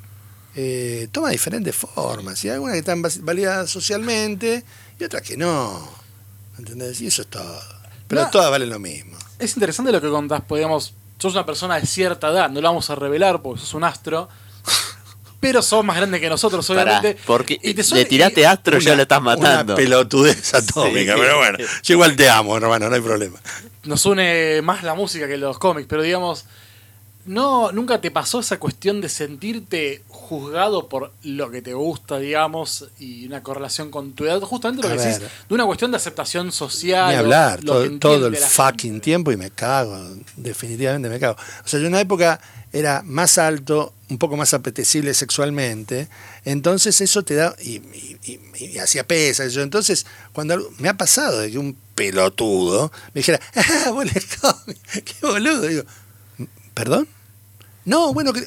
[0.54, 2.44] eh, toma diferentes formas.
[2.44, 4.64] Y hay algunas que están validadas socialmente
[4.98, 5.88] y otras que no.
[6.58, 7.00] ¿Entendés?
[7.00, 7.60] Y eso es todo.
[8.08, 8.30] Pero No.
[8.30, 9.16] todas valen lo mismo.
[9.38, 10.92] Es interesante lo que contás, podríamos.
[11.22, 14.28] Sos una persona de cierta edad, no lo vamos a revelar porque sos un astro.
[15.38, 17.20] Pero sos más grande que nosotros, Pará, obviamente.
[17.24, 19.74] porque y te le tiraste y- astro ya lo estás matando.
[19.74, 21.20] Una pelotudez atómica, Sí.
[21.20, 21.58] pero bueno.
[21.84, 23.38] Yo igual te amo, hermano, no hay problema.
[23.84, 26.44] nos une más la música que los cómics, pero digamos,
[27.24, 32.86] no, nunca te pasó esa cuestión de sentirte juzgado por lo que te gusta, digamos,
[32.98, 35.30] y una correlación con tu edad, justamente lo A que decís, ver.
[35.48, 37.10] de una cuestión de aceptación social.
[37.10, 39.00] Ni hablar, todo, todo el fucking gente.
[39.04, 39.96] tiempo y me cago,
[40.36, 41.36] definitivamente me cago.
[41.64, 42.40] O sea, yo en una época
[42.72, 46.08] era más alto, un poco más apetecible sexualmente,
[46.44, 48.40] entonces eso te da, y, y- y-
[48.74, 53.18] y hacía pesas, yo entonces, cuando algo- me ha pasado de que un pelotudo me
[53.20, 54.04] dijera, ah, vos
[54.40, 55.82] cómics, qué boludo, digo,
[56.74, 57.08] ¿perdón?
[57.84, 58.46] No, bueno, ¿qué,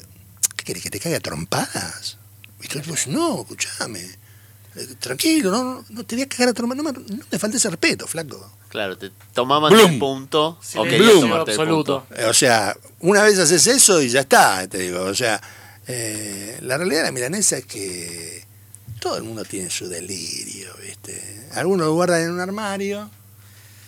[0.56, 2.18] ¿qué querés que te caiga a trompadas?
[2.62, 4.00] Y yo, pues, no, escuchame.
[4.76, 6.82] eh, Tranquilo, no, no, no te voy a cagar a trompadas.
[6.84, 8.52] No me, no me faltes el respeto, flaco.
[8.68, 10.58] Claro, te tomaban el punto.
[10.76, 12.04] o querías tomarte el absoluto.
[12.06, 12.20] punto.
[12.22, 15.02] Eh, O sea, una vez haces eso y ya está, te digo.
[15.04, 15.40] O sea,
[15.86, 18.44] eh, la realidad de la milanesa es que
[19.00, 21.46] todo el mundo tiene su delirio, ¿viste?
[21.54, 23.08] Algunos lo guardan en un armario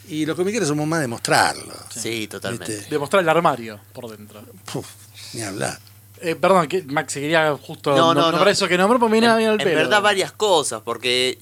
[0.09, 1.73] y los comiqueros somos más de mostrarlo.
[1.95, 2.75] Sí, totalmente.
[2.77, 2.91] ¿Viste?
[2.91, 4.43] Demostrar el armario por dentro.
[4.73, 4.87] Puf,
[5.35, 5.79] ni hablar.
[6.21, 8.31] Eh, perdón, que Max quería justo No, no, no.
[8.33, 9.77] nombrar eso que nombró, pues mira bien al En pelo.
[9.77, 11.39] verdad varias cosas, porque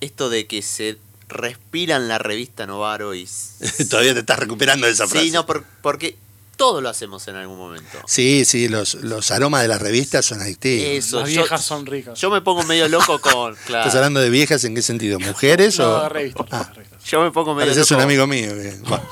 [0.00, 3.28] esto de que se respira en la revista Novaro y...
[3.90, 5.26] Todavía te estás recuperando de esa frase.
[5.26, 6.16] sí, no, por- porque
[6.56, 7.98] todos lo hacemos en algún momento.
[8.06, 10.86] Sí, sí, los, los aromas de las revistas son adictivos.
[10.86, 12.18] Eso, Las yo- viejas son ricas.
[12.20, 13.54] Yo me pongo medio loco con...
[13.66, 15.18] Claro, ¿Estás hablando de viejas en qué sentido?
[15.20, 16.08] ¿Mujeres no, o...?
[16.08, 16.93] revistas, Ah, revistas.
[17.06, 17.98] Yo me pongo medio pareces loco...
[17.98, 19.08] un amigo mío que, bueno,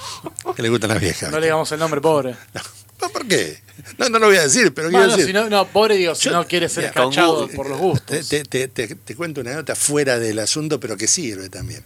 [0.56, 1.30] que le gustan las viejas.
[1.30, 2.34] No le digamos el nombre, pobre.
[3.12, 3.60] ¿Por qué?
[3.98, 5.26] No, no lo voy a decir, pero quiero Bueno, decir.
[5.26, 8.28] si no, no, pobre Dios, si Yo- no quiere ser Google, por los gustos.
[8.28, 11.82] te- te- te- te cuento una nota fuera del asunto, pero que sirve también.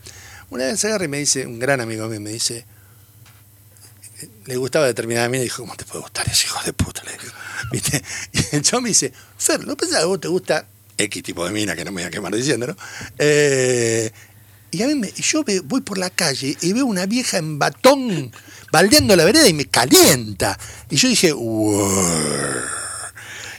[0.50, 2.66] Una vez agarra y me dice, un gran amigo mío me dice,
[4.44, 7.02] le gustaba determinada mina y dijo, ¿cómo te puede gustar ese hijo de puta?
[7.04, 7.32] Le digo,
[7.72, 8.02] ¿Viste?
[8.52, 10.66] Y el chabón me dice, Fer, ¿no pensás que a vos te gusta
[10.98, 12.76] X tipo de mina, que no me voy a quemar diciéndolo?
[13.18, 14.10] Eh,
[14.76, 18.30] y a mí me, yo voy por la calle y veo una vieja en batón
[18.70, 20.58] baldeando la vereda y me calienta.
[20.90, 22.76] Y yo dije, "Wow".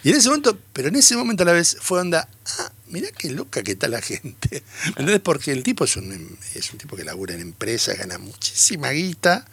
[0.03, 3.09] Y en ese momento, pero en ese momento a la vez fue onda, ah, mirá
[3.11, 4.63] qué loca que está la gente.
[4.85, 5.19] ¿Entendés?
[5.21, 9.45] Porque el tipo es un, es un tipo que labura en empresas, gana muchísima guita,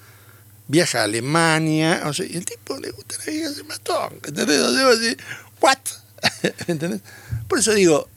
[0.69, 4.13] viaja a Alemania, o sea, y el tipo le gusta la vieja en batón.
[4.23, 4.61] ¿Entendés?
[4.61, 5.17] O sea, decís,
[5.61, 5.79] ¿what?
[6.67, 7.01] ¿Entendés?
[7.49, 8.09] Por eso digo,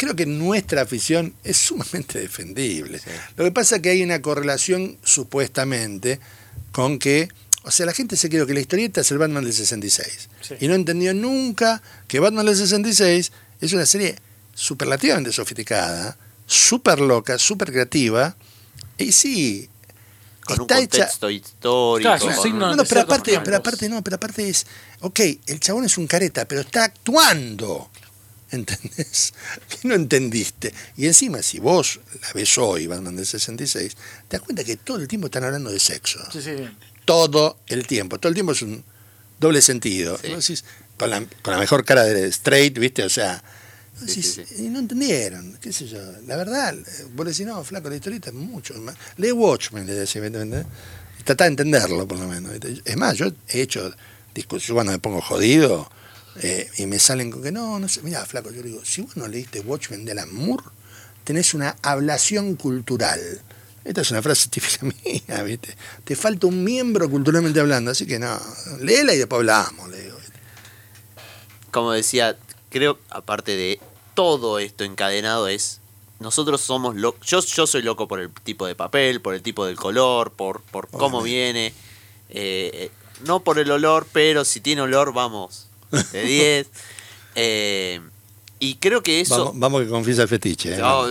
[0.00, 3.00] creo que nuestra afición es sumamente defendible.
[3.36, 6.18] Lo que pasa es que hay una correlación supuestamente
[6.72, 7.28] con que,
[7.64, 10.54] o sea, la gente se cree que la historieta es el Batman del 66 Sí.
[10.60, 13.30] y no entendió nunca que Batman del 66
[13.60, 14.16] es una serie
[14.54, 18.34] superlativamente sofisticada, súper loca, súper creativa
[18.96, 19.68] y sí,
[20.44, 22.08] Con un está hecha contexto histórico.
[22.08, 24.48] Claro, es un con- signo no, de no, pero aparte, pero aparte no, pero aparte
[24.48, 24.66] es,
[25.00, 27.90] ok, el chabón es un careta, pero está actuando.
[28.52, 29.32] ¿Entendés?
[29.68, 30.74] ¿Qué no entendiste?
[30.96, 33.96] Y encima, si vos la ves hoy, Batman del 66,
[34.28, 36.18] te das cuenta que todo el tiempo están hablando de sexo.
[36.32, 36.56] Sí, sí.
[37.04, 38.18] Todo el tiempo.
[38.18, 38.82] Todo el tiempo es un
[39.38, 40.18] doble sentido.
[40.18, 40.28] Sí.
[40.28, 40.64] Decís,
[40.96, 43.04] con, la, con la mejor cara de straight, ¿viste?
[43.04, 43.42] O sea,
[44.00, 46.00] decís, y no entendieron, qué sé yo.
[46.26, 46.74] La verdad,
[47.14, 48.96] vos decís, no, flaco, la historieta es mucho más.
[49.16, 50.66] Lee Watchmen, le decía, ¿entendés?
[51.24, 52.52] Tratá de entenderlo, por lo menos.
[52.84, 53.94] Es más, yo he hecho
[54.34, 55.90] discusión cuando me pongo jodido
[56.36, 58.02] eh, y me salen con que no, no sé.
[58.02, 60.64] Mira, flaco, yo digo, si vos no leíste Watchmen de Alan Moore,
[61.24, 63.20] tenés una ablación cultural.
[63.84, 65.76] Esta es una frase típica mía, ¿viste?
[66.04, 68.38] Te falta un miembro culturalmente hablando, así que no,
[68.80, 70.18] léela y después hablamos, le digo.
[71.70, 72.36] como decía,
[72.68, 73.80] creo, aparte de
[74.14, 75.78] todo esto encadenado, es.
[76.20, 77.26] Nosotros somos locos.
[77.26, 80.60] Yo, yo soy loco por el tipo de papel, por el tipo del color, por,
[80.60, 81.30] por cómo Obviamente.
[81.30, 81.66] viene.
[82.28, 82.90] Eh, eh,
[83.24, 85.69] no por el olor, pero si tiene olor, vamos.
[86.12, 86.66] De 10.
[87.36, 88.00] Eh,
[88.58, 89.46] y creo que eso.
[89.46, 90.74] Vamos, vamos que confiesa el fetiche.
[90.74, 90.78] ¿eh?
[90.78, 91.04] No,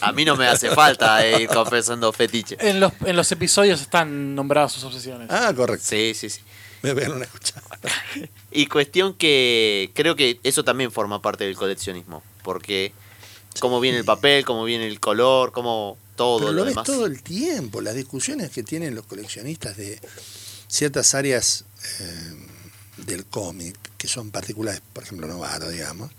[0.00, 2.56] a mí no me hace falta eh, ir confesando fetiche.
[2.60, 5.28] En los, en los episodios están nombradas sus obsesiones.
[5.30, 5.84] Ah, correcto.
[5.88, 6.40] Sí, sí, sí.
[6.82, 7.62] Me voy a una escuchada.
[8.52, 12.92] Y cuestión que creo que eso también forma parte del coleccionismo, porque
[13.60, 16.86] cómo viene el papel, cómo viene el color, cómo todo Pero lo, lo ves demás.
[16.86, 20.00] todo el tiempo, las discusiones que tienen los coleccionistas de
[20.68, 21.64] ciertas áreas
[22.00, 22.46] eh,
[23.06, 26.10] del cómic, que son particulares, por ejemplo, Novaro, digamos,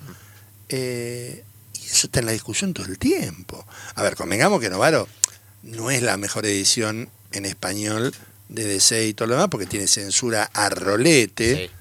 [0.69, 3.65] eh, y eso está en la discusión todo el tiempo.
[3.95, 5.07] A ver, convengamos que Novaro
[5.63, 8.13] no es la mejor edición en español
[8.49, 11.71] de DC y todo lo demás, porque tiene censura a rolete, Sí.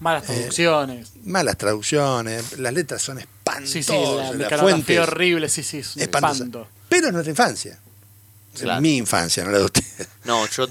[0.00, 1.08] Malas traducciones.
[1.24, 5.62] malas traducciones, las letras son espantosas, Sí, sí, la la mecanografía fuente es horrible, sí,
[5.62, 6.68] sí, es espanto.
[6.88, 7.78] Pero es nuestra infancia.
[8.54, 8.80] Claro.
[8.80, 10.08] Mi infancia, no la de ustedes.
[10.24, 10.66] No, yo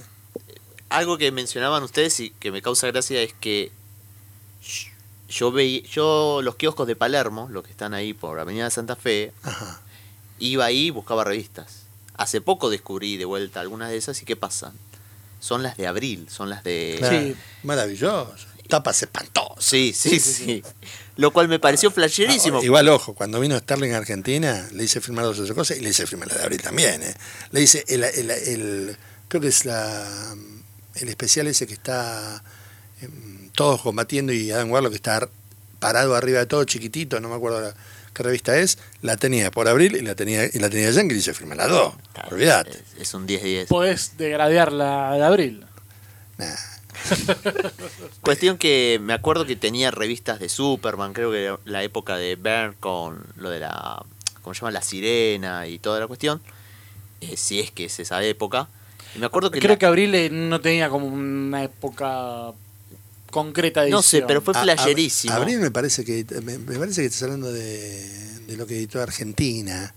[0.90, 3.72] algo que mencionaban ustedes y que me causa gracia es que
[5.30, 9.32] yo veía, yo los kioscos de Palermo, los que están ahí por Avenida Santa Fe,
[9.44, 9.82] Ajá.
[10.40, 11.84] iba ahí y buscaba revistas.
[12.18, 14.74] Hace poco descubrí de vuelta algunas de esas y ¿qué pasa?
[15.40, 16.96] Son las de abril, son las de...
[16.98, 17.20] Claro.
[17.20, 17.36] Sí.
[17.64, 18.34] Maravilloso.
[18.68, 19.64] Tapas espantosas.
[19.66, 20.64] Sí, sí, sí,
[21.16, 22.60] Lo cual me pareció flasherísimo.
[22.60, 25.78] Ah, igual, ojo, cuando vino Sterling a Argentina, le hice firmar dos o tres cosas
[25.78, 27.02] y le hice firmar la de abril también.
[27.02, 27.14] ¿eh?
[27.52, 30.36] Le hice el, el- el- creo que es la
[31.02, 32.43] el especial ese que está
[33.02, 35.28] em, todos combatiendo y Adam Warlock que está
[35.80, 37.74] parado arriba de todo, chiquitito, no me acuerdo la-
[38.14, 41.14] qué revista es, la tenía por abril y la tenía y la tenía Yankee y
[41.16, 41.93] le hice firmar las dos.
[42.14, 42.72] Claro, Olvídate.
[42.72, 43.68] Es, es un 10-10.
[43.68, 45.66] Podés degradear la de abril.
[46.38, 46.56] Nah.
[48.22, 52.36] Cuestión que me acuerdo que tenía revistas de Superman, creo que era la época de
[52.36, 54.04] Bern con lo de la,
[54.41, 54.72] ¿cómo se llama?
[54.72, 56.41] La sirena y toda la cuestión.
[57.22, 58.68] Eh, si es que es esa época.
[59.16, 59.60] Y me acuerdo que...
[59.60, 62.51] Creo la- que abril eh, no tenía como una época
[63.32, 64.62] concreta de No sé, pero fue a-
[65.36, 69.01] Abril me parece que me, me parece que estás hablando de, de lo que editó
[69.01, 69.93] Argentina.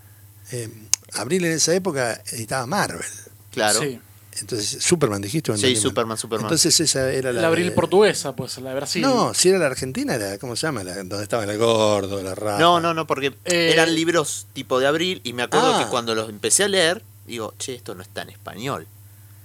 [0.50, 0.68] Eh,
[1.14, 3.04] Abril en esa época editaba Marvel.
[3.50, 3.80] Claro.
[3.80, 3.98] Sí.
[4.40, 5.54] Entonces, Superman dijiste.
[5.58, 5.76] Sí?
[5.76, 6.46] Superman, Superman.
[6.46, 7.42] Entonces esa era la.
[7.42, 9.02] La abril de- portuguesa, pues, la de Brasil.
[9.02, 10.82] No, si era la Argentina, era, ¿cómo se llama?
[10.84, 12.58] La, donde estaba el gordo, la rata.
[12.58, 15.84] No, no, no, porque Eh, eran libros tipo de abril y me acuerdo Ah.
[15.84, 18.86] que cuando los empecé a leer, digo, che, esto no está en español,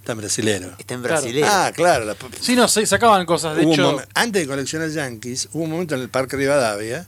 [0.08, 0.76] Está en brasilero.
[0.80, 1.22] está en Claro.
[1.22, 1.48] brasileño.
[1.50, 2.06] Ah, claro.
[2.06, 3.58] la- Sí, no, se sacaban cosas.
[3.58, 7.06] De Hubo hecho, momen- antes de coleccionar Yankees, hubo un momento en el Parque Rivadavia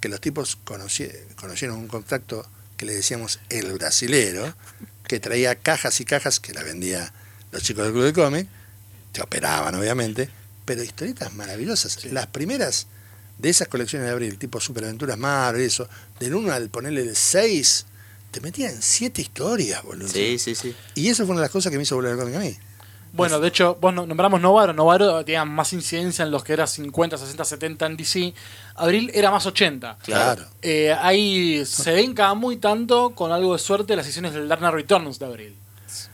[0.00, 2.46] que los tipos conocieron un contacto
[2.76, 4.54] que le decíamos el brasilero,
[5.06, 7.12] que traía cajas y cajas que la vendía
[7.52, 8.48] los chicos del Club de Cómic,
[9.12, 10.28] te operaban obviamente,
[10.66, 12.04] pero historietas maravillosas.
[12.06, 12.86] Las primeras
[13.38, 15.88] de esas colecciones de abril, tipo Superaventuras Marvel, eso,
[16.20, 17.86] del 1 al ponerle el 6,
[18.32, 20.08] te metían siete historias, boludo.
[20.08, 20.74] Sí, sí, sí.
[20.96, 22.56] Y eso fue una de las cosas que me hizo volver al cómic a mí.
[23.14, 24.72] Bueno, de hecho, vos no- nombramos Novaro.
[24.72, 28.32] Novaro tenía más incidencia en los que era 50, 60, 70 en DC.
[28.76, 29.98] Abril era más 80.
[30.02, 30.44] Claro.
[30.62, 34.72] Eh, ahí se ven cada muy tanto, con algo de suerte, las sesiones del Knight
[34.74, 35.54] Returns de Abril.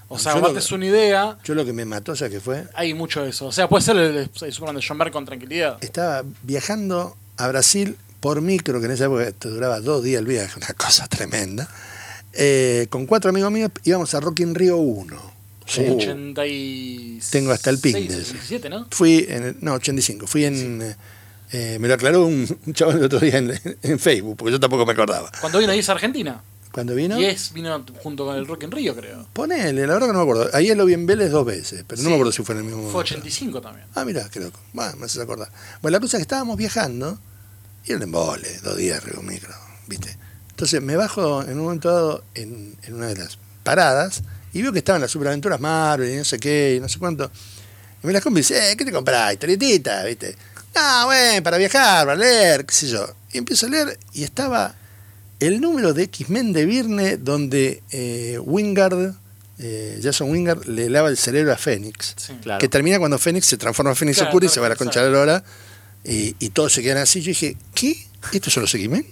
[0.08, 2.64] O sea, Yo aparte es una idea, Yo lo que me mató, ¿sabes qué fue?
[2.74, 3.46] hay mucho de eso.
[3.46, 5.78] O sea, puede ser el, el Superman de John Byrne con tranquilidad.
[5.82, 10.26] Estaba viajando a Brasil por micro, que en esa época te duraba dos días el
[10.26, 11.68] viaje, una cosa tremenda.
[12.40, 15.38] Eh, con cuatro amigos míos íbamos a Rock in Rio 1.
[15.66, 15.80] Sí.
[15.82, 17.30] 86.
[17.30, 18.32] Tengo hasta el ping de eso.
[18.32, 18.86] 17, ¿no?
[18.90, 20.26] Fui en el- no, 85.
[20.26, 20.94] Fui en.
[21.52, 24.60] eh, me lo aclaró un, un chaval el otro día en, en Facebook, porque yo
[24.60, 25.30] tampoco me acordaba.
[25.40, 26.40] Cuando vino ahí a Argentina.
[26.72, 27.18] Cuando vino.
[27.18, 29.26] Y es, vino junto con el Rock en Río, creo.
[29.32, 30.50] Ponele, la verdad que no me acuerdo.
[30.54, 32.64] Ayer lo vi en Vélez dos veces, pero no me acuerdo si fue en el
[32.66, 33.14] mismo Fue momento.
[33.14, 33.86] 85 también.
[33.94, 34.60] Ah, mira, qué loco.
[34.74, 35.50] Bueno, me haces acordar.
[35.82, 37.18] Bueno, la cosa es que estábamos viajando
[37.84, 39.52] y era un embole, dos días arriba un micro,
[39.86, 40.16] ¿viste?
[40.58, 44.72] Entonces me bajo en un momento dado en, en una de las paradas y veo
[44.72, 47.30] que estaban las superaventuras Marvel y no sé qué y no sé cuánto.
[48.02, 49.32] Y me las compro y dice, eh, ¿qué te comprás?
[49.34, 50.34] Historietita, ¿viste?
[50.74, 53.06] Ah, bueno, para viajar, para leer, qué sé yo.
[53.32, 54.74] Y empiezo a leer y estaba
[55.38, 59.14] el número de X-Men de Virne donde eh, Wingard,
[59.60, 62.32] eh, Jason Wingard, le lava el cerebro a Fénix Sí.
[62.42, 62.58] Claro.
[62.58, 64.76] que termina cuando Fénix se transforma en Fénix Claro, Oscura y se va a la
[64.76, 65.44] concha de la lora
[66.02, 67.20] y, y todos se quedan así.
[67.20, 67.96] Yo dije, ¿qué?
[68.32, 69.06] ¿Estos son los X-Men?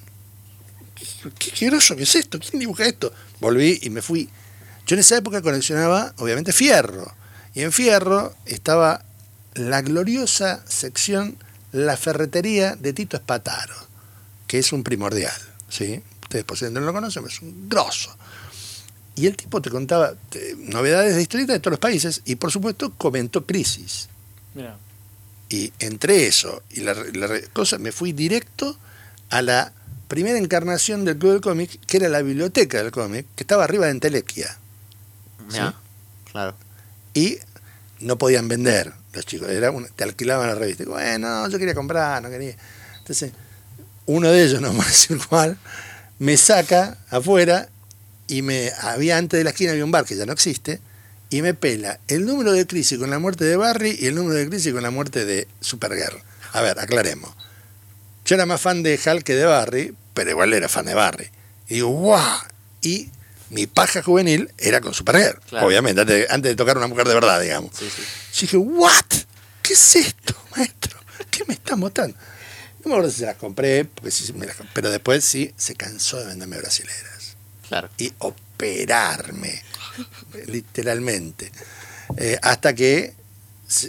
[1.38, 2.38] ¿Qué, groso que es esto?
[2.38, 3.12] ¿Quién dibuja esto?
[3.40, 4.28] Volví y me fui.
[4.86, 7.12] Yo en esa época coleccionaba, obviamente, Fierro.
[7.54, 9.04] Y en Fierro estaba
[9.54, 11.36] la gloriosa sección
[11.72, 13.74] La Ferretería de Tito Espataro,
[14.46, 15.32] que es un primordial.
[15.68, 16.02] ¿sí?
[16.22, 18.14] Ustedes posiblemente no lo conocen, pero es un grosso.
[19.14, 22.52] Y el tipo te contaba te- novedades de historietas de todos los países y por
[22.52, 24.08] supuesto comentó Crisis.
[24.54, 24.76] Mira.
[25.48, 28.76] Y entre eso y la, la cosa, me fui directo
[29.30, 29.72] a la
[30.08, 33.86] primera encarnación del Club del Cómic, que era la biblioteca del cómic, que estaba arriba
[33.86, 34.56] de Entelequia.
[35.50, 35.74] Mirá,
[36.30, 36.54] Claro.
[37.14, 37.38] Y
[38.00, 40.82] no podían vender los chicos, era una- te alquilaban la revista.
[40.82, 42.54] Y, bueno, yo quería comprar, no quería.
[42.98, 43.32] Entonces,
[44.06, 45.56] uno de ellos, no vamos a decir cuál,
[46.18, 47.68] me saca afuera
[48.28, 50.80] y me había antes de la esquina había un bar que ya no existe
[51.30, 54.34] y me pela el número de crisis con la muerte de Barry y el número
[54.34, 56.18] de crisis con la muerte de Supergirl.
[56.52, 57.30] A ver, aclaremos.
[58.26, 61.30] Yo era más fan de Hal que de Barry, pero igual era fan de Barry.
[61.68, 62.40] Y digo, ¡guau!
[62.82, 63.08] Y
[63.50, 65.66] mi paja juvenil era con Supergirl, Claro.
[65.66, 67.70] obviamente, antes de, antes de tocar una mujer de verdad, digamos.
[67.78, 68.02] Sí, sí.
[68.34, 69.04] Yo dije, ¿what?
[69.62, 70.98] ¿Qué es esto, maestro?
[71.30, 72.16] ¿Qué me está mostrando?
[72.84, 75.74] No me acuerdo si se las compré, porque sí, me las- pero después sí se
[75.74, 77.36] cansó de venderme brasileras
[77.68, 77.88] Claro.
[77.98, 79.62] y operarme,
[80.46, 81.50] literalmente.
[82.16, 83.14] Eh, hasta que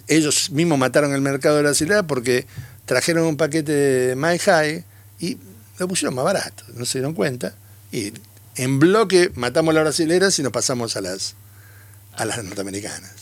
[0.08, 2.48] ellos mismos mataron el mercado de brasilera porque
[2.88, 4.84] trajeron un paquete de My High
[5.20, 5.38] y
[5.78, 7.54] lo pusieron más barato, no se dieron cuenta.
[7.92, 8.12] Y
[8.56, 11.36] en bloque matamos las brasileras y nos pasamos a las,
[12.16, 13.14] a las norteamericanas.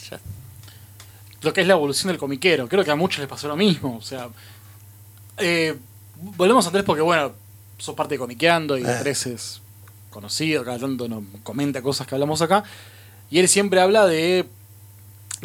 [1.41, 2.67] Lo que es la evolución del comiquero.
[2.69, 3.97] Creo que a muchos les pasó lo mismo.
[3.97, 4.29] O sea.
[5.37, 5.75] eh,
[6.15, 7.33] volvemos a Andrés porque, bueno,
[7.77, 8.87] sos parte de Comiqueando y Eh.
[8.89, 9.61] Andrés es
[10.09, 12.63] conocido, cada tanto nos comenta cosas que hablamos acá.
[13.29, 14.45] Y él siempre habla de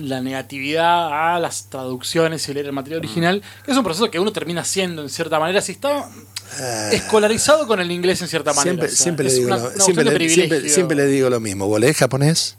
[0.09, 4.19] la negatividad a las traducciones y leer el material original, que es un proceso que
[4.19, 6.09] uno termina haciendo en cierta manera, si está
[6.59, 6.91] Ah.
[6.93, 8.89] escolarizado con el inglés en cierta manera.
[8.89, 9.27] Siempre,
[10.97, 11.67] le digo lo, mismo.
[11.67, 12.57] ¿Vos lees japonés?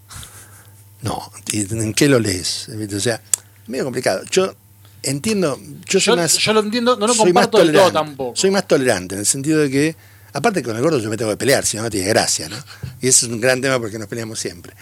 [1.02, 1.32] No.
[1.52, 2.70] ¿Y ¿En qué lo lees?
[2.70, 3.22] O sea,
[3.68, 4.22] medio complicado.
[4.32, 4.56] Yo
[5.04, 6.38] entiendo, yo soy Yo, más...
[6.38, 8.36] yo lo entiendo, no lo comparto del todo tampoco.
[8.36, 9.96] Soy más tolerante en el sentido de que,
[10.34, 12.58] aparte con el gordo yo me tengo que pelear, si no, no tiene gracia, ¿no?
[13.02, 14.74] Y ese es un gran tema porque nos peleamos siempre.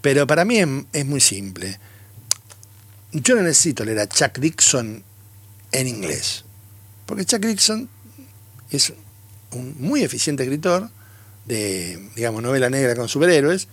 [0.00, 1.78] Pero para mí es, es muy simple.
[3.22, 5.02] Yo no necesito leer a Chuck Dixon
[5.72, 6.44] en inglés.
[7.06, 7.88] Porque Chuck Dixon
[8.70, 8.92] es
[9.52, 10.90] un muy eficiente escritor
[11.44, 13.68] de, digamos, novela negra con superhéroes,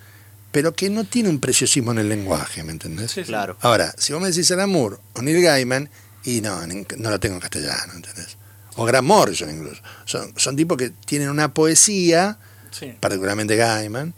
[0.51, 3.11] pero que no tiene un preciosismo en el lenguaje, ¿me entendés?
[3.11, 3.23] Sí.
[3.23, 3.57] Claro.
[3.61, 5.89] Ahora, si vos me decís Alan Moore o Neil Gaiman,
[6.23, 8.37] y no, no lo tengo en castellano, ¿entendés?
[8.75, 9.81] O Grant Morrison incluso.
[10.05, 12.37] Son, son tipos que tienen una poesía,
[12.71, 12.95] Sí.
[12.99, 14.13] particularmente Gaiman,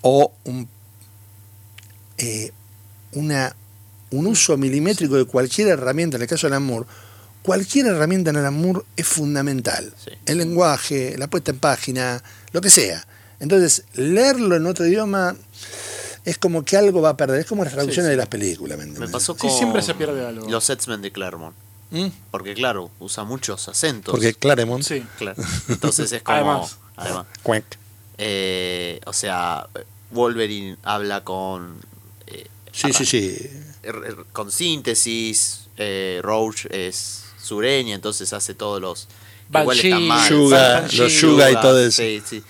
[0.00, 0.68] o un,
[2.18, 2.52] eh,
[3.12, 3.54] una,
[4.10, 6.86] un uso milimétrico de cualquier herramienta, en el caso de Alan Moore,
[7.42, 9.92] cualquier herramienta en Alan Moore es fundamental.
[10.02, 10.10] Sí.
[10.26, 13.06] El lenguaje, la puesta en página, lo que sea.
[13.40, 15.36] Entonces, leerlo en otro idioma
[16.24, 17.40] es como que algo va a perder.
[17.40, 18.10] Es como las traducciones sí.
[18.10, 20.48] de las películas, ¿me Me pasó Sí, con siempre se pierde algo.
[20.48, 21.54] los X-Men de Claremont.
[21.90, 22.06] ¿Mm?
[22.32, 24.10] Porque, claro, usa muchos acentos.
[24.12, 24.82] Porque Claremont.
[24.82, 25.04] Sí.
[25.18, 25.40] Claro.
[25.68, 26.68] Entonces es como.
[26.96, 27.26] Además.
[28.18, 29.68] eh, o sea,
[30.10, 31.76] Wolverine habla con.
[32.76, 33.50] Sí, sí, sí.
[33.82, 35.62] r- r- con síntesis.
[35.78, 39.08] eh, Roach es sureña, entonces hace todos los...
[39.48, 40.30] Banshee, igual están mal.
[40.30, 42.02] Yuga, Banshee, los Yuga y todo eso.
[42.02, 42.42] Sí, sí.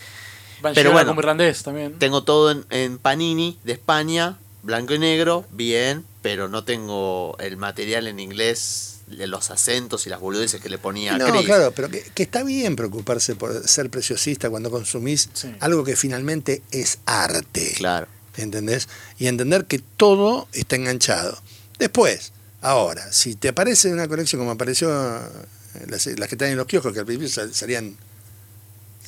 [0.62, 1.09] Van Pero bueno.
[1.09, 1.99] como irlandés también.
[1.99, 7.57] Tengo todo en, en Panini de España, blanco y negro, bien, pero no tengo el
[7.59, 11.45] material en inglés, de los acentos y las boludeces que le ponía No, Chris.
[11.45, 15.55] claro, pero que, que está bien preocuparse por ser preciosista cuando consumís Sí.
[15.61, 17.72] algo que finalmente es arte.
[17.77, 18.09] Claro.
[18.37, 18.89] ¿Entendés?
[19.18, 21.41] Y entender que todo está enganchado.
[21.78, 26.57] Después, ahora, si te aparece una colección como apareció eh, las, las que están en
[26.57, 27.97] los kioscos, que al principio sal- salían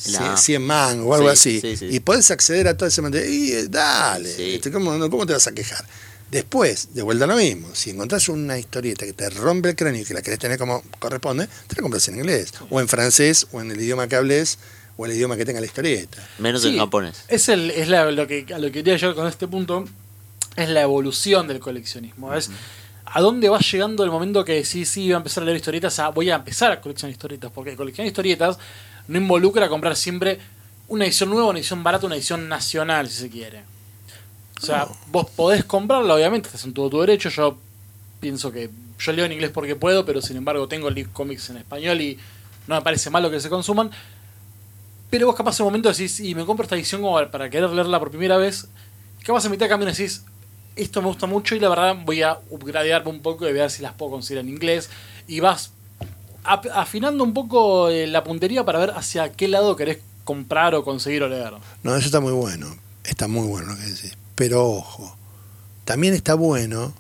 [0.06, 1.94] La- 100 mangos o algo Sí, así, sí, sí.
[1.96, 5.32] y podés acceder a todo ese material, y eh, dale, este, ¿cómo, no- ¿cómo te
[5.32, 5.84] vas a quejar?
[6.30, 10.02] Después, de vuelta a lo mismo, si encontrás una historieta que te rompe el cráneo
[10.02, 13.46] y que la querés tener como corresponde, te la compras en inglés, o en francés,
[13.50, 14.58] o en el idioma que hables,
[14.99, 16.18] o el idioma que tenga la historieta.
[16.38, 17.24] Menos Sí, en japonés.
[17.28, 19.86] Es, el, es la- lo, que, a lo que quería llegar con este punto.
[20.57, 22.34] Es la evolución del coleccionismo.
[22.34, 22.51] Es
[23.07, 25.99] a dónde va llegando el momento que sí, sí, voy a empezar a leer historietas.
[26.01, 27.51] a- voy a empezar a coleccionar historietas.
[27.55, 28.59] Porque coleccionar historietas
[29.07, 30.38] no involucra comprar siempre
[30.88, 33.62] una edición nueva, una edición barata, una edición nacional, si se quiere.
[34.61, 37.28] O sea, vos podés comprarla, obviamente, estás en todo tu derecho.
[37.28, 37.57] Yo
[38.18, 38.68] pienso que
[38.99, 42.18] yo leo en inglés porque puedo, pero sin embargo tengo Live Comics en español y
[42.66, 43.90] no me parece malo que se consuman.
[45.11, 47.70] Pero vos capaz en un momento decís, y me compro esta edición como para querer
[47.70, 48.66] leerla por primera vez.
[49.24, 50.22] Capaz en mitad de camino decís,
[50.76, 53.82] esto me gusta mucho y la verdad voy a upgradearme un poco y ver si
[53.82, 54.90] las puedo conseguir en inglés.
[55.26, 55.72] Y vas
[56.44, 61.22] afinando un poco eh, la puntería para ver hacia qué lado querés comprar o conseguir
[61.22, 61.54] o leer.
[61.82, 62.76] No, eso está muy bueno.
[63.04, 64.16] Está muy bueno lo que decís.
[64.34, 65.16] Pero ojo,
[65.84, 66.92] también está bueno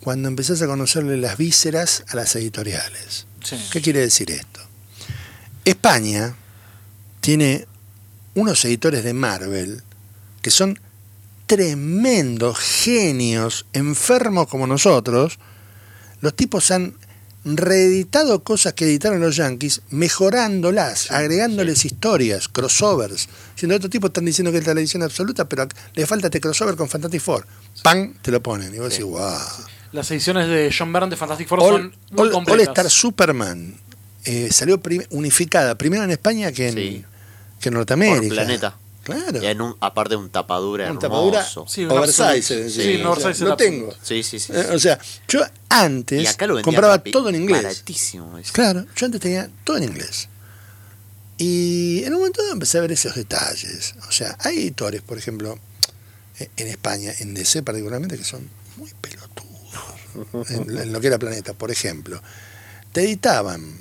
[0.00, 3.26] cuando empezás a conocerle las vísceras a las editoriales.
[3.44, 3.56] Sí.
[3.70, 4.60] ¿Qué quiere decir esto?
[5.64, 6.34] España
[7.20, 7.66] tiene
[8.34, 9.82] unos editores de Marvel
[10.42, 10.78] que son
[11.46, 15.38] tremendos genios, enfermos como nosotros.
[16.20, 16.94] Los tipos han
[17.44, 23.28] reeditado cosas que editaron los Yankees, mejorándolas, agregándoles historias, crossovers.
[23.56, 26.76] Siendo otros tipos están diciendo que es la edición absoluta, pero le falta este crossover
[26.76, 27.46] con Fantastic Four.
[27.82, 28.14] ¡Pam!
[28.22, 28.74] Te lo ponen.
[28.74, 29.38] Y vos decís, wow.
[29.92, 32.68] Las ediciones de John Byrne de Fantastic Four All, son muy All- All completas.
[32.68, 33.74] Star Superman
[34.24, 37.04] eh, salió prim- unificada, primero en España que en, Sí.
[37.60, 38.20] Que en Norteamérica.
[38.20, 38.76] Por planeta.
[39.02, 39.42] Claro.
[39.42, 41.08] Y en un, aparte de un tapadura Un hermoso.
[41.08, 42.66] tapadura Sí, un oversize.
[42.66, 43.92] eh, Sí, o sea, tengo.
[44.02, 44.52] Sí, sí, sí.
[44.54, 47.62] Eh, o sea, yo antes y acá lo vendían compraba rapi- todo en inglés.
[47.62, 48.38] Baratísimo.
[48.52, 50.28] Claro, yo antes tenía todo en inglés.
[51.38, 53.94] Y en un momento dado empecé a ver esos detalles.
[54.08, 55.58] O sea, hay editores, por ejemplo,
[56.38, 60.50] eh, en España, en DC particularmente, que son muy pelotudos.
[60.50, 62.20] en, en lo que era Planeta, por ejemplo.
[62.92, 63.78] Te editaban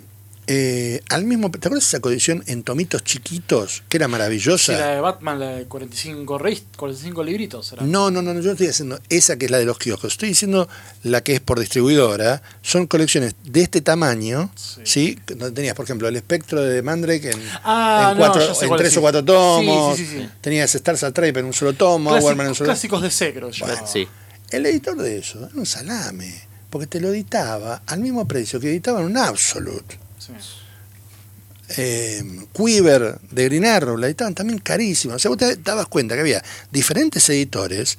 [0.52, 1.52] eh, al mismo.
[1.52, 4.74] ¿Te acuerdas de esa colección en tomitos chiquitos, que era Sí, maravillosa?
[4.74, 7.72] la de Batman, la de 45, reis- 45 libritos.
[7.74, 7.84] Era.
[7.84, 10.14] No, no, no, no, yo no estoy haciendo esa que es la de los kioscos.
[10.14, 10.68] Estoy diciendo
[11.04, 12.42] la que es por distribuidora.
[12.64, 14.82] Son colecciones de este tamaño, Sí.
[14.86, 15.20] ¿sí?
[15.28, 18.94] Donde tenías, por ejemplo, el espectro de Mandrake en, Ah, en, cuatro, en tres es,
[18.94, 19.02] o sí.
[19.02, 19.96] cuatro tomos.
[19.98, 20.30] Sí, sí, sí, sí.
[20.42, 23.50] Tenías Stars Tribe en un solo tomo, Warman en un Clásicos, solo clásicos de Secro.
[23.52, 23.66] yo.
[23.86, 24.08] Sí.
[24.50, 26.42] El editor de eso era un salame,
[26.72, 30.00] porque te lo editaba al mismo precio que editaban un Absolute.
[30.40, 31.76] Sí.
[31.78, 32.24] eh,
[32.54, 35.16] Quiver de Green Arrow, la editaban también carísimo.
[35.16, 37.98] O sea, vos te dabas cuenta que había diferentes editores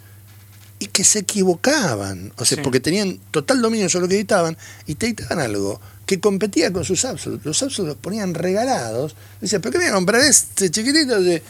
[0.78, 2.32] y que se equivocaban.
[2.36, 2.62] O sea, Sí.
[2.64, 4.56] porque tenían total dominio sobre lo que editaban
[4.86, 7.42] y te editaban algo que competía con sus Absolute.
[7.46, 9.14] Los Absolute los ponían regalados.
[9.40, 11.20] Dice, ¿pero qué me voy a comprar este chiquitito?
[11.20, 11.42] Dice,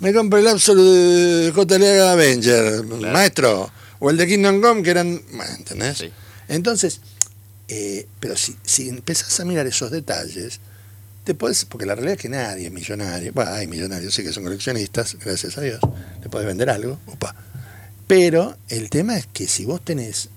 [0.00, 3.70] me compro el Absolute de JLA Avenger, maestro.
[3.98, 5.20] O el de Kingdom Come, que eran.
[5.32, 5.98] Bueno, ¿entendés?
[5.98, 6.10] Sí.
[6.46, 7.00] Entonces,
[7.76, 10.60] eh, pero si, si empezás a mirar esos detalles,
[11.24, 13.32] te podés, porque la realidad es que nadie es millonario.
[13.32, 15.80] Bueno, hay millonarios, sí que son coleccionistas, gracias a Dios.
[16.22, 17.34] Le podés vender algo, opa.
[18.06, 20.28] Pero el tema es que si vos tenés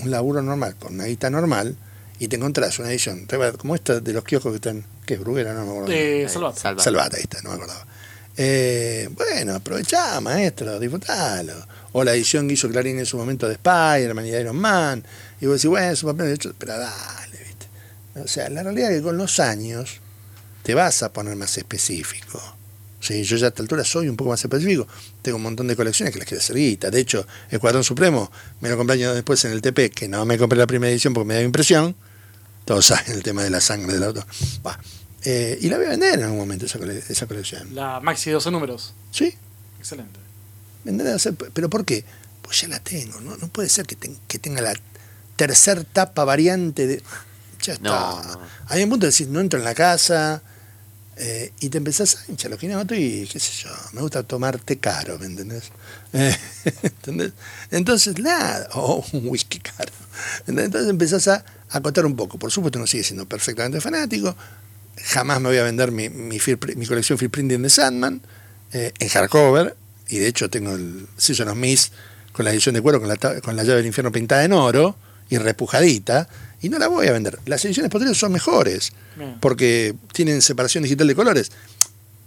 [0.00, 1.76] un laburo normal, con una guita normal,
[2.18, 3.28] y te encontrás una edición
[3.58, 5.52] como esta de los kioscos que están, ¿qué es Bruguera?
[5.52, 5.92] No me acuerdo.
[5.92, 6.56] Eh, Salvat.
[6.56, 6.82] Salvat.
[6.82, 7.86] Salvata, ahí está, no me acordaba.
[8.36, 11.54] Eh, bueno, aprovechá, maestro, disfrutalo.
[11.92, 15.04] O la edición que hizo Clarín en su momento de Spider-Man y de Iron Man.
[15.40, 17.66] Y vos decís, bueno, es un papel de hecho, pero dale, ¿viste?
[18.22, 20.00] O sea, la realidad es que con los años
[20.62, 22.40] te vas a poner más específico.
[23.00, 24.88] Sí, yo ya a esta altura soy un poco más específico.
[25.22, 26.90] Tengo un montón de colecciones que las quiero hacer guita.
[26.90, 30.38] De hecho, Escuadrón Supremo me lo compré años después en el TP, que no me
[30.38, 31.94] compré la primera edición porque me dio impresión.
[32.64, 34.26] Todos saben el tema de la sangre del auto.
[34.66, 34.78] Va.
[35.22, 37.74] Eh, y la voy a vender en algún momento esa, cole- esa colección.
[37.74, 38.94] La Maxi de 12 números.
[39.12, 39.34] Sí,
[39.78, 40.18] Excelente.
[40.84, 42.04] vender, o sea, pero ¿por qué?
[42.42, 43.20] Pues ya la tengo.
[43.20, 44.74] No, no puede ser que, ten- que tenga la
[45.36, 47.02] tercer tapa variante de.
[47.62, 47.88] Ya está.
[47.88, 48.40] No, no.
[48.68, 50.42] Hay un punto de decir, no entro en la casa
[51.18, 54.58] eh, y te empezás a hinchar los quinotos y qué sé yo, me gusta tomar
[54.58, 55.64] té caro, ¿me entendés?
[56.12, 56.34] Eh,
[56.82, 57.32] ¿entendés?
[57.70, 59.92] Entonces, nada, o un whisky caro.
[60.46, 62.38] Entonces empezás a acotar un poco.
[62.38, 64.34] Por supuesto, no sigue siendo perfectamente fanático.
[65.04, 68.22] Jamás me voy a vender mi, mi, colección Fear Printing de Sandman
[68.72, 69.76] eh, en hardcover.
[70.08, 71.92] Y de hecho tengo el Season of Mist
[72.32, 74.96] con la edición de cuero con la, con la llave del infierno pintada en oro
[75.28, 76.28] y repujadita.
[76.62, 77.38] Y no la voy a vender.
[77.46, 79.36] Las ediciones posteriores son mejores Bien.
[79.40, 81.52] porque tienen separación digital de colores.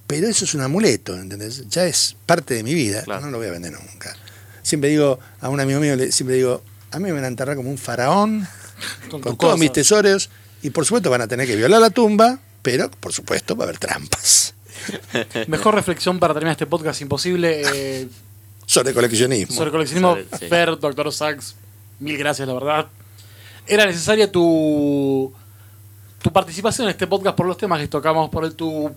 [0.08, 1.68] Pero eso es un amuleto, ¿entendés?
[1.70, 3.04] Ya es parte de mi vida.
[3.04, 3.22] Claro.
[3.26, 4.16] No lo voy a vender nunca.
[4.64, 7.70] Siempre digo a un amigo mío, siempre digo, a mí me van a enterrar como
[7.70, 8.48] un faraón
[9.10, 10.30] Con, todos mis tesoros
[10.62, 13.68] y por supuesto van a tener que violar la tumba, pero por supuesto va a
[13.68, 14.54] haber trampas
[15.48, 17.62] Mejor reflexión para terminar este podcast imposible.
[17.66, 18.08] eh,
[18.66, 19.56] sobre coleccionismo.
[19.56, 20.48] sobre coleccionismo, Sobre- sí.
[20.48, 21.56] Fer, Doctor Sachs,
[22.00, 22.88] mil gracias, la verdad.
[23.68, 25.32] Era necesaria tu,
[26.22, 28.92] tu participación en este podcast por los temas que tocamos, por el- tu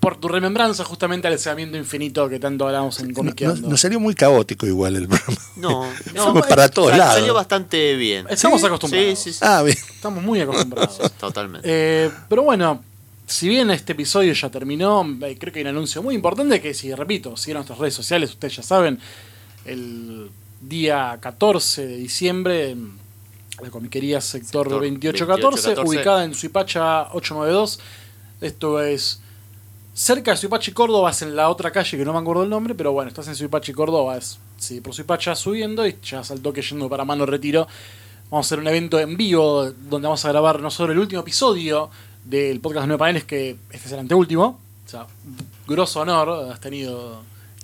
[0.00, 3.60] por tu remembranza justamente al deseamiento infinito que tanto hablamos en No- Comiqueando.
[3.60, 5.38] no- nos salió muy caótico igual el programa.
[5.54, 5.84] No,
[6.14, 6.24] no.
[6.24, 7.14] Fuimos para todos sal- lados.
[7.14, 8.26] Salió bastante bien.
[8.28, 9.18] Estamos Sí, acostumbrados.
[9.20, 9.38] Sí, sí, sí.
[9.42, 9.76] Ah, bien.
[9.94, 10.98] Estamos muy acostumbrados.
[11.20, 11.68] Totalmente.
[11.70, 12.82] Eh, pero bueno,
[13.28, 16.74] si bien este episodio ya terminó, eh, creo que hay un anuncio muy importante que,
[16.74, 18.98] si repito, siguen nuestras redes sociales, ustedes ya saben,
[19.66, 20.30] el
[20.62, 22.98] día 14 de diciembre, en
[23.60, 25.88] la comiquería sector, Sector 2814, 2814.
[25.88, 27.80] ubicada en Suipacha 892.
[28.40, 29.20] Esto es
[29.94, 32.50] cerca de Suipacha y Córdoba, es en la otra calle que no me acuerdo el
[32.50, 36.24] nombre, pero bueno, estás en Suipacha y Córdoba, es sí, por Suipacha subiendo y ya
[36.24, 37.66] saltó que yendo para Mano Retiro.
[38.30, 41.20] Vamos a hacer un evento en vivo donde vamos a grabar no solo el último
[41.20, 41.90] episodio
[42.24, 44.58] del podcast de Nueve Paneles, que este es el anteúltimo.
[44.86, 45.06] O sea,
[45.66, 47.22] grosso honor has tenido,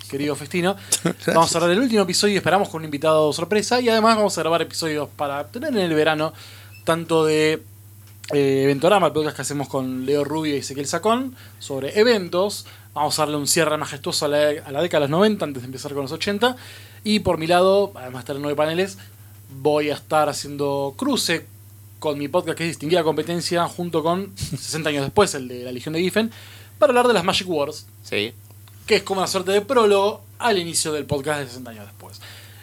[0.09, 0.75] querido Festino.
[1.27, 3.79] Vamos a grabar el último episodio y esperamos con un invitado sorpresa.
[3.79, 6.33] Y además vamos a grabar episodios para tener en el verano,
[6.83, 7.61] tanto de
[8.33, 12.65] eh, Eventorama, el podcast que hacemos con Leo Rubio y Ezequiel Sacón, sobre eventos.
[12.93, 15.63] Vamos a darle un cierre majestuoso a la, a la década de los 90 antes
[15.63, 16.55] de empezar con los 80.
[17.03, 18.97] Y por mi lado, además de estar en nueve paneles,
[19.61, 21.45] voy a estar haciendo cruce
[21.99, 25.71] con mi podcast que es Distinguida Competencia, junto con 60 años después, el de la
[25.71, 26.31] Legión de Giffen,
[26.77, 28.33] para hablar de las Magic Wars, Sí.
[28.89, 32.19] Que es como una suerte de prólogo al inicio del podcast de 60 años después.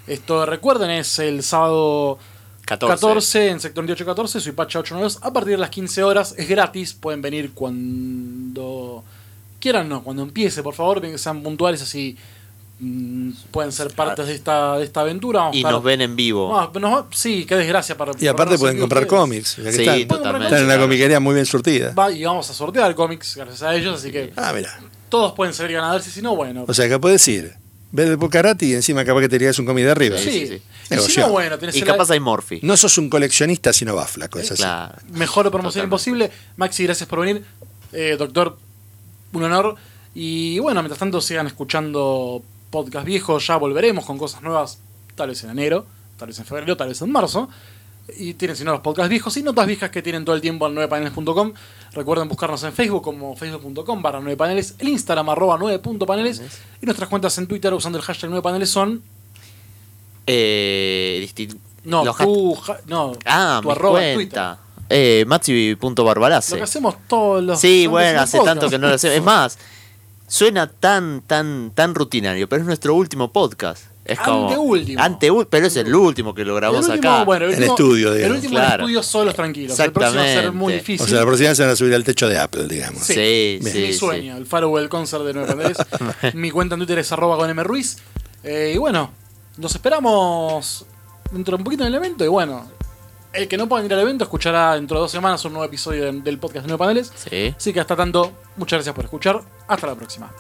[0.09, 2.19] Esto, recuerden, es el sábado
[2.65, 2.95] 14.
[2.97, 7.23] 14 en sector 2814, Suipacha 892, a partir de las 15 horas, es gratis, pueden
[7.23, 9.05] venir cuando
[9.61, 12.17] quieran, no, cuando empiece, por favor, bien que sean puntuales así
[12.81, 15.41] mm, pueden ser partes de esta, de esta aventura.
[15.43, 16.71] Vamos Y estar- nos ven en vivo.
[16.81, 19.21] No, sí, qué desgracia para Y aparte para pueden comprar ustedes.
[19.21, 20.09] cómics, ya que Sí, están.
[20.09, 20.59] Totalmente.
[20.59, 21.93] En una comiquería muy bien surtida.
[21.95, 24.77] Va, y vamos a sortear cómics gracias a ellos, así que Ah, mira.
[25.17, 26.65] Todos pueden ser ganadores y si no, bueno.
[26.69, 27.55] O sea, que puedes ir,
[27.93, 30.19] ver el Pocarati y encima capaz que te tiras un cómic de arriba.
[30.19, 30.63] sí, sí, sí.
[30.95, 32.61] Y si no, bueno, tenés Y el- capaz hay Morphy.
[32.63, 34.63] No sos un coleccionista, sino va flaco, es así.
[34.63, 34.95] Claro.
[35.13, 36.11] mejor promoción Totalmente.
[36.21, 36.31] imposible.
[36.57, 37.45] Maxi, gracias por venir.
[37.93, 38.59] Eh, doctor,
[39.33, 39.75] un honor.
[40.15, 44.79] Y bueno, mientras tanto sigan escuchando podcast viejos, ya volveremos con cosas nuevas,
[45.15, 45.87] tal vez en enero,
[46.19, 47.49] tal vez en febrero, tal vez en marzo.
[48.19, 50.67] Y tienen si no los podcasts viejos y notas viejas que tienen todo el tiempo
[50.67, 51.53] en 9paneles.com.
[51.93, 56.41] Recuerden buscarnos en Facebook como facebook.com barra 9paneles, el Instagram arroba 9.paneles
[56.81, 59.03] y nuestras cuentas en Twitter usando el hashtag 9paneles son...
[60.27, 61.29] Eh,
[61.85, 64.59] No, los tu, no, Ah, tu arroba en cuenta.
[64.89, 65.25] Eh,
[66.53, 67.61] Lo que hacemos todos los...
[67.61, 68.59] Sí, bueno, hace podcast.
[68.59, 69.17] tanto que no lo hacemos.
[69.17, 69.59] Es más,
[70.29, 73.85] suena tan, tan, tan rutinario, pero es nuestro último podcast.
[74.07, 74.49] Es como.
[74.49, 75.03] Anteúltimo.
[75.03, 77.25] Anteú- pero es el último que lo grabamos El último, acá.
[77.25, 78.37] bueno, el En último- estudio, El digamos.
[78.39, 79.79] último en estudio solos tranquilos.
[79.81, 80.77] El próximo va a ser muy Exactamente.
[80.79, 81.05] difícil.
[81.05, 83.03] O sea, la próxima vez se van a subir al techo de Apple, digamos.
[83.03, 83.15] Sí.
[83.15, 83.93] Sí, sí, mi sí.
[83.95, 85.79] sueño, el Farewell Concert de Nueva Pandeles.
[86.35, 87.99] Mi cuenta en Twitter es arroba con M Ruiz.
[88.45, 89.11] Eh, y bueno,
[89.57, 90.87] nos esperamos
[91.33, 92.25] dentro de un poquito en el evento.
[92.25, 92.71] Y bueno,
[93.33, 96.05] el que no pueda ir al evento escuchará dentro de dos semanas un nuevo episodio
[96.05, 97.13] de- del podcast de Nueva Paneles.
[97.29, 97.53] Sí.
[97.57, 99.43] Así que hasta tanto, muchas gracias por escuchar.
[99.69, 100.33] Hasta la próxima.